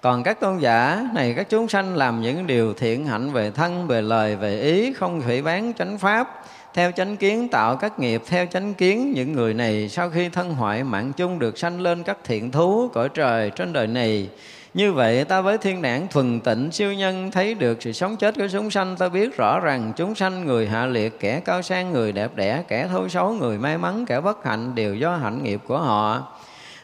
[0.00, 3.86] Còn các tôn giả này, các chúng sanh làm những điều thiện hạnh về thân,
[3.86, 6.44] về lời, về ý, không phỉ bán chánh pháp,
[6.74, 10.54] theo chánh kiến, tạo các nghiệp theo chánh kiến, những người này sau khi thân
[10.54, 14.28] hoại mạng chung được sanh lên các thiện thú cõi trời trên đời này
[14.74, 18.34] như vậy ta với thiên đảng thuần tịnh siêu nhân thấy được sự sống chết
[18.34, 18.96] của chúng sanh.
[18.96, 22.64] Ta biết rõ rằng chúng sanh người hạ liệt kẻ cao sang người đẹp đẽ
[22.68, 26.22] kẻ thâu xấu người may mắn kẻ bất hạnh đều do hạnh nghiệp của họ.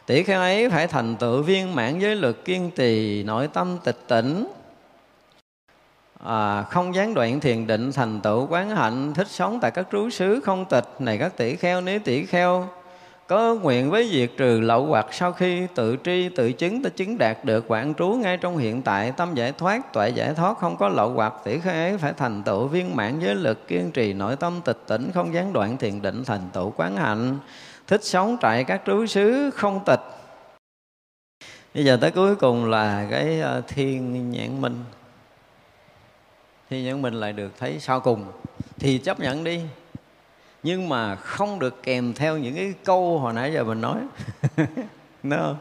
[0.05, 3.99] Tỷ kheo ấy phải thành tựu viên mãn giới lực kiên trì nội tâm tịch
[4.07, 4.47] tỉnh.
[6.25, 10.09] À, không gián đoạn thiền định thành tựu quán hạnh thích sống tại các trú
[10.09, 10.87] xứ không tịch.
[10.99, 12.67] Này các tỷ kheo nếu tỷ kheo
[13.31, 17.17] có nguyện với việc trừ lậu hoặc sau khi tự tri, tự chứng, ta chứng
[17.17, 20.77] đạt được quảng trú ngay trong hiện tại, tâm giải thoát, tuệ giải thoát, không
[20.77, 24.13] có lậu hoặc tỷ khế ấy phải thành tựu viên mãn giới lực, kiên trì
[24.13, 27.37] nội tâm tịch tỉnh, không gián đoạn thiền định thành tựu quán hạnh.
[27.87, 30.01] Thích sống trại các trú xứ, không tịch.
[31.73, 34.83] Bây giờ tới cuối cùng là cái ờ, thiên nhãn minh.
[36.69, 38.25] Thiên nhãn minh lại được thấy sau cùng.
[38.79, 39.61] Thì chấp nhận đi
[40.63, 43.97] nhưng mà không được kèm theo những cái câu hồi nãy giờ mình nói
[45.23, 45.55] no.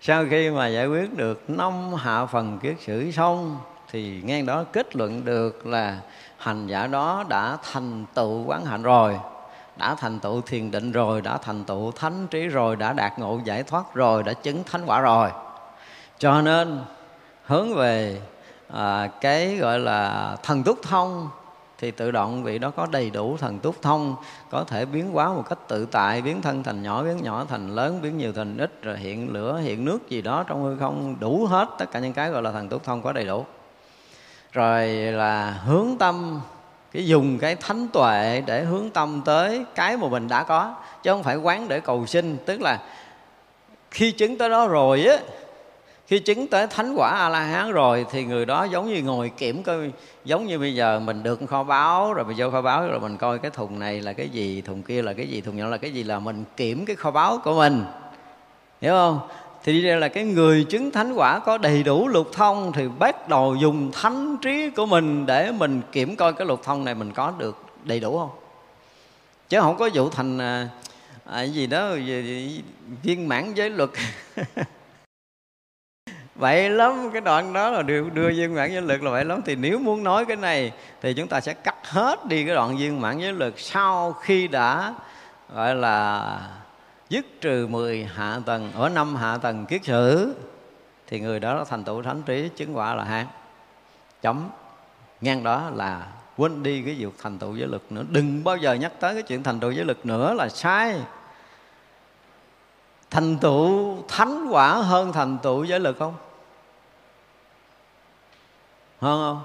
[0.00, 3.58] sau khi mà giải quyết được năm hạ phần kiết sử xong
[3.90, 6.00] thì ngay đó kết luận được là
[6.38, 9.18] hành giả đó đã thành tựu quán hạnh rồi
[9.76, 13.40] đã thành tựu thiền định rồi đã thành tựu thánh trí rồi đã đạt ngộ
[13.44, 15.30] giải thoát rồi đã chứng thánh quả rồi
[16.18, 16.80] cho nên
[17.44, 18.20] hướng về
[18.72, 21.28] à, cái gọi là thần túc thông
[21.82, 24.16] thì tự động vị đó có đầy đủ thần túc thông,
[24.50, 27.74] có thể biến hóa một cách tự tại, biến thân thành nhỏ, biến nhỏ thành
[27.74, 31.16] lớn, biến nhiều thành ít, rồi hiện lửa, hiện nước gì đó trong hư không,
[31.20, 33.44] đủ hết tất cả những cái gọi là thần túc thông có đầy đủ.
[34.52, 36.40] Rồi là hướng tâm,
[36.92, 41.12] cái dùng cái thánh tuệ để hướng tâm tới cái mà mình đã có, chứ
[41.12, 42.78] không phải quán để cầu sinh tức là
[43.90, 45.16] khi chứng tới đó rồi á
[46.06, 49.30] khi chứng tới thánh quả a la hán rồi thì người đó giống như ngồi
[49.36, 49.92] kiểm coi
[50.24, 53.16] giống như bây giờ mình được kho báu rồi mình vô kho báu rồi mình
[53.16, 55.76] coi cái thùng này là cái gì thùng kia là cái gì thùng nhỏ là
[55.76, 57.84] cái gì là mình kiểm cái kho báu của mình.
[58.80, 59.20] Hiểu không?
[59.64, 63.28] Thì đây là cái người chứng thánh quả có đầy đủ lục thông thì bắt
[63.28, 67.12] đầu dùng thánh trí của mình để mình kiểm coi cái lục thông này mình
[67.12, 68.30] có được đầy đủ không?
[69.48, 70.68] Chứ không có vụ thành à,
[71.24, 71.90] à, gì đó
[73.02, 73.90] viên mãn giới luật.
[76.34, 79.40] vậy lắm cái đoạn đó là đưa, đưa viên mãn giới lực là vậy lắm.
[79.44, 80.72] Thì nếu muốn nói cái này
[81.02, 84.48] thì chúng ta sẽ cắt hết đi cái đoạn viên mãn giới lực sau khi
[84.48, 84.94] đã
[85.54, 86.38] gọi là
[87.08, 90.34] dứt trừ 10 hạ tầng ở năm hạ tầng kiết sử.
[91.06, 93.26] Thì người đó đã thành tựu thánh trí chứng quả là hán
[94.22, 94.48] chấm.
[95.20, 96.06] Ngang đó là
[96.36, 98.02] quên đi cái việc thành tựu giới lực nữa.
[98.08, 101.00] Đừng bao giờ nhắc tới cái chuyện thành tựu giới lực nữa là sai
[103.12, 106.14] thành tựu thánh quả hơn thành tựu giới lực không?
[109.00, 109.42] Hơn không?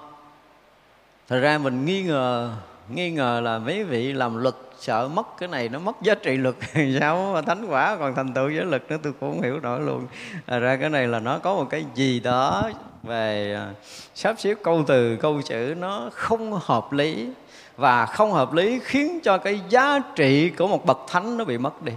[1.28, 2.52] Thật ra mình nghi ngờ
[2.90, 6.38] nghi ngờ là mấy vị làm luật sợ mất cái này nó mất giá trị
[6.38, 6.56] luật.
[7.00, 8.98] Sao mà thánh quả còn thành tựu giới lực nữa?
[9.04, 10.08] Tôi cũng không hiểu nổi luôn.
[10.46, 12.70] À, ra cái này là nó có một cái gì đó
[13.04, 13.74] về à,
[14.16, 17.30] sắp xếp câu từ câu chữ nó không hợp lý
[17.78, 21.58] và không hợp lý khiến cho cái giá trị của một bậc thánh nó bị
[21.58, 21.94] mất đi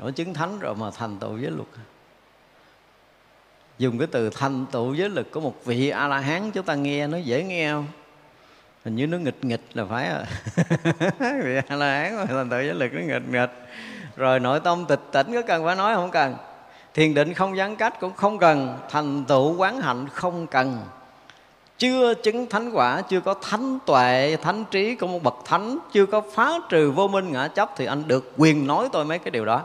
[0.00, 1.68] nó chứng thánh rồi mà thành tựu giới luật.
[3.78, 6.74] Dùng cái từ thành tựu giới lực của một vị a la hán chúng ta
[6.74, 7.86] nghe, nó dễ nghe không?
[8.84, 10.24] Hình như nó nghịch nghịch là phải à.
[11.44, 13.50] Vị a la hán mà thành tựu giới lực nó nghịch nghịch.
[14.16, 16.36] Rồi nội tâm tịch tỉnh, có cần phải nói không cần?
[16.94, 20.78] Thiền định không gián cách cũng không cần, thành tựu quán hạnh không cần.
[21.78, 26.06] Chưa chứng thánh quả, chưa có thánh tuệ, thánh trí của một bậc thánh, chưa
[26.06, 29.30] có phá trừ vô minh ngã chấp thì anh được quyền nói tôi mấy cái
[29.30, 29.64] điều đó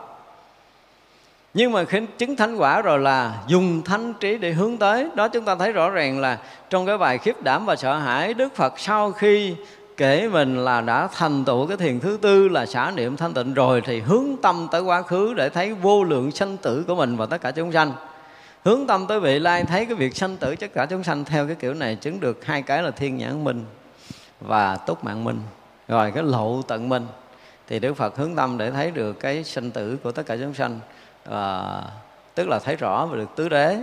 [1.57, 5.27] nhưng mà khi chứng thánh quả rồi là dùng thánh trí để hướng tới, đó
[5.27, 6.37] chúng ta thấy rõ ràng là
[6.69, 9.55] trong cái bài khiếp đảm và sợ hãi, đức phật sau khi
[9.97, 13.53] kể mình là đã thành tựu cái thiền thứ tư là xả niệm thanh tịnh
[13.53, 17.17] rồi thì hướng tâm tới quá khứ để thấy vô lượng sanh tử của mình
[17.17, 17.91] và tất cả chúng sanh.
[18.65, 21.47] Hướng tâm tới vị lai, thấy cái việc sanh tử tất cả chúng sanh theo
[21.47, 23.65] cái kiểu này chứng được hai cái là thiên nhãn minh
[24.41, 25.39] và túc mạng minh
[25.87, 27.07] rồi cái lộ tận minh
[27.67, 30.53] thì đức phật hướng tâm để thấy được cái sanh tử của tất cả chúng
[30.53, 30.79] sanh
[31.31, 31.81] à,
[32.35, 33.77] tức là thấy rõ về được tứ đế.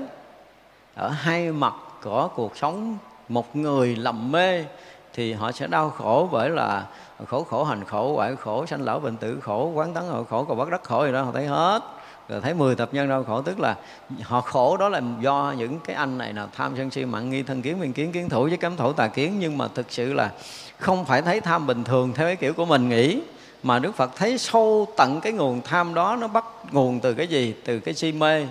[0.95, 2.99] Ở hai mặt của cuộc sống
[3.29, 4.65] một người lầm mê
[5.13, 6.87] thì họ sẽ đau khổ bởi là
[7.29, 10.45] khổ khổ hành khổ hoại khổ sanh lão bệnh tử khổ quán tấn hội khổ
[10.45, 11.83] cầu bắt đắc khổ gì đó họ thấy hết.
[12.29, 13.77] Rồi thấy 10 tập nhân đau khổ tức là
[14.23, 17.43] họ khổ đó là do những cái anh này là tham sân si mạng nghi
[17.43, 19.37] thân kiến miên kiến kiến thủ với cấm thủ tà kiến.
[19.39, 20.31] Nhưng mà thực sự là
[20.79, 23.23] không phải thấy tham bình thường theo cái kiểu của mình nghĩ
[23.63, 27.27] mà Đức Phật thấy sâu tận cái nguồn tham đó, nó bắt nguồn từ cái
[27.27, 27.55] gì?
[27.65, 28.47] Từ cái si mê.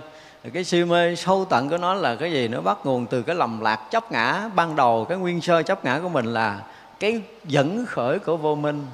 [0.53, 2.47] Cái si mê sâu tận của nó là cái gì?
[2.47, 4.49] Nó bắt nguồn từ cái lầm lạc chấp ngã.
[4.55, 6.59] Ban đầu cái nguyên sơ chấp ngã của mình là
[6.99, 8.85] cái dẫn khởi của vô minh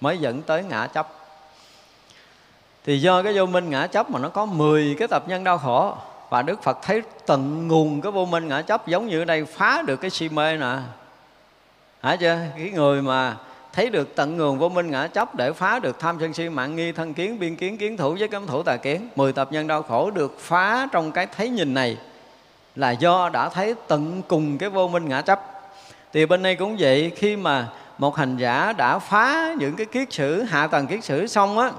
[0.00, 1.08] mới dẫn tới ngã chấp.
[2.84, 5.58] Thì do cái vô minh ngã chấp mà nó có 10 cái tập nhân đau
[5.58, 5.94] khổ.
[6.30, 9.44] Và Đức Phật thấy tận nguồn cái vô minh ngã chấp giống như ở đây
[9.44, 10.76] phá được cái si mê nè.
[12.02, 12.38] Hả chưa?
[12.56, 13.36] Cái người mà
[13.72, 16.76] thấy được tận nguồn vô minh ngã chấp để phá được tham sân si, mạng
[16.76, 19.08] nghi thân kiến, biên kiến kiến thủ với cấm thủ tà kiến.
[19.16, 21.96] Mười tập nhân đau khổ được phá trong cái thấy nhìn này
[22.76, 25.40] là do đã thấy tận cùng cái vô minh ngã chấp
[26.12, 27.68] thì bên đây cũng vậy, khi mà
[27.98, 31.70] một hành giả đã phá những cái kiết sử, hạ tầng kiết sử xong á,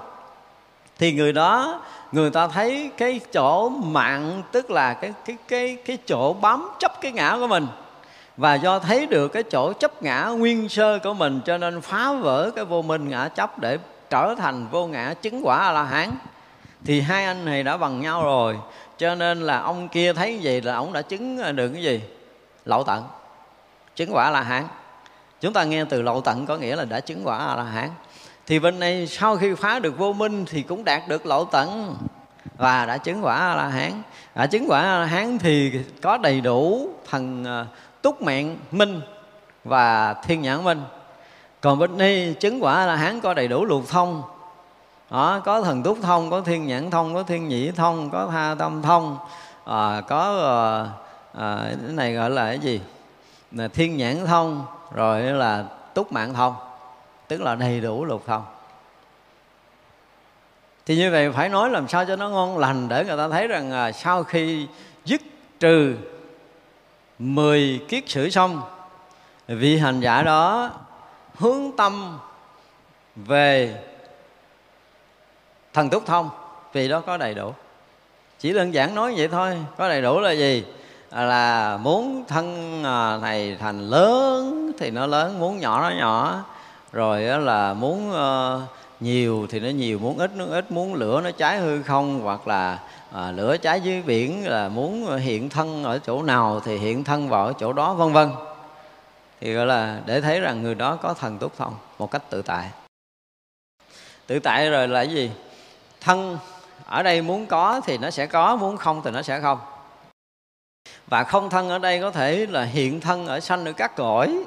[1.00, 1.82] thì người đó,
[2.12, 7.02] người ta thấy cái chỗ mạng, tức là cái cái cái cái chỗ bám chấp
[7.02, 7.68] cái ngã của mình
[8.38, 12.14] và do thấy được cái chỗ chấp ngã nguyên sơ của mình, cho nên phá
[12.14, 13.78] vỡ cái vô minh ngã chấp để
[14.10, 16.12] trở thành vô ngã chứng quả a la hán
[16.86, 18.58] thì hai anh này đã bằng nhau rồi,
[18.98, 22.02] cho nên là ông kia thấy gì là ông đã chứng được cái gì?
[22.66, 23.04] Lậu tận,
[23.96, 24.64] chứng quả a la hán
[25.42, 27.90] chúng ta nghe từ lậu tận có nghĩa là đã chứng quả a la hán
[28.48, 31.96] thì bên này sau khi phá được vô minh thì cũng đạt được lậu tận
[32.58, 33.92] và đã chứng quả a la hán
[34.36, 35.72] đã chứng quả a la hán thì
[36.02, 37.66] có đầy đủ thần à,
[38.02, 39.02] túc mạng minh
[39.64, 40.82] và thiên nhãn minh.
[41.62, 44.24] Còn bên Ni chứng quả là la hán có đầy đủ lục thông.
[45.10, 48.56] Đó, có thần túc thông có thiên nhãn thông có thiên nhĩ thông có tha
[48.60, 49.18] tâm thông
[49.66, 52.82] à, có à, à, cái này gọi là cái gì?
[53.52, 55.64] Là thiên nhãn thông rồi là
[55.94, 56.56] túc mạng thông
[57.28, 58.44] tức là đầy đủ lục thông.
[60.86, 63.48] Thì như vậy phải nói làm sao cho nó ngon lành để người ta thấy
[63.48, 64.68] rằng à, sau khi
[65.06, 65.22] dứt
[65.60, 65.96] trừ
[67.22, 68.62] mười kiết sử xong.
[69.48, 70.70] Vị hành giả đó
[71.38, 72.20] hướng tâm
[73.16, 73.84] về
[75.74, 76.30] thần túc thông,
[76.74, 77.54] vì đó có đầy đủ.
[78.40, 80.66] Chỉ đơn giản nói vậy thôi, có đầy đủ là gì?
[81.10, 82.82] À, là muốn thân
[83.22, 86.44] này thành lớn thì nó lớn, muốn nhỏ nó nhỏ.
[86.92, 88.62] Rồi là muốn ờ,
[89.02, 92.48] nhiều thì nó nhiều muốn ít nó ít muốn lửa nó cháy hư không hoặc
[92.48, 92.80] là
[93.12, 97.30] à, lửa cháy dưới biển là muốn hiện thân ở chỗ nào thì hiện thân
[97.30, 98.30] vào ở chỗ đó vân vân.
[99.42, 102.42] Thì gọi là để thấy rằng người đó có thần túc thông một cách tự
[102.42, 102.70] tại.
[104.28, 105.32] Tự tại rồi là cái gì?
[106.02, 106.38] Thân
[106.86, 109.60] ở đây muốn có thì nó sẽ có muốn không thì nó sẽ không.
[111.08, 114.44] Và không thân ở đây có thể là hiện thân ở sanh ở các cõi.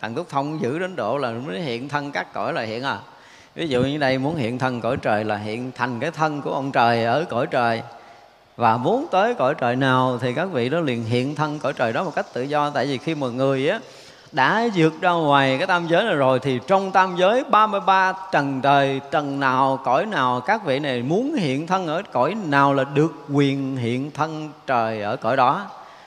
[0.00, 2.98] Thần túc thông giữ đến độ là mới hiện thân các cõi là hiện à
[3.58, 6.50] ví dụ như đây muốn hiện thân cõi trời là hiện thành cái thân của
[6.50, 7.82] ông trời ở cõi trời.
[8.56, 11.92] Và muốn tới cõi trời nào thì các vị đó liền hiện thân cõi trời
[11.92, 12.70] đó một cách tự do.
[12.70, 13.80] Tại vì khi mà người á
[14.32, 18.60] đã vượt ra ngoài cái tam giới này rồi thì trong tam giới 33 trần
[18.60, 22.84] trời trần nào, cõi nào, các vị này muốn hiện thân ở cõi nào là
[22.84, 25.66] được quyền hiện thân trời ở cõi đó.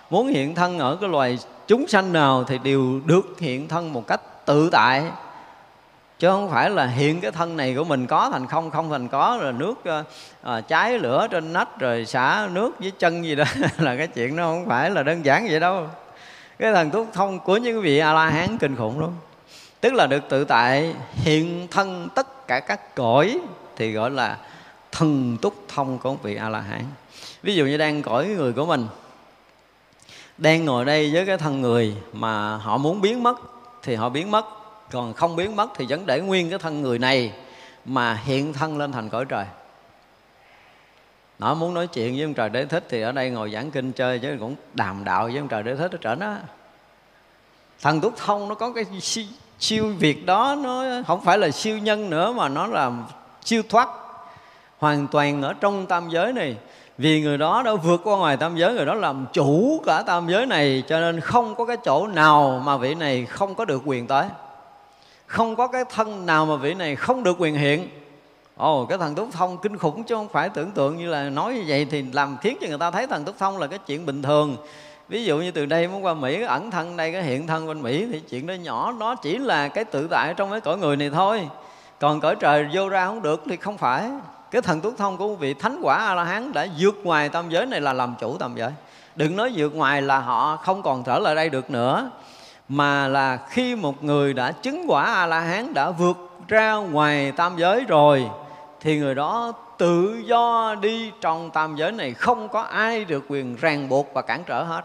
[0.09, 4.07] Muốn hiện thân ở cái loài chúng sanh nào thì đều được hiện thân một
[4.07, 5.03] cách tự tại
[6.21, 9.07] chứ không phải là hiện cái thân này của mình có thành không không thành
[9.07, 9.73] có rồi nước
[10.41, 13.43] à, cháy lửa trên nách rồi xả nước với chân gì đó
[13.77, 15.87] là cái chuyện nó không phải là đơn giản vậy đâu.
[16.59, 19.09] Cái thần túc thông của những vị a la hán kinh khủng lắm.
[19.81, 23.39] Tức là được tự tại hiện thân tất cả các cõi
[23.75, 24.37] thì gọi là
[24.91, 26.83] thần túc thông của vị a la hán
[27.43, 28.87] ví dụ như đang cõi người của mình
[30.37, 33.39] đang ngồi đây với cái thân người mà họ muốn biến mất
[33.83, 34.60] thì họ biến mất
[34.91, 37.33] còn không biến mất thì vẫn để nguyên cái thân người này
[37.85, 39.45] mà hiện thân lên thành cõi trời.
[41.39, 43.91] Nó muốn nói chuyện với ông trời đế thích thì ở đây ngồi giảng kinh
[43.91, 46.35] chơi chứ cũng đàm đạo với ông trời đế thích ở trở nó.
[47.81, 49.25] thần túc thông nó có cái siêu,
[49.59, 52.91] siêu việc đó nó không phải là siêu nhân nữa mà nó là
[53.43, 53.89] siêu thoát
[54.79, 56.57] hoàn toàn ở trong tam giới này.
[56.97, 60.29] Vì người đó đã vượt qua ngoài tam giới người đó làm chủ cả tam
[60.29, 63.81] giới này cho nên không có cái chỗ nào mà vị này không có được
[63.85, 64.25] quyền tới
[65.31, 67.89] không có cái thân nào mà vị này không được quyền hiện.
[68.57, 71.29] Ồ oh, cái thần túc thông kinh khủng chứ không phải tưởng tượng như là
[71.29, 73.79] nói như vậy thì làm khiến cho người ta thấy thần túc thông là cái
[73.79, 74.57] chuyện bình thường.
[75.09, 77.67] Ví dụ như từ đây muốn qua mỹ cái ẩn thân đây cái hiện thân
[77.67, 80.77] bên mỹ thì chuyện đó nhỏ nó chỉ là cái tự tại trong cái cõi
[80.77, 81.47] người này thôi.
[81.99, 84.09] Còn cõi trời vô ra không được thì không phải.
[84.51, 87.49] Cái thần túc thông của vị thánh quả a la hán đã vượt ngoài tam
[87.49, 88.71] giới này là làm chủ tam giới.
[89.15, 92.09] Đừng nói vượt ngoài là họ không còn trở lại đây được nữa
[92.71, 96.17] mà là khi một người đã chứng quả a la hán đã vượt
[96.47, 98.29] ra ngoài tam giới rồi,
[98.79, 103.55] thì người đó tự do đi trong tam giới này, không có ai được quyền
[103.55, 104.81] ràng buộc và cản trở hết.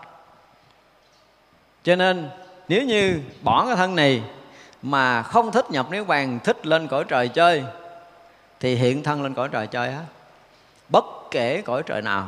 [1.84, 2.30] Cho nên,
[2.68, 4.22] nếu như bỏ cái thân này
[4.82, 7.64] mà không thích nhập niết bàn, thích lên cõi trời chơi,
[8.60, 10.04] thì hiện thân lên cõi trời chơi hết
[10.88, 12.26] bất kể cõi trời nào.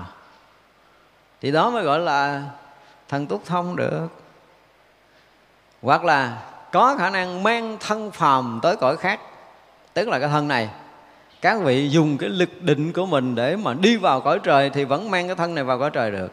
[1.40, 2.42] Thì đó mới gọi là
[3.08, 4.08] thần túc thông được
[5.82, 6.42] hoặc là
[6.72, 9.20] có khả năng mang thân phàm tới cõi khác,
[9.94, 10.68] tức là cái thân này.
[11.40, 14.84] Các vị dùng cái lực định của mình để mà đi vào cõi trời thì
[14.84, 16.32] vẫn mang cái thân này vào cõi trời được.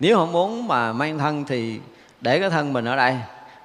[0.00, 1.80] Nếu không muốn mà mang thân thì
[2.20, 3.16] để cái thân mình ở đây,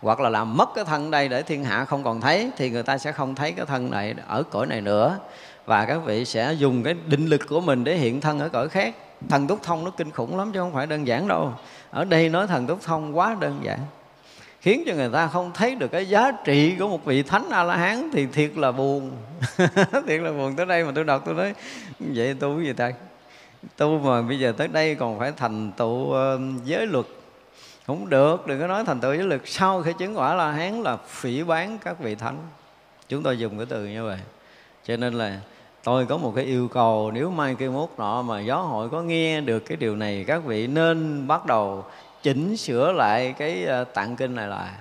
[0.01, 2.83] hoặc là làm mất cái thân đây để thiên hạ không còn thấy, thì người
[2.83, 5.17] ta sẽ không thấy cái thân này ở cõi này nữa.
[5.65, 8.69] Và các vị sẽ dùng cái định lực của mình để hiện thân ở cõi
[8.69, 8.95] khác.
[9.29, 11.53] Thần túc thông nó kinh khủng lắm chứ không phải đơn giản đâu.
[11.91, 13.79] Ở đây nói thần túc thông quá đơn giản
[14.67, 17.63] khiến cho người ta không thấy được cái giá trị của một vị thánh a
[17.63, 19.11] la hán thì thiệt là buồn.
[20.07, 20.55] Thiệt là buồn.
[20.55, 21.53] Tới đây mà tôi đọc tôi nói,
[21.99, 22.91] vậy tu cái gì ta?
[23.77, 27.05] Tu mà bây giờ tới đây còn phải thành tựu ờ, giới luật.
[27.85, 29.41] Không được, đừng có nói thành tựu giới luật.
[29.45, 32.37] Sau khi chứng quả la hán là phỉ bán các vị thánh.
[33.09, 34.19] Chúng tôi dùng cái từ như vậy.
[34.85, 35.39] Cho nên là
[35.83, 39.01] tôi có một cái yêu cầu, nếu mai kia mốt nọ mà giáo hội có
[39.01, 41.85] nghe được cái điều này, các vị nên bắt đầu
[42.23, 44.71] chỉnh sửa lại cái ờ, tạng kinh này lại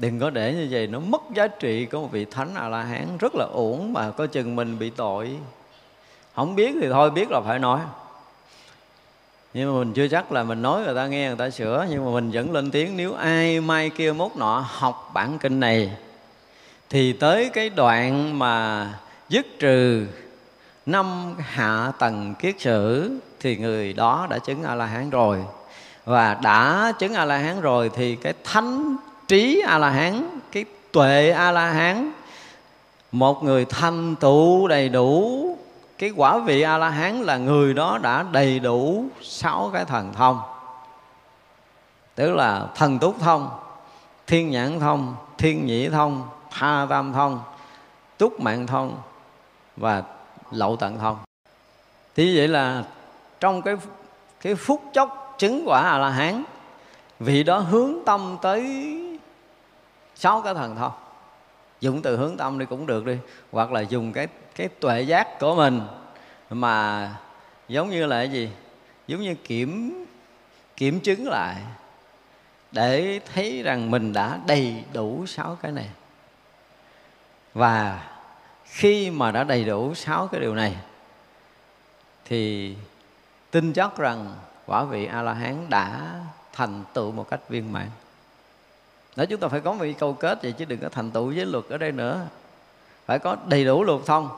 [0.00, 2.82] đừng có để như vậy, nó mất giá trị của một vị thánh a la
[2.82, 5.36] hán rất là ổn mà có chừng mình bị tội.
[6.34, 7.80] Không biết thì thôi biết là phải nói.
[9.54, 12.04] Nhưng mà mình chưa chắc là mình nói người ta nghe, người ta sửa, nhưng
[12.04, 15.92] mà mình vẫn lên tiếng, nếu ai mai kia mốt nọ học bản kinh này,
[16.90, 18.86] thì tới cái đoạn mà
[19.28, 20.06] dứt trừ
[20.86, 23.10] năm hạ tầng kiết sử,
[23.40, 25.44] thì người đó đã chứng a la hán rồi
[26.10, 28.96] và đã chứng a la hán rồi thì cái thánh
[29.28, 32.12] trí a la hán cái tuệ a la hán
[33.12, 35.56] một người thành tựu đầy đủ,
[35.98, 40.12] cái quả vị a la hán là người đó đã đầy đủ sáu cái thần
[40.12, 40.40] thông.
[42.14, 43.50] Tức là thần túc thông,
[44.26, 47.40] thiên nhãn thông, thiên nhĩ thông, tha tam thông,
[48.18, 48.96] túc mạng thông
[49.76, 50.02] và
[50.50, 51.18] lậu tận thông.
[52.16, 52.84] Thì vậy là
[53.40, 53.76] trong cái
[54.40, 56.44] cái phút chốc chứng quả a la hán
[57.20, 58.62] vị đó hướng tâm tới
[60.14, 60.92] sáu cái thần thông.
[61.80, 63.16] Dùng từ hướng tâm đi cũng được đi.
[63.52, 65.80] Hoặc là dùng cái cái tuệ giác của mình
[66.50, 67.10] mà
[67.68, 68.50] giống như là cái gì?
[69.06, 70.04] Giống như kiểm
[70.76, 71.56] kiểm chứng lại
[72.72, 75.88] để thấy rằng mình đã đầy đủ sáu cái này.
[77.54, 78.08] Và
[78.64, 80.76] khi mà đã đầy đủ sáu cái điều này,
[82.24, 82.74] thì
[83.50, 84.34] tin chắc rằng
[84.70, 86.10] quả vị a la hán đã
[86.52, 87.86] thành tựu một cách viên mãn.
[89.16, 91.46] Đó chúng ta phải có một câu kết vậy chứ đừng có thành tựu với
[91.46, 92.20] luật ở đây nữa.
[93.06, 94.28] Phải có đầy đủ luật thông.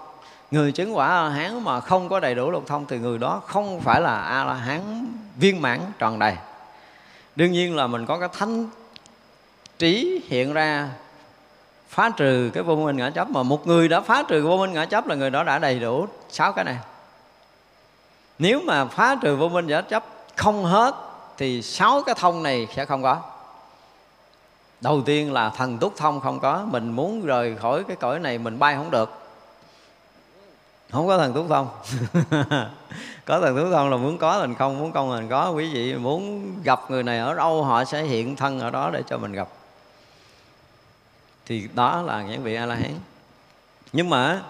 [0.51, 3.19] Người chứng quả a la hán mà không có đầy đủ luật thông thì người
[3.19, 5.07] đó không phải là a la hán
[5.37, 6.37] viên mãn tròn đầy.
[7.37, 8.67] Đương nhiên là mình có cái thánh
[9.79, 10.89] trí hiện ra
[11.89, 14.73] phá trừ cái vô minh ngã chấp mà một người đã phá trừ vô minh
[14.73, 16.79] ngã chấp là người đó đã đầy đủ sáu cái này.
[18.39, 20.05] Nếu mà phá trừ vô minh ngã chấp
[20.43, 20.95] không hết,
[21.37, 23.21] thì sáu cái thông này sẽ không có.
[24.81, 28.39] Đầu tiên là thần túc thông không có, mình muốn rời khỏi cái cõi này
[28.39, 29.11] mình bay không được.
[30.91, 31.69] Không có thần túc thông.
[33.25, 35.51] Có thần túc thông là muốn có mình không, muốn không mình có.
[35.51, 39.03] Quý vị muốn gặp người này ở đâu, họ sẽ hiện thân ở đó để
[39.07, 39.49] cho mình gặp.
[41.47, 42.95] Thì đó là những vị a la hán
[43.93, 44.43] nhưng mà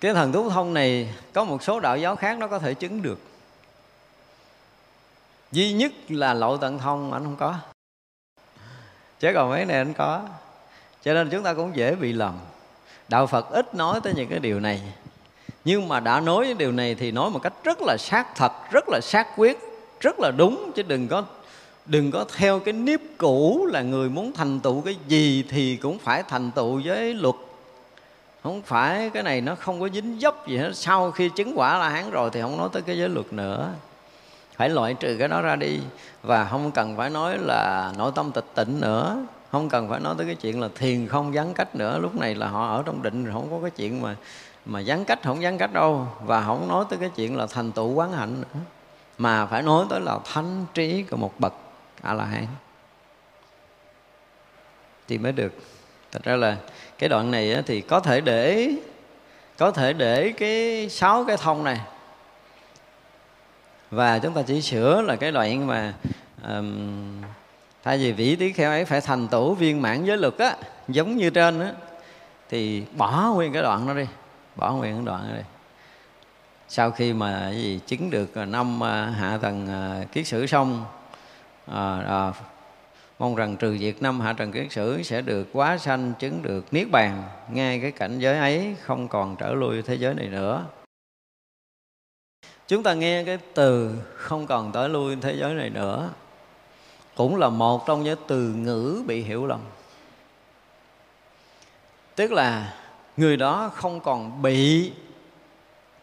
[0.00, 3.02] cái thần túc thông này có một số đạo giáo khác nó có thể chứng
[3.02, 3.18] được
[5.52, 7.54] duy nhất là lộ tận thông anh không có.
[9.20, 10.20] Chứ còn mấy này anh có.
[11.04, 12.38] Cho nên chúng ta cũng dễ bị lầm.
[13.08, 14.82] Đạo phật ít nói tới những cái điều này.
[15.64, 18.52] Nhưng mà đã nói những điều này thì nói một cách rất là sát thật,
[18.70, 19.58] rất là sát quyết,
[20.00, 20.72] rất là đúng.
[20.74, 21.24] Chứ đừng có
[21.86, 25.98] đừng có theo cái nếp cũ là người muốn thành tựu cái gì thì cũng
[25.98, 27.34] phải thành tựu với luật.
[28.42, 30.70] Không phải cái này nó không có dính dấp gì hết.
[30.74, 33.68] Sau khi chứng quả là hán rồi thì không nói tới cái giới luật nữa
[34.58, 35.80] phải loại trừ cái đó ra đi.
[36.22, 39.26] Và không cần phải nói là nội tâm tịch tịnh nữa.
[39.52, 41.98] Không cần phải nói tới cái chuyện là thiền không gián cách nữa.
[41.98, 44.16] Lúc này là họ ở trong định rồi không có cái chuyện mà
[44.64, 46.06] mà gián cách, không gián cách đâu.
[46.24, 48.60] Và không nói tới cái chuyện là thành tựu quán hạnh nữa.
[49.18, 51.54] Mà phải nói tới là thánh trí của một bậc
[52.02, 52.46] a la hán
[55.08, 55.52] thì mới được.
[56.12, 56.56] Thật ra là
[56.98, 58.70] cái đoạn này thì có thể để,
[59.58, 61.80] có thể để cái sáu cái thông này
[63.90, 65.94] và chúng ta chỉ sửa là cái đoạn mà
[66.48, 67.22] um,
[67.84, 70.56] thay vì vĩ tí kheo ấy phải thành tổ viên mãn giới luật á
[70.88, 71.72] giống như trên á
[72.48, 74.06] thì bỏ nguyên cái đoạn đó đi
[74.56, 75.42] bỏ nguyên cái đoạn đó đi.
[76.68, 80.84] Sau khi mà gì chứng được à, năm à, hạ tầng à, kiết sử xong
[81.66, 82.32] à, à,
[83.18, 86.64] mong rằng trừ diệt năm hạ trần kiết sử sẽ được quá sanh chứng được
[86.72, 90.64] niết bàn ngay cái cảnh giới ấy không còn trở lui thế giới này nữa
[92.68, 96.10] chúng ta nghe cái từ không còn tới lui thế giới này nữa.
[97.14, 99.60] Cũng là một trong những từ ngữ bị hiểu lầm.
[102.14, 102.74] Tức là
[103.16, 104.92] người đó không còn bị.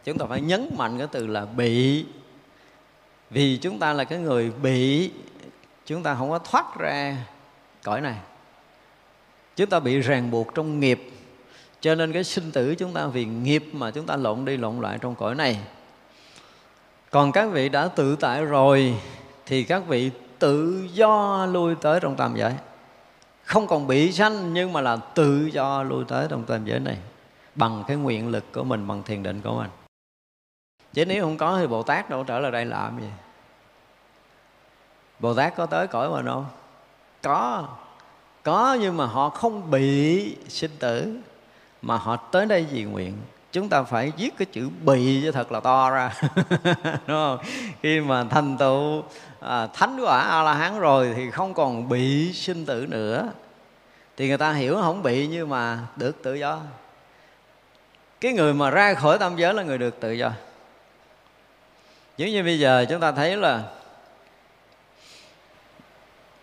[0.03, 2.05] Chúng ta phải nhấn mạnh cái từ là bị.
[3.29, 5.11] Vì chúng ta là cái người bị,
[5.85, 7.17] chúng ta không có thoát ra
[7.83, 8.15] cõi này.
[9.55, 11.11] Chúng ta bị ràng buộc trong nghiệp.
[11.81, 14.81] Cho nên cái sinh tử chúng ta vì nghiệp mà chúng ta lộn đi lộn
[14.81, 15.59] lại trong cõi này
[17.15, 18.99] còn các vị đã tự tại rồi,
[19.45, 22.53] thì các vị tự do lui tới trong tam giới.
[23.43, 26.97] Không còn bị sanh, nhưng mà là tự do lui tới trong tam giới này,
[27.55, 29.69] bằng cái nguyện lực của mình, bằng thiền định của mình.
[30.93, 33.09] Chứ nếu không có thì bồ tát đâu trở lại đây làm gì.
[35.19, 36.45] Bồ tát có tới cõi mình không?
[37.23, 37.67] Có.
[38.43, 41.17] Có nhưng mà họ không bị sinh tử,
[41.81, 43.13] mà họ tới đây vì nguyện
[43.55, 46.13] chúng ta phải viết cái chữ bị cho thật là to ra.
[46.83, 47.37] Đúng không?
[47.81, 49.03] Khi mà thành tựu
[49.39, 53.29] à, thánh quả a la hán rồi thì không còn bị sinh tử nữa.
[54.17, 56.59] Thì người ta hiểu không bị nhưng mà được tự do.
[58.21, 60.31] Cái người mà ra khỏi tam giới là người được tự do.
[62.17, 63.63] Giống như bây giờ chúng ta thấy là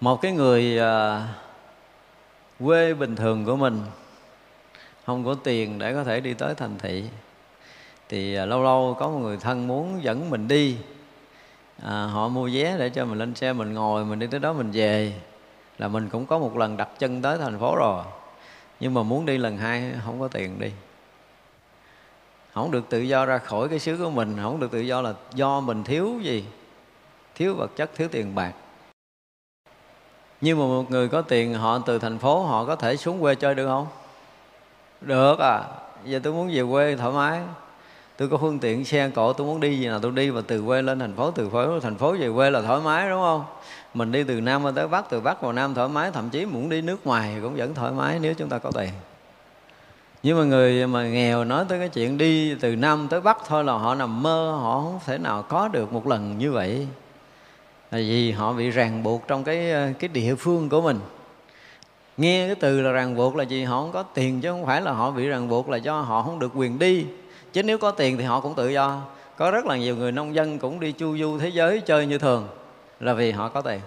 [0.01, 1.29] một cái người à,
[2.65, 3.83] quê bình thường của mình
[5.07, 7.05] không có tiền để có thể đi tới thành thị.
[8.09, 10.77] Thì à, lâu lâu có một người thân muốn dẫn mình đi.
[11.83, 14.53] À, họ mua vé để cho mình lên xe mình ngồi mình đi tới đó
[14.53, 15.13] mình về.
[15.79, 18.05] Là mình cũng có một lần đặt chân tới thành phố rồi.
[18.81, 20.71] Nhưng mà muốn đi lần hai không có tiền đi.
[22.55, 25.15] Không được tự do ra khỏi cái xứ của mình không được tự do là
[25.35, 26.45] do mình thiếu gì?
[27.35, 28.53] Thiếu vật chất thiếu tiền bạc.
[30.41, 33.35] Nhưng mà một người có tiền họ từ thành phố họ có thể xuống quê
[33.35, 33.87] chơi được không?
[35.07, 35.63] Được à.
[36.05, 37.41] Giờ tôi muốn về quê thoải mái.
[38.17, 40.63] Tôi có phương tiện xe cộ tôi muốn đi gì nào tôi đi và từ
[40.63, 43.45] quê lên thành phố, từ phố, thành phố về quê là thoải mái, đúng không?
[43.95, 46.69] Mình đi từ nam tới bắc, từ bắc vào nam thoải mái, thậm chí muốn
[46.69, 48.91] đi nước ngoài cũng vẫn thoải mái nếu chúng ta có tiền.
[50.23, 53.65] Nhưng mà người mà nghèo nói tới cái chuyện đi từ nam tới bắc thôi
[53.65, 56.87] là họ nằm mơ, họ không thể nào có được một lần như vậy.
[57.91, 61.01] Là vì họ bị ràng buộc trong cái ờ, cái địa phương của mình
[62.17, 63.65] nghe cái từ là ràng buộc là gì?
[63.65, 66.23] Họ không có tiền chứ không phải là họ bị ràng buộc là do họ
[66.23, 67.07] không được quyền đi.
[67.53, 69.01] Chứ nếu có tiền thì họ cũng tự do.
[69.37, 72.19] Có rất là nhiều người nông dân cũng đi chu du thế giới chơi như
[72.19, 72.49] thường
[73.01, 73.81] là vì họ có tiền.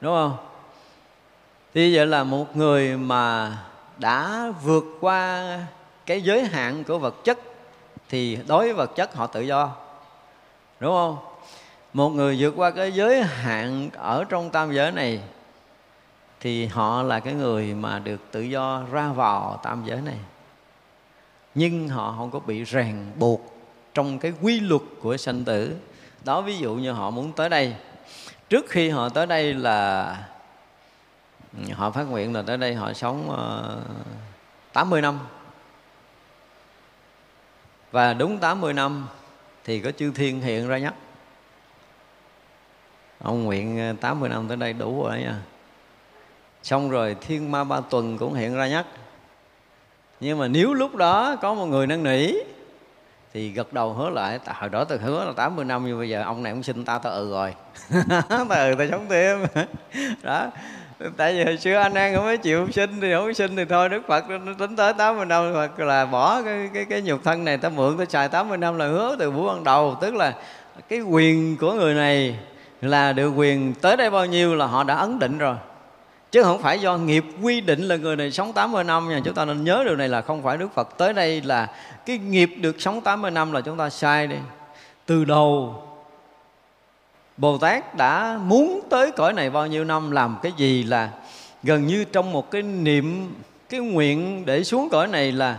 [0.00, 0.36] Đúng không?
[1.74, 3.56] Thì vậy là một người mà
[3.98, 5.58] đã vượt qua
[6.06, 7.38] cái giới hạn của vật chất
[8.08, 9.70] thì đối với vật chất họ tự do.
[10.80, 11.16] Đúng không?
[11.92, 15.20] Một người vượt qua cái giới hạn ở trong tam giới này
[16.40, 20.18] thì họ là cái người mà được tự do ra vào tam giới này.
[21.54, 23.58] Nhưng họ không có bị ràng buộc
[23.94, 25.76] trong cái quy luật của sanh tử.
[26.24, 27.74] Đó ví dụ như họ muốn tới đây.
[28.48, 30.16] Trước khi họ tới đây là
[31.72, 35.18] họ phát nguyện là tới đây họ sống ờ, uh, 80 năm.
[37.92, 39.08] Và đúng 80 năm
[39.64, 40.94] thì có chư thiên hiện ra nhắc.
[43.22, 45.40] Ông nguyện ờ, 80 năm tới đây đủ rồi nha
[46.66, 48.86] xong rồi thiên ma ba tuần cũng hiện ra nhắc.
[50.20, 52.32] Nhưng mà nếu lúc đó có một người năn nỉ,
[53.34, 56.22] thì gật đầu hứa lại hồi đó tôi hứa là 80 năm, nhưng bây giờ
[56.22, 57.54] ông này cũng xin ta ta ừ rồi.
[58.28, 59.46] Ta ừ ta sống thêm.
[60.22, 60.46] Đó.
[61.16, 63.88] Tại vì hồi xưa anh an không có chịu sinh thì không sinh thì thôi,
[63.88, 67.44] đức phật nó tính tới 80 năm hoặc là bỏ cái cái cái nhục thân
[67.44, 69.96] này, ta mượn, ta xài 80 năm là hứa từ buổi ban đầu.
[70.00, 70.34] Tức là
[70.88, 72.38] cái quyền của người này
[72.80, 75.56] là được quyền tới đây bao nhiêu là họ đã ấn định rồi
[76.32, 79.20] chứ không phải do nghiệp quy định là người này sống 80 năm nha.
[79.24, 80.98] Chúng ta nên nhớ điều này là không phải Đức Phật.
[80.98, 81.70] Tới đây là
[82.06, 84.36] cái nghiệp được sống 80 năm là chúng ta sai đi.
[85.06, 85.82] Từ đầu,
[87.36, 91.10] Bồ Tát đã muốn tới cõi này bao nhiêu năm, làm cái gì là
[91.62, 93.34] gần như trong một cái niệm,
[93.68, 95.58] cái nguyện để xuống cõi này là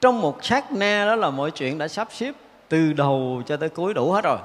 [0.00, 2.34] trong một sát na, đó là mọi chuyện đã sắp xếp
[2.68, 4.38] từ đầu cho tới cuối đủ hết rồi.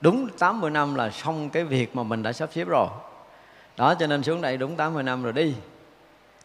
[0.00, 2.88] Đúng 80 năm là xong cái việc mà mình đã sắp xếp rồi
[3.76, 5.54] đó, cho nên xuống đây đúng 80 năm rồi đi.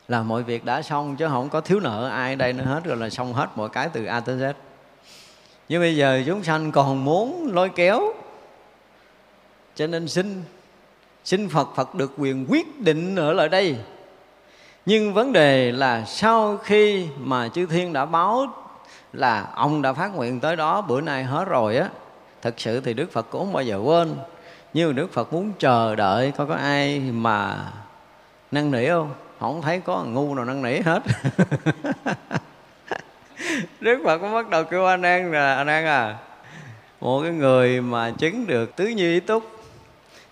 [0.08, 2.98] Là mọi việc đã xong chứ không có thiếu nợ, ai đây nữa hết rồi
[2.98, 4.54] là xong hết mọi cái từ A tới Z.
[5.70, 8.14] Nhưng bây giờ chúng sanh còn muốn lôi kéo.
[9.76, 10.44] Cho nên xin
[11.24, 13.78] xin Phật Phật được quyền quyết định ở lại đây.
[14.86, 18.48] Nhưng vấn đề là sau khi mà chư thiên đã báo
[19.14, 21.90] là ông đã phát nguyện tới đó, bữa nay hết rồi á,
[22.42, 24.16] thật sự thì Đức Phật cũng không bao giờ quên
[24.74, 27.58] nhưng Đức Phật muốn chờ đợi coi có ai mà
[28.52, 29.14] năn nỉ không?
[29.40, 31.04] Không thấy có ngu nào năn nỉ hết.
[33.80, 36.18] Đức Phật cũng bắt đầu kêu anh An là anh An à
[37.02, 39.44] một cái người mà chứng được tứ như ý túc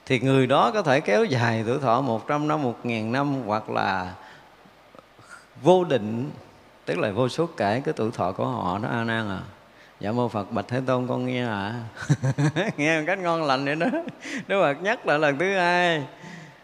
[0.05, 3.41] thì người đó có thể kéo dài tuổi thọ một trăm năm, một ngàn năm
[3.45, 4.13] hoặc là
[5.61, 6.31] vô định
[6.85, 9.39] tức là vô số kể cái tuổi thọ của họ đó A Nan à
[9.99, 11.73] dạ mô phật bạch thế tôn, con nghe ạ.
[12.55, 12.71] À.
[12.77, 13.87] nghe một cách ngon lành vậy đó.
[14.47, 16.03] Đức phật nhắc lại lần thứ hai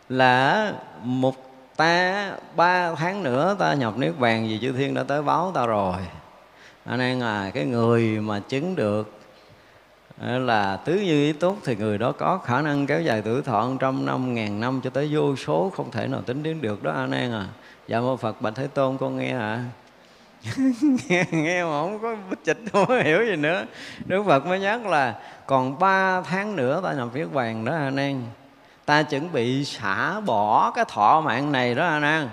[0.10, 1.36] là một
[1.76, 5.66] ta, ba tháng nữa ta nhập niết bàn vì chư thiên đã tới báo ta
[5.66, 5.96] rồi.
[6.86, 9.20] Anh em à cái người mà chứng được
[10.22, 13.42] ờ, là tứ như ý tốt thì người đó có khả năng kéo dài tuổi
[13.42, 16.84] thọ trăm năm, ngàn năm cho tới vô số không thể nào tính đến được
[16.84, 16.92] đó.
[16.92, 17.48] Anh em à
[17.88, 19.40] dạ mô phật bạch thế tôn, con nghe ạ.
[19.40, 19.66] à
[21.10, 23.66] nghe, nghe mà không có bích chịch không có hiểu gì nữa.
[24.06, 25.16] Đức phật mới nhắc là
[25.48, 28.22] còn ba tháng nữa ta nhập viết vàng đó a nan
[28.86, 32.30] ta chuẩn bị xả bỏ cái thọ mạng này đó a nan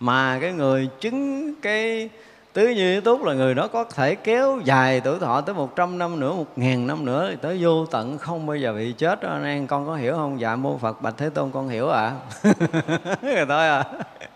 [0.00, 2.08] mà cái người chứng cái
[2.52, 5.98] tứ như túc là người đó có thể kéo dài tuổi thọ tới một trăm
[5.98, 9.22] năm nữa một ngàn năm nữa thì tới vô tận không bao giờ bị chết
[9.22, 9.66] đó anh em.
[9.66, 10.40] Con có hiểu không?
[10.40, 12.52] Dạ mô phật bạch thế tôn con hiểu ạ à?
[13.22, 13.84] rồi thôi à.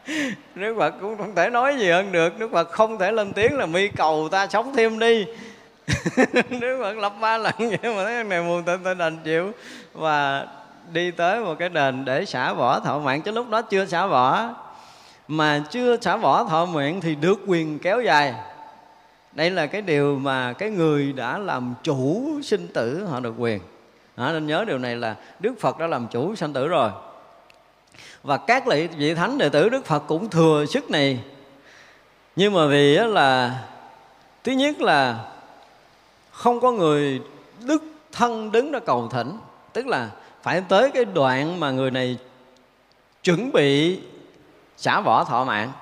[0.54, 2.38] Đức Phật cũng không thể nói gì hơn được.
[2.38, 5.26] Đức Phật không thể lên tiếng là mi cầu ta sống thêm đi.
[6.60, 9.52] Đức Phật lập ba lần vậy mà thấy này buồn tịnh tôi đành chịu.
[9.92, 10.46] Và
[10.92, 13.22] đi tới một cái đền để xả vỏ thọ mạng.
[13.22, 14.54] Chứ lúc đó chưa xả vỏ.
[15.28, 18.34] Mà chưa xả vỏ thọ nguyện thì được quyền kéo dài.
[19.32, 23.60] Đây là cái điều mà cái người đã làm chủ sinh tử họ được quyền.
[24.16, 26.90] À, nên nhớ điều này là đức phật đã làm chủ sinh tử rồi
[28.26, 28.64] và các
[28.96, 31.18] vị thánh đệ tử đức phật cũng thừa sức này.
[32.36, 33.58] Nhưng mà vì là,
[34.44, 35.18] thứ nhất là
[36.30, 37.20] không có người
[37.60, 39.38] đức thân đứng ra cầu thỉnh.
[39.72, 40.10] Tức là
[40.42, 42.18] phải tới cái đoạn mà người này
[43.22, 44.00] chuẩn bị
[44.76, 45.72] xả vỏ thọ mạng.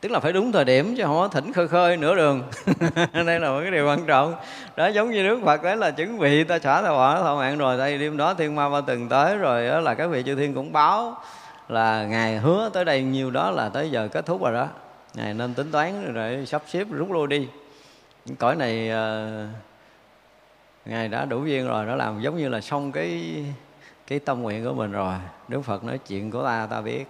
[0.00, 2.42] Tức là phải đúng thời điểm chứ không có thỉnh khơi khơi nửa đường.
[3.26, 4.34] Đây là một cái điều quan trọng.
[4.76, 7.58] Đó, giống như đức phật đấy là chuẩn bị, ta xả thọ vỏ thọ mạng
[7.58, 10.34] rồi đây đêm đó thiên ma ba từng tới rồi đó là các vị chư
[10.34, 11.18] thiên cũng báo
[11.72, 14.68] là ngài hứa tới đây nhiều đó là tới giờ kết thúc rồi đó.
[15.14, 17.48] Ngài nên tính toán rồi sắp xếp rút lui đi.
[18.38, 19.48] Cõi này uh,
[20.84, 23.34] ngài đã đủ duyên rồi nó làm giống như là xong cái
[24.06, 25.14] cái tâm nguyện của mình rồi.
[25.48, 27.04] Đức phật nói chuyện của ta ta biết.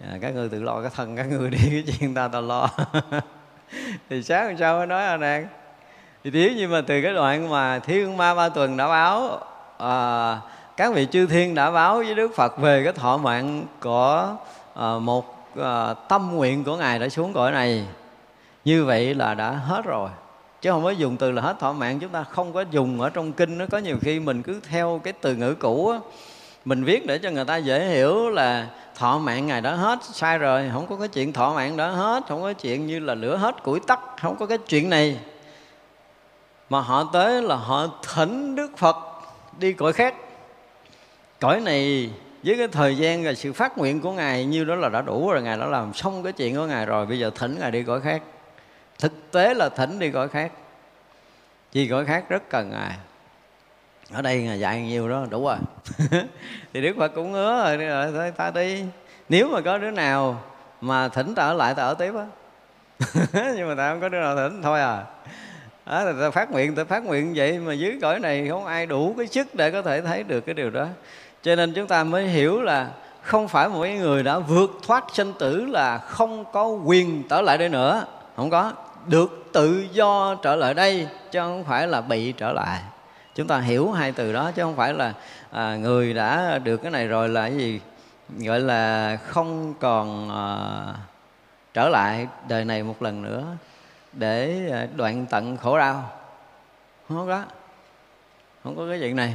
[0.00, 2.68] À, các ngươi tự lo cái thân các ngươi đi cái chuyện ta ta lo.
[4.10, 5.46] Thì sáng hôm sau mới nói anh em
[6.24, 9.40] thì nếu như mà từ cái đoạn mà thiên ma ba tuần đã báo
[9.78, 10.40] à,
[10.78, 14.36] các vị chư thiên đã báo với đức phật về cái thọ mạng của
[14.74, 17.84] ờ, một ờ, tâm nguyện của ngài đã xuống cõi này.
[18.64, 20.10] Như vậy là đã hết rồi.
[20.60, 23.10] Chứ không có dùng từ là hết thọ mạng, chúng ta không có dùng ở
[23.10, 23.64] trong kinh nó.
[23.70, 25.98] Có nhiều khi mình cứ theo cái từ ngữ cũ á,
[26.64, 29.98] mình viết để cho người ta dễ hiểu là thọ mạng ngày đó hết.
[30.02, 33.14] Sai rồi, không có cái chuyện thọ mạng đó hết, không có chuyện như là
[33.14, 35.18] lửa hết củi tắt, không có cái chuyện này.
[36.70, 38.96] Mà họ tới là họ thỉnh đức phật
[39.58, 40.14] đi cõi khác
[41.40, 42.10] cõi này
[42.42, 45.30] với cái thời gian và sự phát nguyện của ngài như đó là đã đủ
[45.30, 47.82] rồi ngài đã làm xong cái chuyện của ngài rồi bây giờ thỉnh ngài đi
[47.82, 48.22] cõi khác.
[48.98, 50.52] Thực tế là thỉnh đi cõi khác.
[51.72, 52.96] Vì cõi khác rất cần ngài.
[54.12, 55.56] Ở đây ngài dạy nhiều đó đủ rồi.
[56.72, 58.84] Thì đức phật cũng ngứa rồi thôi ta đi.
[59.28, 60.42] Nếu mà có đứa nào
[60.80, 62.26] mà thỉnh ta ở lại ta ở tiếp á.
[63.56, 65.04] Nhưng mà ta không có đứa nào thỉnh thôi à.
[65.86, 68.86] Đó, là ta phát nguyện ta phát nguyện vậy mà dưới cõi này không ai
[68.86, 70.86] đủ cái sức để có thể thấy được cái điều đó
[71.48, 72.88] cho nên chúng ta mới hiểu là
[73.22, 77.58] không phải mỗi người đã vượt thoát sinh tử là không có quyền trở lại
[77.58, 78.04] đây nữa.
[78.36, 78.72] Không có.
[79.06, 82.80] Được tự do trở lại đây chứ không phải là bị trở lại.
[83.34, 85.12] Chúng ta hiểu hai từ đó chứ không phải là
[85.50, 87.80] à, người đã được cái này rồi là cái gì
[88.38, 90.58] gọi là không còn à,
[91.74, 93.44] trở lại đời này một lần nữa
[94.12, 96.10] để à, đoạn tận khổ đau.
[97.08, 97.42] Không có.
[98.64, 99.34] Không có cái chuyện này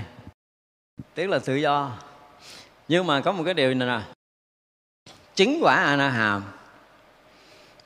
[1.15, 1.91] tức là tự do.
[2.87, 4.01] Nhưng mà có một cái điều này nè.
[5.35, 6.43] Chứng quả a na hàm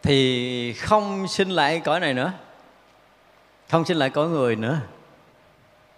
[0.04, 2.32] thì không sinh lại cõi này nữa.
[3.70, 4.80] Không sinh lại cõi người nữa.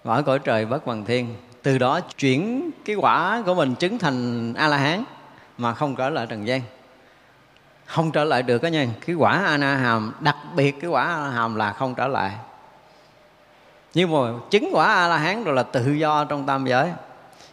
[0.04, 1.36] Ở cõi trời bất bằng thiên.
[1.64, 5.04] Từ đó chuyển cái quả của mình chứng thành a la hán
[5.58, 6.62] mà không trở lại trần gian.
[7.86, 8.88] Không trở lại được đó nha.
[9.06, 12.08] Cái quả a na hàm đặc biệt cái quả a la hàm là không trở
[12.08, 12.32] lại.
[13.94, 14.18] Nhưng mà
[14.50, 16.92] chứng quả a la hán rồi là tự do trong tam giới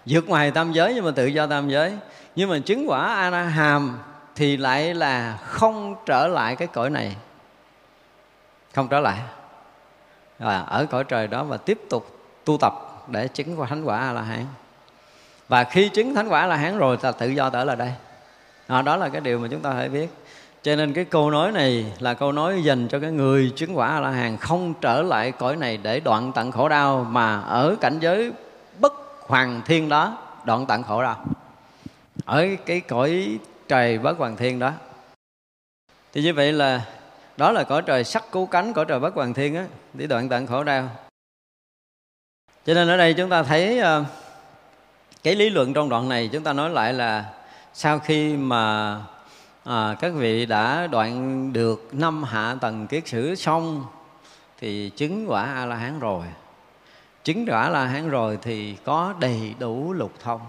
[0.07, 1.93] vượt ngoài tam giới nhưng mà tự do tam giới.
[2.37, 3.99] Nhưng mà chứng quả a la hàm
[4.35, 7.17] thì lại là không trở lại cái cõi này.
[8.75, 9.19] Không trở lại.
[10.39, 12.75] Và ở cõi trời đó và tiếp tục tu tập
[13.09, 14.47] để chứng qua thánh quả a la hán
[15.49, 17.93] và khi chứng thánh quả a la hán rồi ta tự do trở lại đây.
[18.67, 20.09] À, đó là cái điều mà chúng ta phải biết.
[20.63, 23.89] Cho nên cái câu nói này là câu nói dành cho cái người chứng quả
[23.89, 27.77] a la hán không trở lại cõi này để đoạn tận khổ đau mà ở
[27.81, 28.33] cảnh giới
[29.27, 31.25] hoàng thiên đó đoạn tận khổ đau
[32.25, 33.39] ở cái cõi
[33.69, 34.73] trời bất hoàng thiên đó.
[36.13, 36.83] Thì như vậy là
[37.37, 40.29] đó là cõi trời sắc cứu cánh cõi trời bất hoàng thiên á để đoạn
[40.29, 40.89] tận khổ đau
[42.67, 44.05] cho nên ở đây chúng ta thấy ờ,
[45.23, 47.33] cái lý luận trong đoạn này chúng ta nói lại là
[47.75, 48.97] sau khi mà
[49.65, 53.85] à, các vị đã đoạn được năm hạ tầng kiết sử xong
[54.59, 56.25] thì chứng quả a la hán rồi
[57.27, 60.41] chứng rõ là la hán rồi thì có đầy đủ lục thông.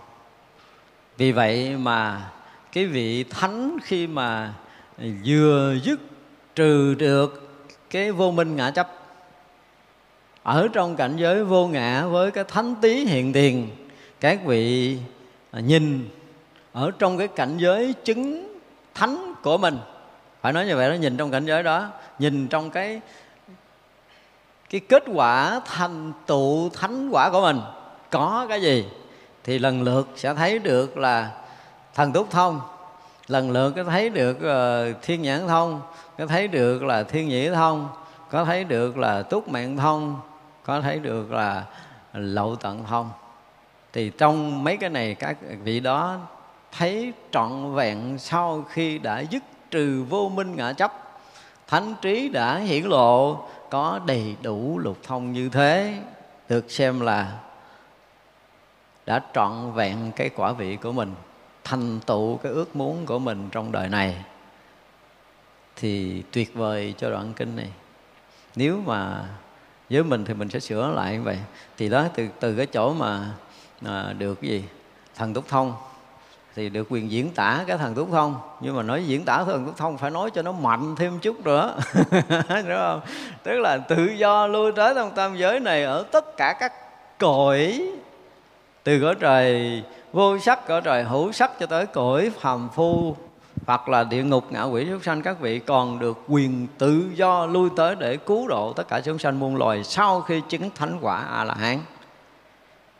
[1.17, 2.29] Vì vậy mà
[2.71, 4.53] cái vị thánh khi mà
[5.25, 5.99] vừa dứt
[6.55, 7.49] trừ được
[7.89, 8.89] cái vô minh ngã chấp,
[10.43, 13.69] ở trong cảnh giới vô ngã với cái thánh tí hiện tiền,
[14.19, 14.97] các vị
[15.53, 16.09] nhìn
[16.71, 18.57] ở trong cái cảnh giới chứng
[18.93, 19.77] thánh của mình.
[20.41, 21.89] Phải nói như vậy đó, nhìn trong cảnh giới đó,
[22.19, 23.01] nhìn trong cái
[24.69, 27.61] cái kết quả thành tựu thánh quả của mình
[28.09, 28.85] có cái gì
[29.43, 31.31] thì lần lượt sẽ thấy được là
[31.95, 32.61] thần túc thông.
[33.27, 35.81] Lần lượt có thấy được uh, thiên nhãn thông
[36.17, 37.87] có thấy được là thiên nhĩ thông
[38.29, 40.19] có thấy được là túc mạng thông
[40.63, 41.63] có thấy được là
[42.13, 43.09] lậu tận thông.
[43.93, 46.17] Thì trong mấy cái này các vị đó
[46.77, 50.93] thấy trọn vẹn sau khi đã dứt trừ vô minh ngã chấp
[51.67, 56.01] thánh trí đã hiển lộ có đầy đủ lục thông như thế,
[56.49, 57.39] được xem là
[59.05, 61.15] đã trọn vẹn cái quả vị của mình,
[61.63, 64.23] thành tựu cái ước muốn của mình trong đời này,
[65.75, 67.69] thì tuyệt vời cho đoạn kinh này.
[68.55, 69.25] Nếu mà
[69.89, 71.37] với mình thì mình sẽ sửa lại như vậy.
[71.77, 73.29] Thì đó, từ từ cái chỗ mà
[73.81, 74.63] mà được cái gì?
[75.15, 75.73] Thần túc thông
[76.57, 78.35] thì được quyền diễn tả cái thần túc thông.
[78.59, 81.45] Nhưng mà nói diễn tả thần túc thông phải nói cho nó mạnh thêm chút
[81.45, 81.75] nữa.
[82.49, 83.01] Đúng không?
[83.43, 86.73] Tức là tự do lui tới trong tam giới này ở tất cả các
[87.19, 87.81] cõi,
[88.83, 93.15] từ cõi trời vô sắc, cõi trời hữu sắc cho tới cõi phàm phu
[93.65, 97.45] hoặc là địa ngục ngạ quỷ, súc sanh các vị còn được quyền tự do
[97.45, 100.97] lui tới để cứu độ tất cả chúng sanh muôn loài sau khi chứng thánh
[101.01, 101.79] quả a la hán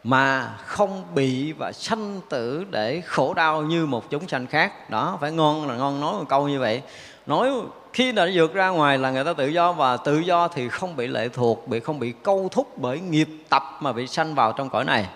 [0.07, 4.89] mà không bị và sanh tử để khổ đau như một chúng sanh khác.
[4.89, 6.81] Đó, phải ngon là ngon nói một câu như vậy.
[7.25, 7.51] Nói
[7.93, 10.95] khi đã vượt ra ngoài là người ta tự do và tự do thì không
[10.95, 14.51] bị lệ thuộc, bị không bị câu thúc bởi nghiệp tập mà bị sanh vào
[14.51, 15.07] trong cõi này.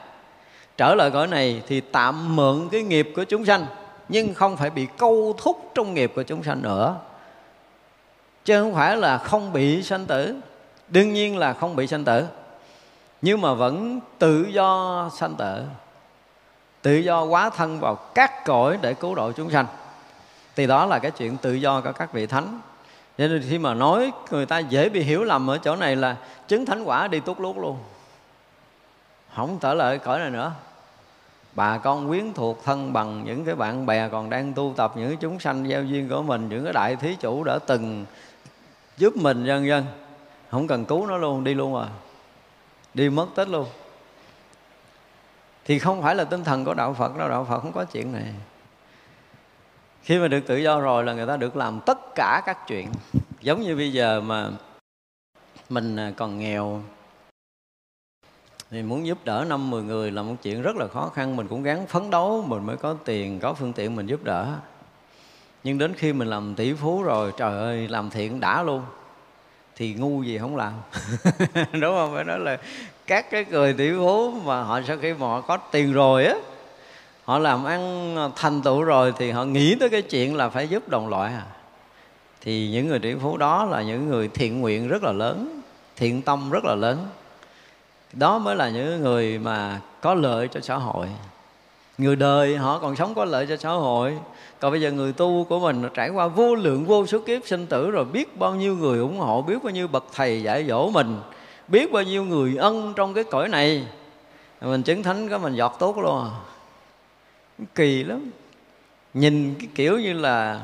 [0.77, 3.65] Trở lại cõi này thì tạm mượn cái nghiệp của chúng sanh,
[4.09, 6.95] nhưng không phải bị câu thúc trong nghiệp của chúng sanh nữa.
[8.45, 10.35] Chứ không phải là không bị sanh tử.
[10.87, 12.25] Đương nhiên là không bị sanh tử
[13.21, 15.63] nhưng mà vẫn tự do sanh tử
[16.81, 19.65] tự do quá thân vào các cõi để cứu độ chúng sanh.
[20.55, 22.59] Thì đó là cái chuyện tự do của các vị thánh.
[23.17, 26.15] Cho nên khi mà nói người ta dễ bị hiểu lầm ở chỗ này là
[26.47, 27.77] chứng thánh quả đi tốt lút luôn.
[29.35, 30.51] Không trở lại cõi này nữa.
[31.55, 35.07] Bà con quyến thuộc thân bằng những cái bạn bè còn đang tu tập, những
[35.07, 38.05] cái chúng sanh giao duyên của mình, những cái đại thí chủ đã từng
[38.97, 39.85] giúp mình dân dân
[40.51, 41.87] không cần cứu nó luôn, đi luôn rồi
[42.93, 43.67] đi mất tích luôn.
[45.65, 48.11] Thì không phải là tinh thần của đạo phật đâu, đạo phật không có chuyện
[48.11, 48.33] này.
[50.03, 52.91] Khi mà được tự do rồi là người ta được làm tất cả các chuyện.
[53.41, 54.49] Giống như bây giờ mà
[55.69, 56.81] mình à, còn nghèo,
[58.69, 61.35] thì muốn giúp đỡ năm, mười người là một chuyện rất là khó khăn.
[61.35, 64.57] Mình cũng gắng phấn đấu, mình mới có tiền, có phương tiện mình giúp đỡ.
[65.63, 68.83] Nhưng đến khi mình làm tỷ phú rồi, trời ơi, làm thiện đã luôn
[69.81, 70.73] thì ngu gì không làm.
[71.81, 72.13] Đúng không?
[72.15, 72.57] Phải nói là
[73.07, 76.35] các cái người tỷ phú mà họ sau khi mà họ có tiền rồi á,
[77.23, 80.89] họ làm ăn thành tựu rồi thì họ nghĩ tới cái chuyện là phải giúp
[80.89, 81.45] đồng loại à.
[82.41, 85.61] Thì những người tỷ phú đó là những người thiện nguyện rất là lớn,
[85.95, 87.07] thiện tâm rất là lớn.
[88.13, 91.07] Đó mới là những người mà có lợi cho xã hội.
[91.97, 94.17] Người đời họ còn sống có lợi cho xã hội
[94.61, 97.67] còn bây giờ người tu của mình trải qua vô lượng, vô số kiếp sinh
[97.67, 100.89] tử rồi biết bao nhiêu người ủng hộ, biết bao nhiêu bậc thầy dạy dỗ
[100.89, 101.19] mình,
[101.67, 103.87] biết bao nhiêu người ân trong cái cõi này.
[104.61, 106.29] Mình chứng thánh có mình giọt tốt luôn à.
[107.75, 108.31] kỳ lắm.
[109.13, 110.61] Nhìn cái kiểu như là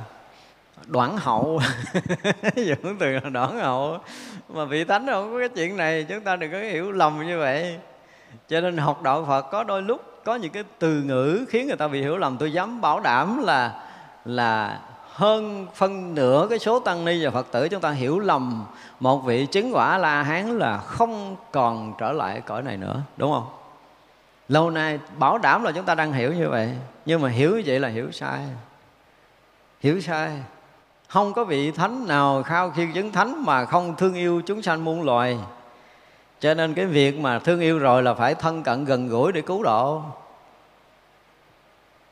[0.85, 1.61] đoạn hậu.
[2.55, 3.97] Dùng từ là đoạn hậu.
[4.49, 7.39] Mà vị thánh không có cái chuyện này, chúng ta đừng có hiểu lầm như
[7.39, 7.77] vậy.
[8.49, 11.77] Cho nên học đạo phật có đôi lúc có những cái từ ngữ khiến người
[11.77, 12.37] ta bị hiểu lầm.
[12.37, 13.83] Tôi dám bảo đảm là
[14.27, 14.79] là
[15.13, 17.69] hơn phân nửa cái số tăng ni và phật tử.
[17.69, 18.65] Chúng ta hiểu lầm
[18.99, 23.31] một vị chứng quả la hán là không còn trở lại cõi này nữa, đúng
[23.31, 23.47] không?
[24.49, 26.75] Lâu nay bảo đảm là chúng ta đang hiểu như vậy,
[27.05, 28.39] nhưng mà hiểu như vậy là hiểu sai.
[29.79, 30.31] Hiểu sai.
[31.07, 34.85] Không có vị thánh nào khao khiêu chứng thánh mà không thương yêu chúng sanh
[34.85, 35.37] muôn loài.
[36.39, 39.41] Cho nên cái việc mà thương yêu rồi là phải thân cận gần gũi để
[39.41, 40.01] cứu độ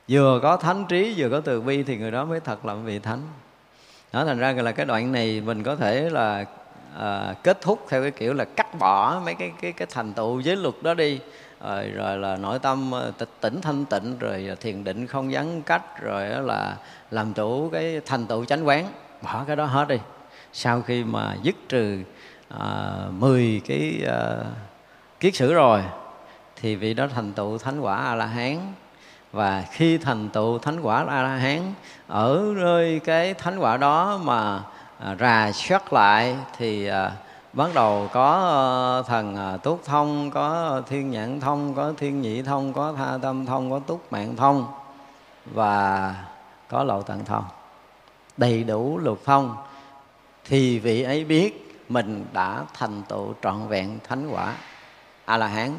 [0.08, 3.00] vừa có thánh trí vừa có từ bi thì người đó mới thật là vị
[3.00, 3.22] thánh.
[4.14, 6.46] Đó thành ra là cái đoạn này mình có thể là
[6.98, 10.40] à, kết thúc theo cái kiểu là cắt bỏ mấy cái cái cái thành tựu
[10.40, 11.20] giới luật đó đi.
[11.62, 15.32] Rồi, rồi là nội tâm ờ, tịch tỉnh thanh tịnh rồi ờ, thiền định không
[15.32, 16.78] gián cách rồi đó là
[17.12, 18.88] làm chủ cái thành tựu chánh quán.
[19.22, 19.98] Bỏ cái đó hết đi.
[20.54, 22.00] Sau khi mà dứt trừ
[22.60, 24.38] à, 10 cái à,
[25.20, 25.84] kiết sử rồi
[26.56, 28.58] thì vị đó thành tựu thánh quả a la hán
[29.36, 31.74] và khi thành tựu thánh quả a la hán
[32.08, 34.64] ở nơi cái thánh quả đó mà
[35.00, 37.12] à, rà soát lại thì à,
[37.54, 42.42] bắt đầu có ờ, thần à, túc thông có thiên nhãn thông có thiên nhị
[42.42, 44.68] thông có tha tâm thông có túc mạng thông
[45.46, 46.16] và
[46.70, 47.44] có lộ tận thông.
[48.38, 49.56] Đầy đủ lục thông.
[50.46, 54.54] Thì vị ấy biết mình đã thành tựu trọn vẹn thánh quả
[55.26, 55.72] a la hán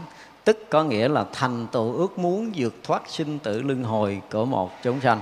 [0.47, 4.45] tức có nghĩa là thành tựu ước muốn vượt thoát sinh tử luân hồi của
[4.45, 5.21] một chúng sanh.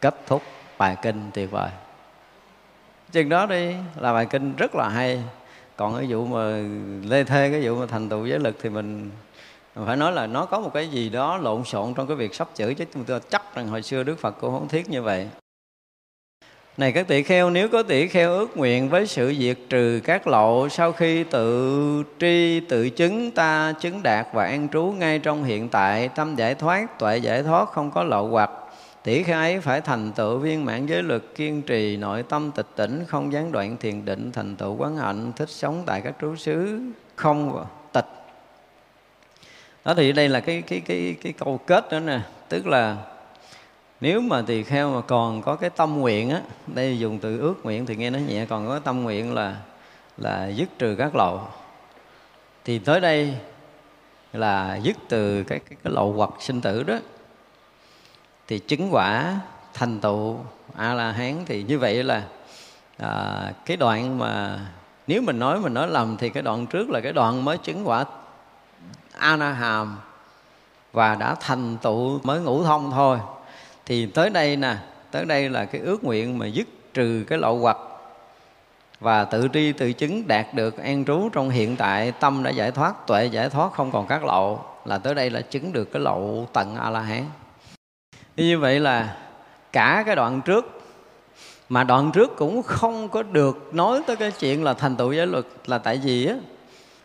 [0.00, 0.42] Kết thúc
[0.78, 1.70] bài kinh tuyệt vời.
[3.12, 5.22] Chừng đó đi là bài kinh rất là hay.
[5.76, 6.62] Còn cái vụ mà
[7.08, 9.10] lê thê, cái vụ mà thành tựu giới lực thì mình
[9.86, 12.48] phải nói là nó có một cái gì đó lộn xộn trong cái việc sắp
[12.54, 15.28] chữ, chứ chúng tôi chắc rằng hồi xưa đức phật cũng không thiết như vậy
[16.76, 20.26] này các tỷ kheo, nếu có tỷ kheo ước nguyện với sự diệt trừ các
[20.26, 25.44] lậu sau khi tự tri, tự chứng, ta chứng đạt và an trú ngay trong
[25.44, 28.50] hiện tại, tâm giải thoát, tuệ giải thoát không có lậu hoặc
[29.02, 32.68] tỷ kheo ấy phải thành tựu viên mãn giới lực kiên trì nội tâm tịch
[32.76, 36.36] tỉnh, không gián đoạn thiền định, thành tựu quán hạnh, thích sống tại các trú
[36.36, 36.80] xứ,
[37.16, 38.06] không tịch.
[39.84, 42.20] Đó thì đây là cái cái cái cái câu kết đó nè.
[42.48, 42.96] Tức là
[44.04, 47.54] nếu mà tỳ kheo mà còn có cái tâm nguyện á đây dùng từ ước
[47.64, 49.56] nguyện thì nghe nó nhẹ còn có tâm nguyện là
[50.16, 51.40] là dứt trừ các lậu.
[52.64, 53.34] Thì tới đây
[54.32, 56.94] là dứt từ cái cái, cái lậu hoặc sinh tử đó.
[58.48, 59.40] Thì chứng quả
[59.74, 60.38] thành tựu
[60.76, 62.22] a la hán thì như vậy là
[62.98, 64.60] à, cái đoạn mà
[65.06, 67.88] nếu mình nói mình nói lầm thì cái đoạn trước là cái đoạn mới chứng
[67.88, 68.04] quả
[69.12, 69.96] a na hàm
[70.92, 73.18] và đã thành tựu mới ngũ thông thôi
[73.86, 74.76] thì tới đây nè,
[75.10, 77.76] tới đây là cái ước nguyện mà dứt trừ cái lậu hoặc.
[79.00, 82.70] Và tự tri, tự chứng đạt được an trú trong hiện tại, tâm đã giải
[82.70, 86.02] thoát, tuệ giải thoát, không còn các lậu, là tới đây là chứng được cái
[86.02, 87.24] lậu tận a la hán
[88.36, 89.16] như vậy là
[89.72, 90.82] cả cái đoạn trước,
[91.68, 95.26] mà đoạn trước cũng không có được nói tới cái chuyện là thành tựu giới
[95.26, 96.34] luật, là tại vì á,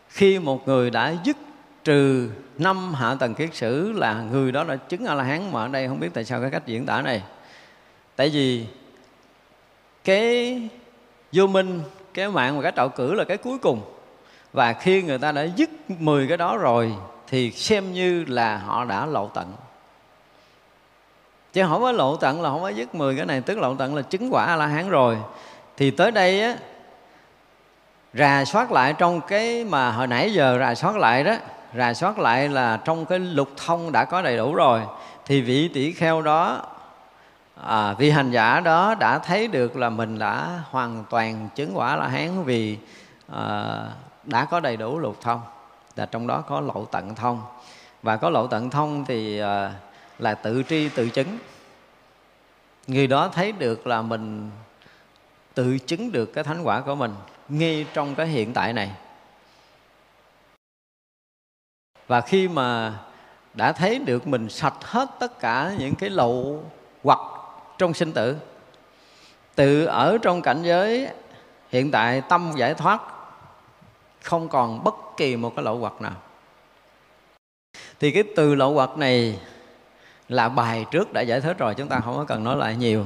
[0.08, 1.36] khi một người đã dứt
[1.84, 5.62] trừ năm hạ tầng kiết sử là người đó đã chứng a la hán mà
[5.62, 7.22] ở đây không biết tại sao cái cách diễn tả này.
[8.16, 8.66] Tại vì
[10.04, 10.60] cái
[11.32, 11.82] vô minh,
[12.14, 13.82] cái mạng và cái trạo cử là cái cuối cùng.
[14.52, 16.94] Và khi người ta đã dứt 10 cái đó rồi,
[17.26, 19.52] thì xem như là họ đã lộ tận.
[21.52, 23.94] Chứ không có lộ tận là không có dứt 10 cái này, tức lộ tận
[23.94, 25.16] là chứng quả a la hán rồi.
[25.76, 26.56] Thì tới đây á,
[28.14, 31.36] rà soát lại trong cái mà hồi nãy giờ rà soát lại đó
[31.74, 34.82] rà soát lại là trong cái lục thông đã có đầy đủ rồi
[35.26, 36.62] thì vị tỷ kheo đó
[37.66, 41.96] à, vị hành giả đó đã thấy được là mình đã hoàn toàn chứng quả
[41.96, 42.78] là hán vì
[43.32, 43.76] à,
[44.24, 45.40] đã có đầy đủ lục thông
[45.96, 47.42] là trong đó có lộ tận thông.
[48.02, 49.72] Và có lộ tận thông thì à,
[50.18, 51.38] là tự tri tự chứng.
[52.86, 54.50] Người đó thấy được là mình
[55.54, 57.14] tự chứng được cái thánh quả của mình
[57.48, 58.90] ngay trong cái hiện tại này
[62.10, 62.98] và khi mà
[63.54, 66.64] đã thấy được mình sạch hết tất cả những cái lậu
[67.02, 67.18] hoặc
[67.78, 68.36] trong sinh tử
[69.54, 71.08] tự ở trong cảnh giới
[71.68, 73.02] hiện tại tâm giải thoát,
[74.22, 76.16] không còn bất kỳ một cái lậu hoặc nào.
[78.00, 79.38] Thì cái từ lậu hoặc này
[80.28, 83.04] là bài trước đã giải thích rồi, chúng ta không có cần nói lại nhiều.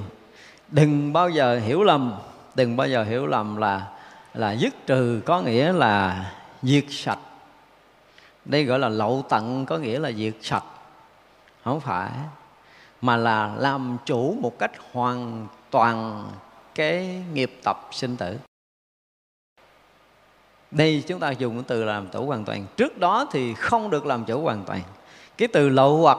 [0.68, 2.14] Đừng bao giờ hiểu lầm,
[2.54, 3.86] đừng bao giờ hiểu lầm là
[4.34, 6.24] là dứt trừ có nghĩa là
[6.62, 7.18] diệt sạch
[8.44, 10.64] đây gọi là lậu tận, có nghĩa là diệt sạch.
[11.64, 12.10] Không phải,
[13.00, 16.24] mà là làm chủ một cách hoàn toàn
[16.74, 18.36] cái nghiệp tập sinh tử.
[20.70, 22.66] Đây chúng ta dùng cái từ làm chủ hoàn toàn.
[22.76, 24.80] Trước đó thì không được làm chủ hoàn toàn.
[25.38, 26.18] Cái từ lậu hoặc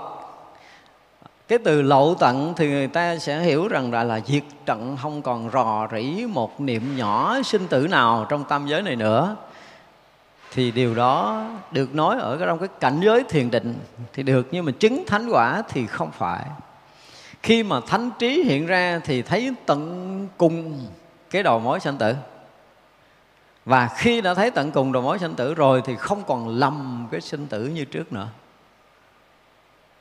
[1.47, 5.21] cái từ lậu tận thì người ta sẽ hiểu rằng là là diệt trận, không
[5.21, 9.35] còn rò rỉ một niệm nhỏ sinh tử nào trong tam giới này nữa
[10.55, 13.75] thì điều đó được nói ở trong cái cảnh giới thiền định
[14.13, 16.45] thì được nhưng mà chứng thánh quả thì không phải.
[17.43, 20.87] Khi mà thánh trí hiện ra thì thấy tận cùng
[21.29, 22.15] cái đầu mối sanh tử.
[23.65, 27.07] Và khi đã thấy tận cùng đầu mối sanh tử rồi thì không còn lầm
[27.11, 28.27] cái sinh tử như trước nữa.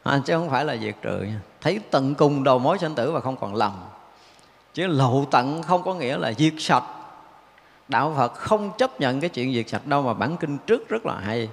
[0.02, 1.40] À, chứ không phải là diệt trừ nha.
[1.60, 3.72] Thấy tận cùng đầu mối sanh tử và không còn lầm.
[4.74, 6.85] Chứ lậu tận không có nghĩa là diệt sạch
[7.89, 11.06] đạo phật không chấp nhận cái chuyện diệt sạch đâu, mà bản kinh trước rất
[11.06, 11.48] là hay.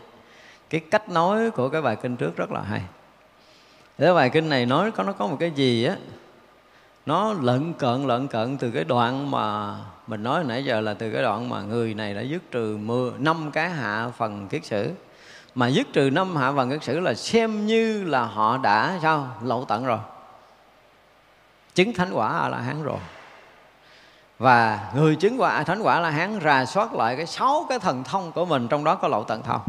[0.69, 2.81] Cái cách nói của cái bài kinh trước rất là hay.
[3.97, 5.95] Cái bài kinh này nói có, nó có một cái gì á?
[7.05, 9.75] Nó lận cận lận cận từ cái đoạn mà
[10.07, 13.11] mình nói nãy giờ là từ cái đoạn mà người này đã dứt trừ mưa
[13.17, 14.91] năm cái hạ phần kiết sử.
[15.55, 19.27] Mà dứt trừ năm hạ phần kiết sử là xem như là họ đã sao?
[19.43, 19.99] Lậu tận rồi.
[21.75, 22.99] Chứng thánh quả a la hán rồi
[24.41, 28.03] và người chứng quả, thánh quả la hán rà soát lại cái sáu cái thần
[28.03, 29.61] thông của mình, trong đó có lậu tận thông.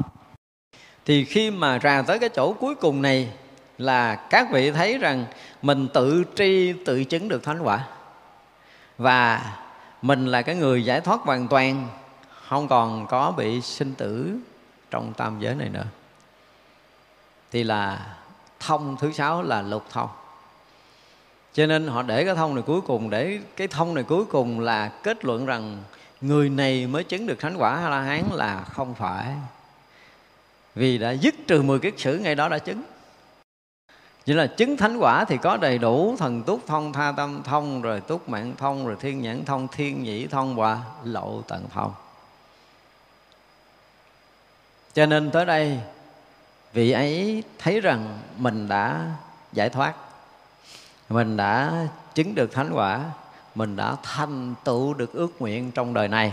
[1.05, 3.32] Thì khi mà rà tới cái chỗ cuối cùng này
[3.78, 5.24] là các vị thấy rằng
[5.62, 7.86] mình tự tri, tự chứng được thánh quả.
[8.99, 9.53] Và
[10.03, 11.89] mình là cái người giải thoát hoàn toàn,
[12.49, 14.39] không còn có bị sinh tử
[14.90, 15.86] trong tam giới này nữa.
[17.51, 18.07] Thì là
[18.61, 20.09] thông thứ sáu là lục thông
[21.53, 24.61] cho nên họ để cái thông này cuối cùng, để cái thông này cuối cùng
[24.61, 25.79] là kết luận rằng
[26.20, 29.35] người này mới chứng được thánh quả a la hán là không phải.
[30.74, 32.83] Vì đã dứt trừ 10 kiết sử, ngay đó đã chứng.
[34.24, 37.83] Chỉ là chứng thánh quả thì có đầy đủ thần túc thông, tha tâm thông,
[37.83, 41.93] rồi túc mạng thông, rồi thiên nhãn thông, thiên nhĩ thông, và lộ tận thông.
[44.95, 45.79] Cho nên tới đây,
[46.73, 49.11] vị ấy thấy rằng mình đã
[49.53, 49.95] giải thoát
[51.13, 51.73] mình đã
[52.15, 53.01] chứng được thánh quả
[53.55, 56.33] mình đã thành tựu được ước nguyện trong đời này.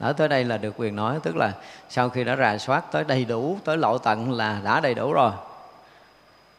[0.00, 1.52] Đó tới đây là được quyền nói tức là
[1.88, 5.12] sau khi đã rà soát tới đầy đủ tới lộ tận là đã đầy đủ
[5.12, 5.32] rồi.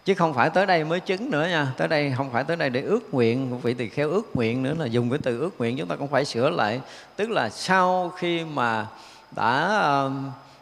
[0.05, 1.67] Chứ không phải tới đây mới chứng nữa nha.
[1.77, 4.73] Tới đây không phải tới đây để ước nguyện vị tỳ kheo ước nguyện nữa
[4.79, 6.81] là dùng cái từ ước nguyện chúng ta cũng phải sửa lại.
[7.15, 8.87] Tức là sau khi mà
[9.31, 10.11] đã uh,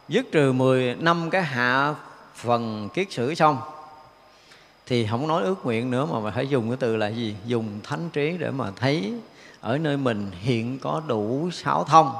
[0.08, 1.94] dứt trừ 10 năm cái hạ
[2.34, 3.58] phần kiết sử xong
[4.86, 7.36] thì không nói ước nguyện nữa mà phải dùng cái từ là gì?
[7.46, 9.12] Dùng thánh trí để mà thấy
[9.60, 12.12] ở nơi mình hiện có đủ sáu thông,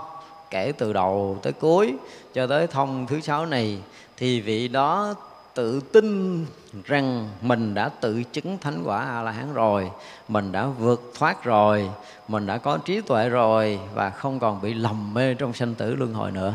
[0.51, 1.95] kể từ đầu tới cuối
[2.35, 3.79] cho tới thông thứ sáu này.
[4.17, 5.15] Thì vị đó
[5.55, 6.47] tự tin
[6.85, 9.91] rằng mình đã tự chứng thánh quả a la hán rồi,
[10.29, 11.91] mình đã vượt thoát rồi,
[12.29, 15.95] mình đã có trí tuệ rồi và không còn bị lầm mê trong sanh tử
[15.95, 16.55] luân hồi nữa.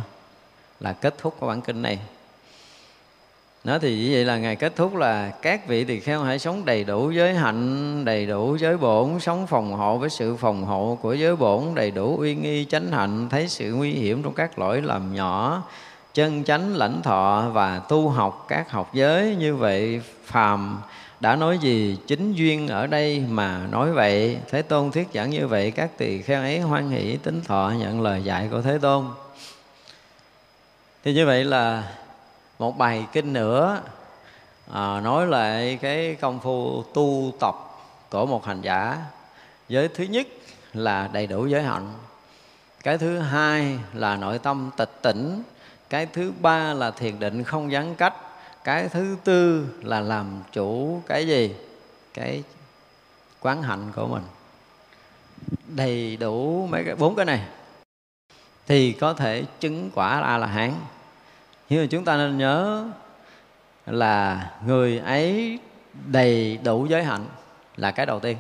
[0.80, 2.00] Là kết thúc của bản kinh này
[3.64, 6.66] nó thì như vậy là ngày kết thúc là các vị tỳ kheo hãy sống
[6.66, 10.98] đầy đủ giới hạnh, đầy đủ giới bổn, sống phòng hộ với sự phòng hộ
[11.02, 14.60] của giới bổn, đầy đủ uy nghi chánh hạnh, thấy sự nguy hiểm trong các
[14.60, 15.64] lỗi làm nhỏ,
[16.14, 19.36] chân chánh lãnh thọ và tu học các học giới.
[19.36, 20.80] Như vậy, phàm
[21.20, 21.98] đã nói gì?
[22.08, 24.38] Chính duyên ở đây mà nói vậy.
[24.50, 28.02] Thế tôn thuyết giảng như vậy, các tỳ kheo ấy hoan hỷ, tính thọ, nhận
[28.02, 29.06] lời dạy của thế tôn.
[31.04, 31.84] Thì như vậy là
[32.60, 33.82] một bài kinh nữa
[34.74, 37.56] à, nói lại cái công phu tu tập
[38.10, 38.98] của một hành giả.
[39.70, 40.28] Giới thứ nhất
[40.74, 41.94] là đầy đủ giới hạnh.
[42.84, 45.44] Cái thứ hai là nội tâm tịch tỉnh.
[45.90, 48.14] Cái thứ ba là thiền định không gián cách.
[48.64, 51.56] Cái thứ tư là làm chủ cái gì?
[52.14, 52.44] Cái
[53.40, 54.24] quán hạnh của mình.
[55.68, 57.42] Đầy đủ mấy cái bốn cái này
[58.68, 60.74] thì có thể chứng quả a la hán
[61.70, 62.86] nhưng mà chúng ta nên nhớ
[63.86, 65.60] là người ấy
[66.06, 67.26] đầy đủ giới hạnh
[67.76, 68.38] là cái đầu tiên.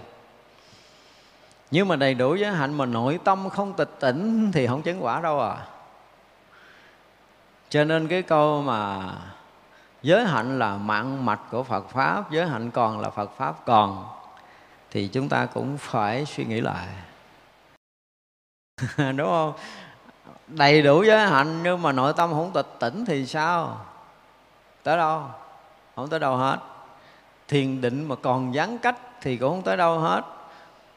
[1.72, 5.04] Nhưng mà đầy đủ giới hạnh mà nội tâm không tịch tỉnh thì không chứng
[5.04, 5.58] quả đâu à.
[7.70, 9.00] Cho nên cái câu mà
[10.02, 14.08] giới hạnh là mạng mạch của Phật pháp, giới hạnh còn là Phật pháp còn,
[14.92, 16.88] thì chúng ta cũng phải suy nghĩ lại.
[18.98, 19.54] Đúng không?
[20.50, 23.78] Đầy đủ giới hạnh, nhưng mà nội tâm không tịch tỉnh thì sao?
[24.84, 25.24] Tới đâu?
[25.96, 26.58] Không tới đâu hết.
[27.48, 30.22] Thiền định mà còn gián cách thì cũng không tới đâu hết.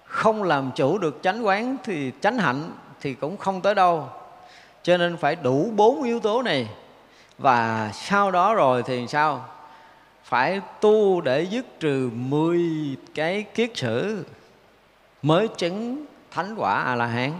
[0.04, 2.70] Không làm chủ được chánh quán thì chánh hạnh
[3.00, 4.08] thì cũng không tới đâu.
[4.82, 6.68] Cho nên phải đủ bốn yếu tố này.
[7.38, 9.44] Và sau đó rồi thì sao?
[10.24, 14.24] Phải tu để dứt trừ 10 cái kiết sử
[15.22, 17.32] mới chứng thánh quả a la hán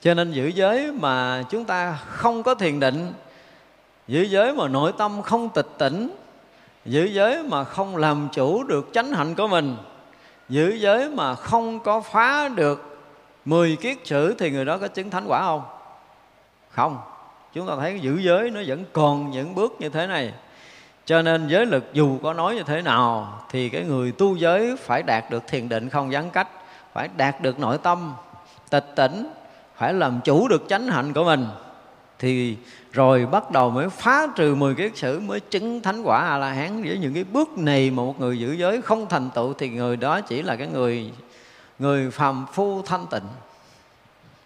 [0.00, 3.12] cho nên giữ giới mà chúng ta không có thiền định,
[4.08, 6.10] giữ giới mà nội tâm không tịch tỉnh,
[6.84, 9.76] giữ giới mà không làm chủ được chánh hạnh của mình,
[10.48, 13.00] giữ giới mà không có phá được
[13.44, 15.62] mười kiết sử thì người đó có chứng thánh quả không?
[16.70, 16.98] Không.
[17.52, 20.32] Chúng ta thấy giữ giới nó vẫn còn những bước như thế này.
[21.04, 24.76] Cho nên giới lực dù có nói như thế nào thì cái người tu giới
[24.76, 26.48] phải đạt được thiền định không gián cách,
[26.92, 28.14] phải đạt được nội tâm
[28.70, 29.30] tịch tỉnh
[29.78, 31.46] phải làm chủ được chánh hạnh của mình,
[32.18, 32.56] thì
[32.92, 36.52] rồi bắt đầu mới phá trừ 10 kiết sử, mới chứng thánh quả a la
[36.52, 39.68] hán với những cái bước này mà một người giữ giới không thành tựu, thì
[39.68, 41.12] người đó chỉ là cái người
[41.78, 43.26] người phàm phu thanh tịnh.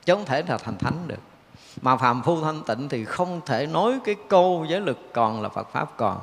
[0.05, 1.21] Chứ không thể là thành thánh được.
[1.83, 5.49] Mà phàm phu thanh tịnh thì không thể nói cái câu giới lực còn là
[5.49, 6.19] Phật pháp còn.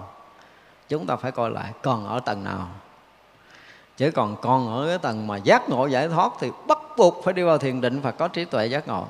[0.90, 2.68] Chúng ta phải coi lại, còn ở tầng nào?
[3.98, 7.34] Chứ còn còn ở cái tầng mà giác ngộ giải thoát thì bắt buộc phải
[7.34, 9.08] đi vào thiền định và có trí tuệ giác ngộ.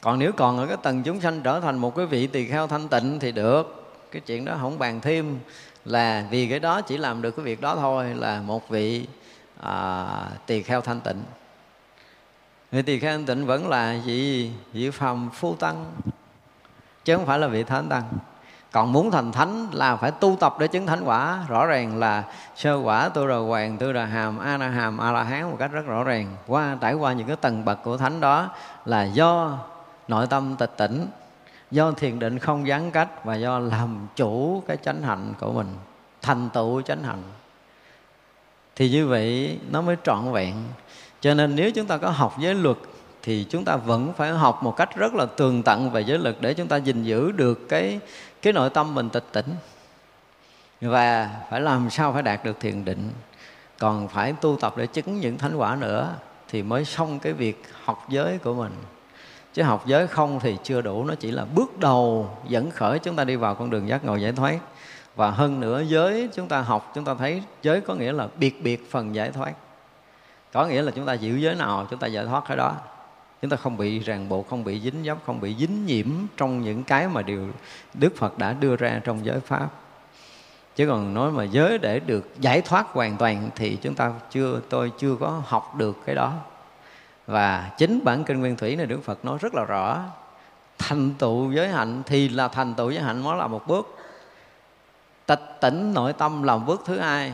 [0.00, 2.66] Còn nếu còn ở cái tầng chúng sanh trở thành một cái vị tỳ kheo
[2.66, 3.92] thanh tịnh thì được.
[4.10, 5.38] Cái chuyện đó không bàn thêm
[5.84, 9.06] là vì cái đó chỉ làm được cái việc đó thôi là một vị
[9.60, 10.06] à,
[10.46, 11.22] tỳ kheo thanh tịnh.
[12.72, 15.92] Vị tỳ kheo thanh tịnh vẫn là vị vị phàm phu tăng
[17.04, 18.04] chứ không phải là vị thánh tăng
[18.76, 21.44] còn muốn thành thánh là phải tu tập để chứng thánh quả.
[21.48, 22.24] Rõ ràng là
[22.56, 25.56] sơ quả, tu rờ hoàng, tu rờ hàm, a la hàm, a la hán một
[25.58, 26.36] cách rất rõ ràng.
[26.46, 28.50] Qua, trải qua những cái tầng bậc của thánh đó
[28.84, 29.58] là do
[30.08, 31.06] nội tâm tịch tỉnh,
[31.70, 35.68] do thiền định không gián cách và do làm chủ cái chánh hạnh của mình,
[36.22, 37.22] thành tựu chánh hạnh.
[38.76, 40.54] Thì như vậy nó mới trọn vẹn.
[41.20, 42.76] Cho nên nếu chúng ta có học giới luật
[43.22, 46.36] thì chúng ta vẫn phải học một cách rất là tường tận về giới luật
[46.40, 48.00] để chúng ta gìn giữ được cái
[48.46, 49.54] cái nội tâm mình tịch tỉnh.
[50.80, 53.10] Và phải làm sao phải đạt được thiền định.
[53.78, 56.14] Còn phải tu tập để chứng những thánh quả nữa
[56.48, 58.72] thì mới xong cái việc học giới của mình.
[59.54, 63.16] Chứ học giới không thì chưa đủ, nó chỉ là bước đầu dẫn khởi chúng
[63.16, 64.58] ta đi vào con đường giác ngộ giải thoát.
[65.16, 68.62] Và hơn nữa, giới chúng ta học, chúng ta thấy giới có nghĩa là biệt
[68.62, 69.52] biệt phần giải thoát.
[70.52, 72.74] Có nghĩa là chúng ta giữ giới nào, chúng ta giải thoát cái đó
[73.46, 76.06] chúng ta không bị ràng buộc, không bị dính dấp, không bị dính nhiễm
[76.36, 77.48] trong những cái mà điều
[77.94, 79.68] đức phật đã đưa ra trong giới pháp.
[80.76, 84.60] Chứ còn nói mà giới để được giải thoát hoàn toàn thì chúng ta chưa,
[84.68, 86.32] tôi chưa có học được cái đó.
[87.26, 90.00] Và chính bản kinh nguyên thủy này đức phật nói rất là rõ.
[90.78, 93.98] Thành tựu giới hạnh thì là thành tựu giới hạnh, nó là một bước.
[95.26, 97.32] Tịch tỉnh nội tâm là bước thứ hai.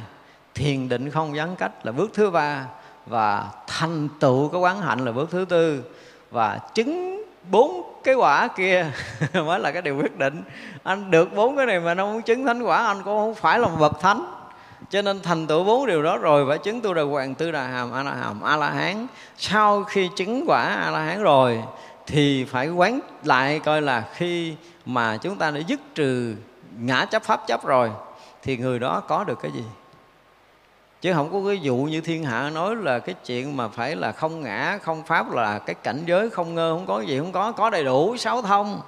[0.55, 2.66] Thiền định không gián cách là bước thứ ba
[3.07, 5.83] và thành tựu cái quán hạnh là bước thứ tư.
[6.31, 8.87] Và chứng bốn cái quả kia
[9.35, 10.43] mới là cái điều quyết định.
[10.83, 13.59] Anh được bốn cái này mà nó muốn chứng thánh quả, anh cũng không phải
[13.59, 14.24] là một bậc thánh.
[14.91, 17.66] Cho nên thành tựu bốn điều đó rồi, phải chứng tu đà hoàng, tư đà
[17.66, 19.07] hàm, a la hàm, a la hán.
[19.39, 21.62] Sau khi chứng quả a la hán rồi,
[22.07, 24.55] thì phải quán lại coi là khi
[24.87, 26.35] mà chúng ta đã dứt trừ
[26.79, 27.91] ngã chấp pháp chấp rồi,
[28.43, 29.65] thì người đó có được cái gì?
[31.03, 34.12] Chứ không có cái vụ như thiên hạ nói là cái chuyện mà phải là
[34.12, 37.53] không ngã không pháp là cái cảnh giới không ngơ không có gì không có
[37.53, 38.81] có đầy đủ sáu thông.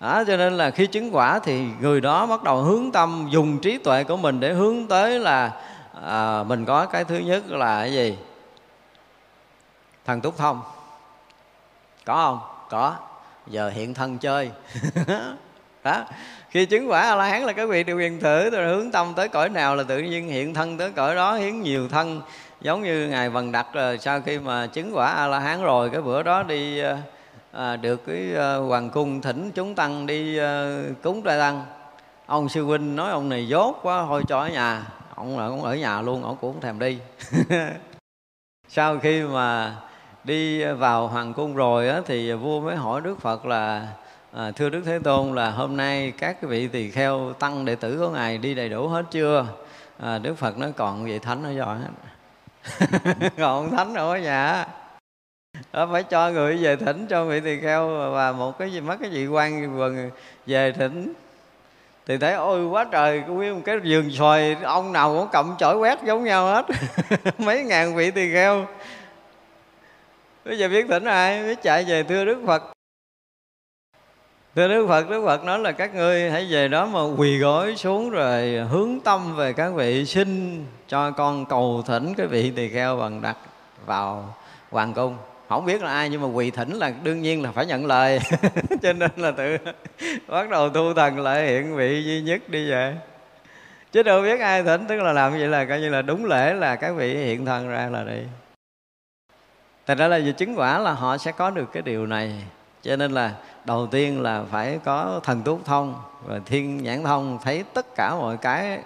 [0.00, 3.58] Đó, cho nên là khi chứng quả thì người đó bắt đầu hướng tâm dùng
[3.58, 5.52] trí tuệ của mình để hướng tới là
[6.04, 8.18] à, mình có cái thứ nhất là cái gì?
[10.04, 10.62] Thần túc thông.
[12.04, 12.40] Có không?
[12.70, 12.94] Có.
[13.46, 14.50] Giờ hiện thân chơi.
[15.84, 16.04] đó.
[16.50, 19.12] Khi chứng quả a la hán là các vị điều quyền thử rồi hướng tâm
[19.16, 22.20] tới cõi nào là tự nhiên hiện thân tới cõi đó hiến nhiều thân
[22.60, 25.90] giống như ngài vần đặt rồi sau khi mà chứng quả a la hán rồi
[25.90, 26.82] cái bữa đó đi
[27.52, 31.64] à, được cái à, hoàng cung thỉnh chúng tăng đi à, cúng trai tăng.
[32.26, 34.82] Ông sư huynh nói ông này dốt quá thôi cho ở nhà.
[35.14, 36.98] Ông là cũng ở nhà luôn ông cũng thèm đi.
[38.68, 39.76] Sau khi mà
[40.24, 43.86] đi vào hoàng cung rồi á, thì vua mới hỏi đức phật là
[44.36, 47.98] à, thưa đức thế tôn là hôm nay các vị tỳ kheo tăng đệ tử
[47.98, 49.46] của ngài đi đầy đủ hết chưa?
[49.98, 51.88] À, đức phật nói còn vị thánh ở giỏi hết
[53.36, 54.66] còn thánh ở nhà
[55.72, 58.96] đó phải cho người về thỉnh cho vị tỳ kheo và một cái gì mất
[59.00, 59.80] cái vị quan
[60.46, 61.12] về thỉnh.
[62.06, 65.76] Thì thấy ôi quá trời quý một cái vườn xoài ông nào cũng cộng chổi
[65.76, 66.66] quét giống nhau hết.
[67.38, 68.66] Mấy ngàn vị tỳ kheo.
[70.44, 71.42] Bây giờ biết thỉnh ai?
[71.42, 72.74] Biết chạy về thưa đức phật.
[74.56, 77.76] Thưa Đức Phật, Đức Phật nói là các ngươi hãy về đó mà quỳ gối
[77.76, 80.58] xuống rồi hướng tâm về các vị xin
[80.88, 83.36] cho con cầu thỉnh cái vị tỳ kheo bằng đặt
[83.86, 84.34] vào
[84.70, 85.16] hoàng cung.
[85.48, 88.18] Không biết là ai nhưng mà quỳ thỉnh là đương nhiên là phải nhận lời.
[88.82, 89.56] Cho nên là tự
[90.28, 92.96] bắt đầu tu thần lại hiện vị duy nhất đi về.
[93.92, 96.54] Chứ đâu biết ai thỉnh tức là làm vậy là coi như là đúng lễ
[96.54, 98.22] là các vị hiện thần ra là đi.
[99.86, 102.32] Thành ra là về chứng quả là họ sẽ có được cái điều này.
[102.84, 103.32] Cho nên là
[103.64, 105.94] đầu tiên là phải có thần túc thông
[106.24, 108.78] và thiên nhãn thông, thấy tất cả mọi cái,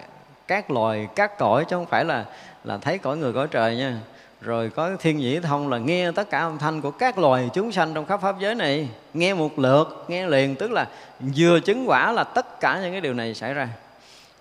[0.49, 2.25] các loài, các cõi chứ không phải là
[2.65, 4.01] là thấy cõi người cõi trời nha.
[4.41, 7.73] Rồi có thiên nhĩ thông là nghe tất cả âm thanh của các loài chúng
[7.73, 8.89] sanh trong khắp pháp giới này.
[9.15, 10.89] Nghe một lượt, nghe liền, tức là
[11.37, 13.69] vừa chứng quả là tất cả những cái điều này xảy ra.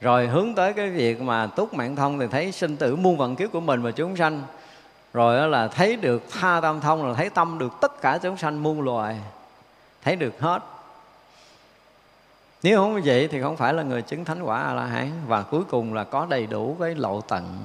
[0.02, 3.36] Rồi hướng tới cái việc mà túc mạng thông thì thấy sinh tử muôn vận
[3.36, 4.42] kiếp của mình và chúng sanh.
[5.14, 8.64] Rồi là thấy được tha tâm thông, là thấy tâm được tất cả chúng sanh
[8.64, 9.16] muôn loài
[10.08, 10.64] thấy được hết.
[12.64, 15.12] Nếu không như vậy thì không phải là người chứng thánh quả a la hán
[15.28, 17.58] và cuối cùng là có đầy đủ cái lộ tận.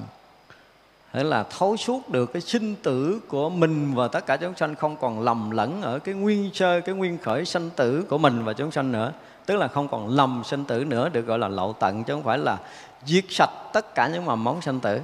[1.13, 4.75] Thế là thấu suốt được cái sinh tử của mình và tất cả chúng sanh
[4.75, 8.45] không còn lầm lẫn ở cái nguyên sơ, cái nguyên khởi sanh tử của mình
[8.45, 9.11] và chúng sanh nữa.
[9.45, 12.23] Tức là không còn lầm sinh tử nữa, được gọi là lộ tận, chứ không
[12.23, 12.57] phải là
[13.05, 15.01] diệt sạch tất cả những mầm móng sanh tử.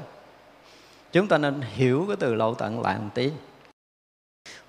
[1.11, 3.31] Chúng ta nên hiểu cái từ lộ tận lại một tí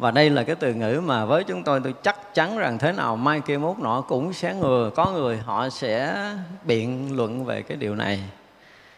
[0.01, 2.93] và đây là cái từ ngữ mà với chúng tôi tôi chắc chắn rằng thế
[2.93, 6.24] nào mai kia mốt nọ cũng sẽ người có người họ sẽ
[6.64, 8.20] biện luận về cái điều này.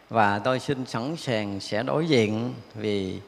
[0.09, 3.19] Và tôi xin sẵn sàng sẽ đối diện vì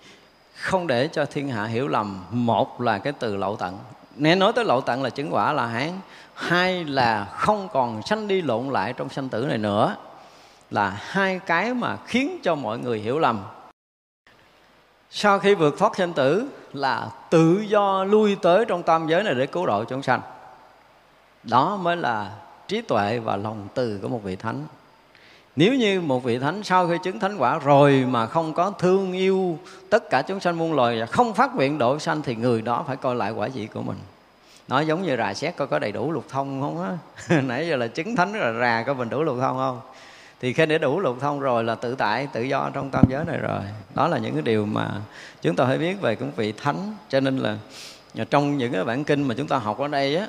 [0.56, 2.26] không để cho thiên hạ hiểu lầm.
[2.30, 3.78] Một là cái từ lậu tận.
[4.16, 5.92] Nếu nói tới lậu tận là chứng quả là hán.
[6.34, 9.96] Hai là không còn sanh đi lộn lại trong sanh tử này nữa.
[10.72, 13.44] Là hai cái mà khiến cho mọi người hiểu lầm
[15.18, 19.36] sau khi vượt thoát sinh tử là tự do lui tới trong tam giới này
[19.36, 20.22] để cứu độ chúng sanh.
[21.44, 22.32] Đó mới là
[22.68, 24.64] trí tuệ và lòng từ của một vị thánh.
[25.56, 29.14] Nếu như một vị thánh sau khi chứng thánh quả rồi mà không có thương
[29.14, 29.58] yêu
[29.90, 32.84] tất cả chúng sanh muôn loài và không phát nguyện độ sanh thì người đó
[32.88, 33.98] phải coi lại quả vị của mình.
[34.68, 36.98] Nó giống như rà xét coi có đầy đủ lục thông không á?
[37.42, 39.82] Nãy giờ là chứng thánh là rà có mình đủ lục thông không?
[40.42, 43.26] Thì khi để đủ lục thông rồi là tự tại, tự do trong tam giới
[43.26, 43.62] này rồi.
[43.96, 44.92] Đó là những cái điều mà
[45.42, 46.96] chúng ta phải biết về cũng vị thánh.
[47.10, 47.58] Cho nên là
[48.30, 50.28] trong những cái bản kinh mà chúng ta học ở đây á,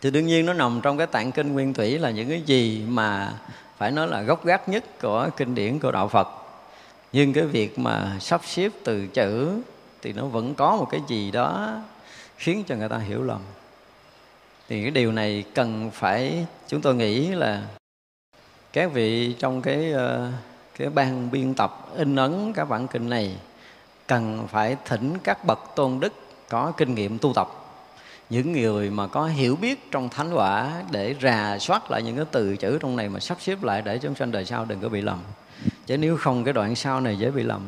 [0.00, 2.84] thì đương nhiên nó nằm trong cái tạng kinh nguyên thủy là những cái gì
[2.88, 3.32] mà
[3.78, 6.28] phải nói là gốc gác nhất của kinh điển của đạo Phật.
[7.12, 9.60] Nhưng cái việc mà sắp xếp từ chữ
[10.02, 11.78] thì nó vẫn có một cái gì đó
[12.36, 13.40] khiến cho người ta hiểu lầm.
[14.68, 17.62] Thì cái điều này cần phải, chúng tôi nghĩ là
[18.76, 20.30] các vị trong cái ờ,
[20.78, 23.36] cái ban biên tập in ấn các bản kinh này
[24.06, 26.12] cần phải thỉnh các bậc tôn đức
[26.48, 27.48] có kinh nghiệm tu tập.
[28.30, 32.24] Những người mà có hiểu biết trong thánh quả để rà soát lại những cái
[32.30, 34.88] từ chữ trong này mà sắp xếp lại để chúng sanh đời sau đừng có
[34.88, 35.18] bị lầm.
[35.86, 37.62] Chứ nếu không, cái đoạn sau này dễ bị lầm.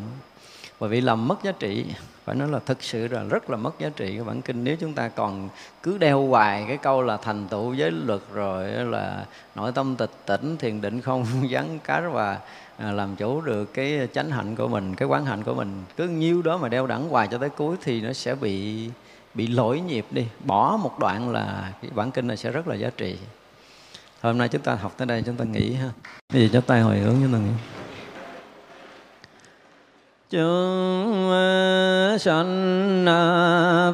[0.79, 1.87] Và bị lầm mất giá trị
[2.29, 4.65] phải nói là thực sự là rất là mất giá trị cái bản kinh.
[4.65, 5.49] Nếu chúng ta còn
[5.83, 9.25] cứ đeo hoài cái câu là thành tựu giới luật rồi là
[9.55, 12.39] nội tâm tịch tỉnh, thiền định không vắng cá và
[12.77, 16.09] à, làm chủ được cái chánh hạnh của mình, cái quán hạnh của mình, cứ
[16.09, 18.89] nhiêu đó mà đeo đẳng hoài cho tới cuối thì nó sẽ bị
[19.35, 20.27] bị lỗi nhịp đi.
[20.45, 23.19] Bỏ một đoạn là cái bản kinh này sẽ rất là giá trị.
[24.21, 25.91] Hôm nay chúng ta học tới đây, chúng ta nghỉ ha.
[26.33, 27.78] Bây giờ cho tay hồi hướng, chúng ta nghỉ
[30.31, 31.31] chúng
[32.19, 33.05] sanh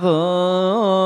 [0.03, 1.04] vô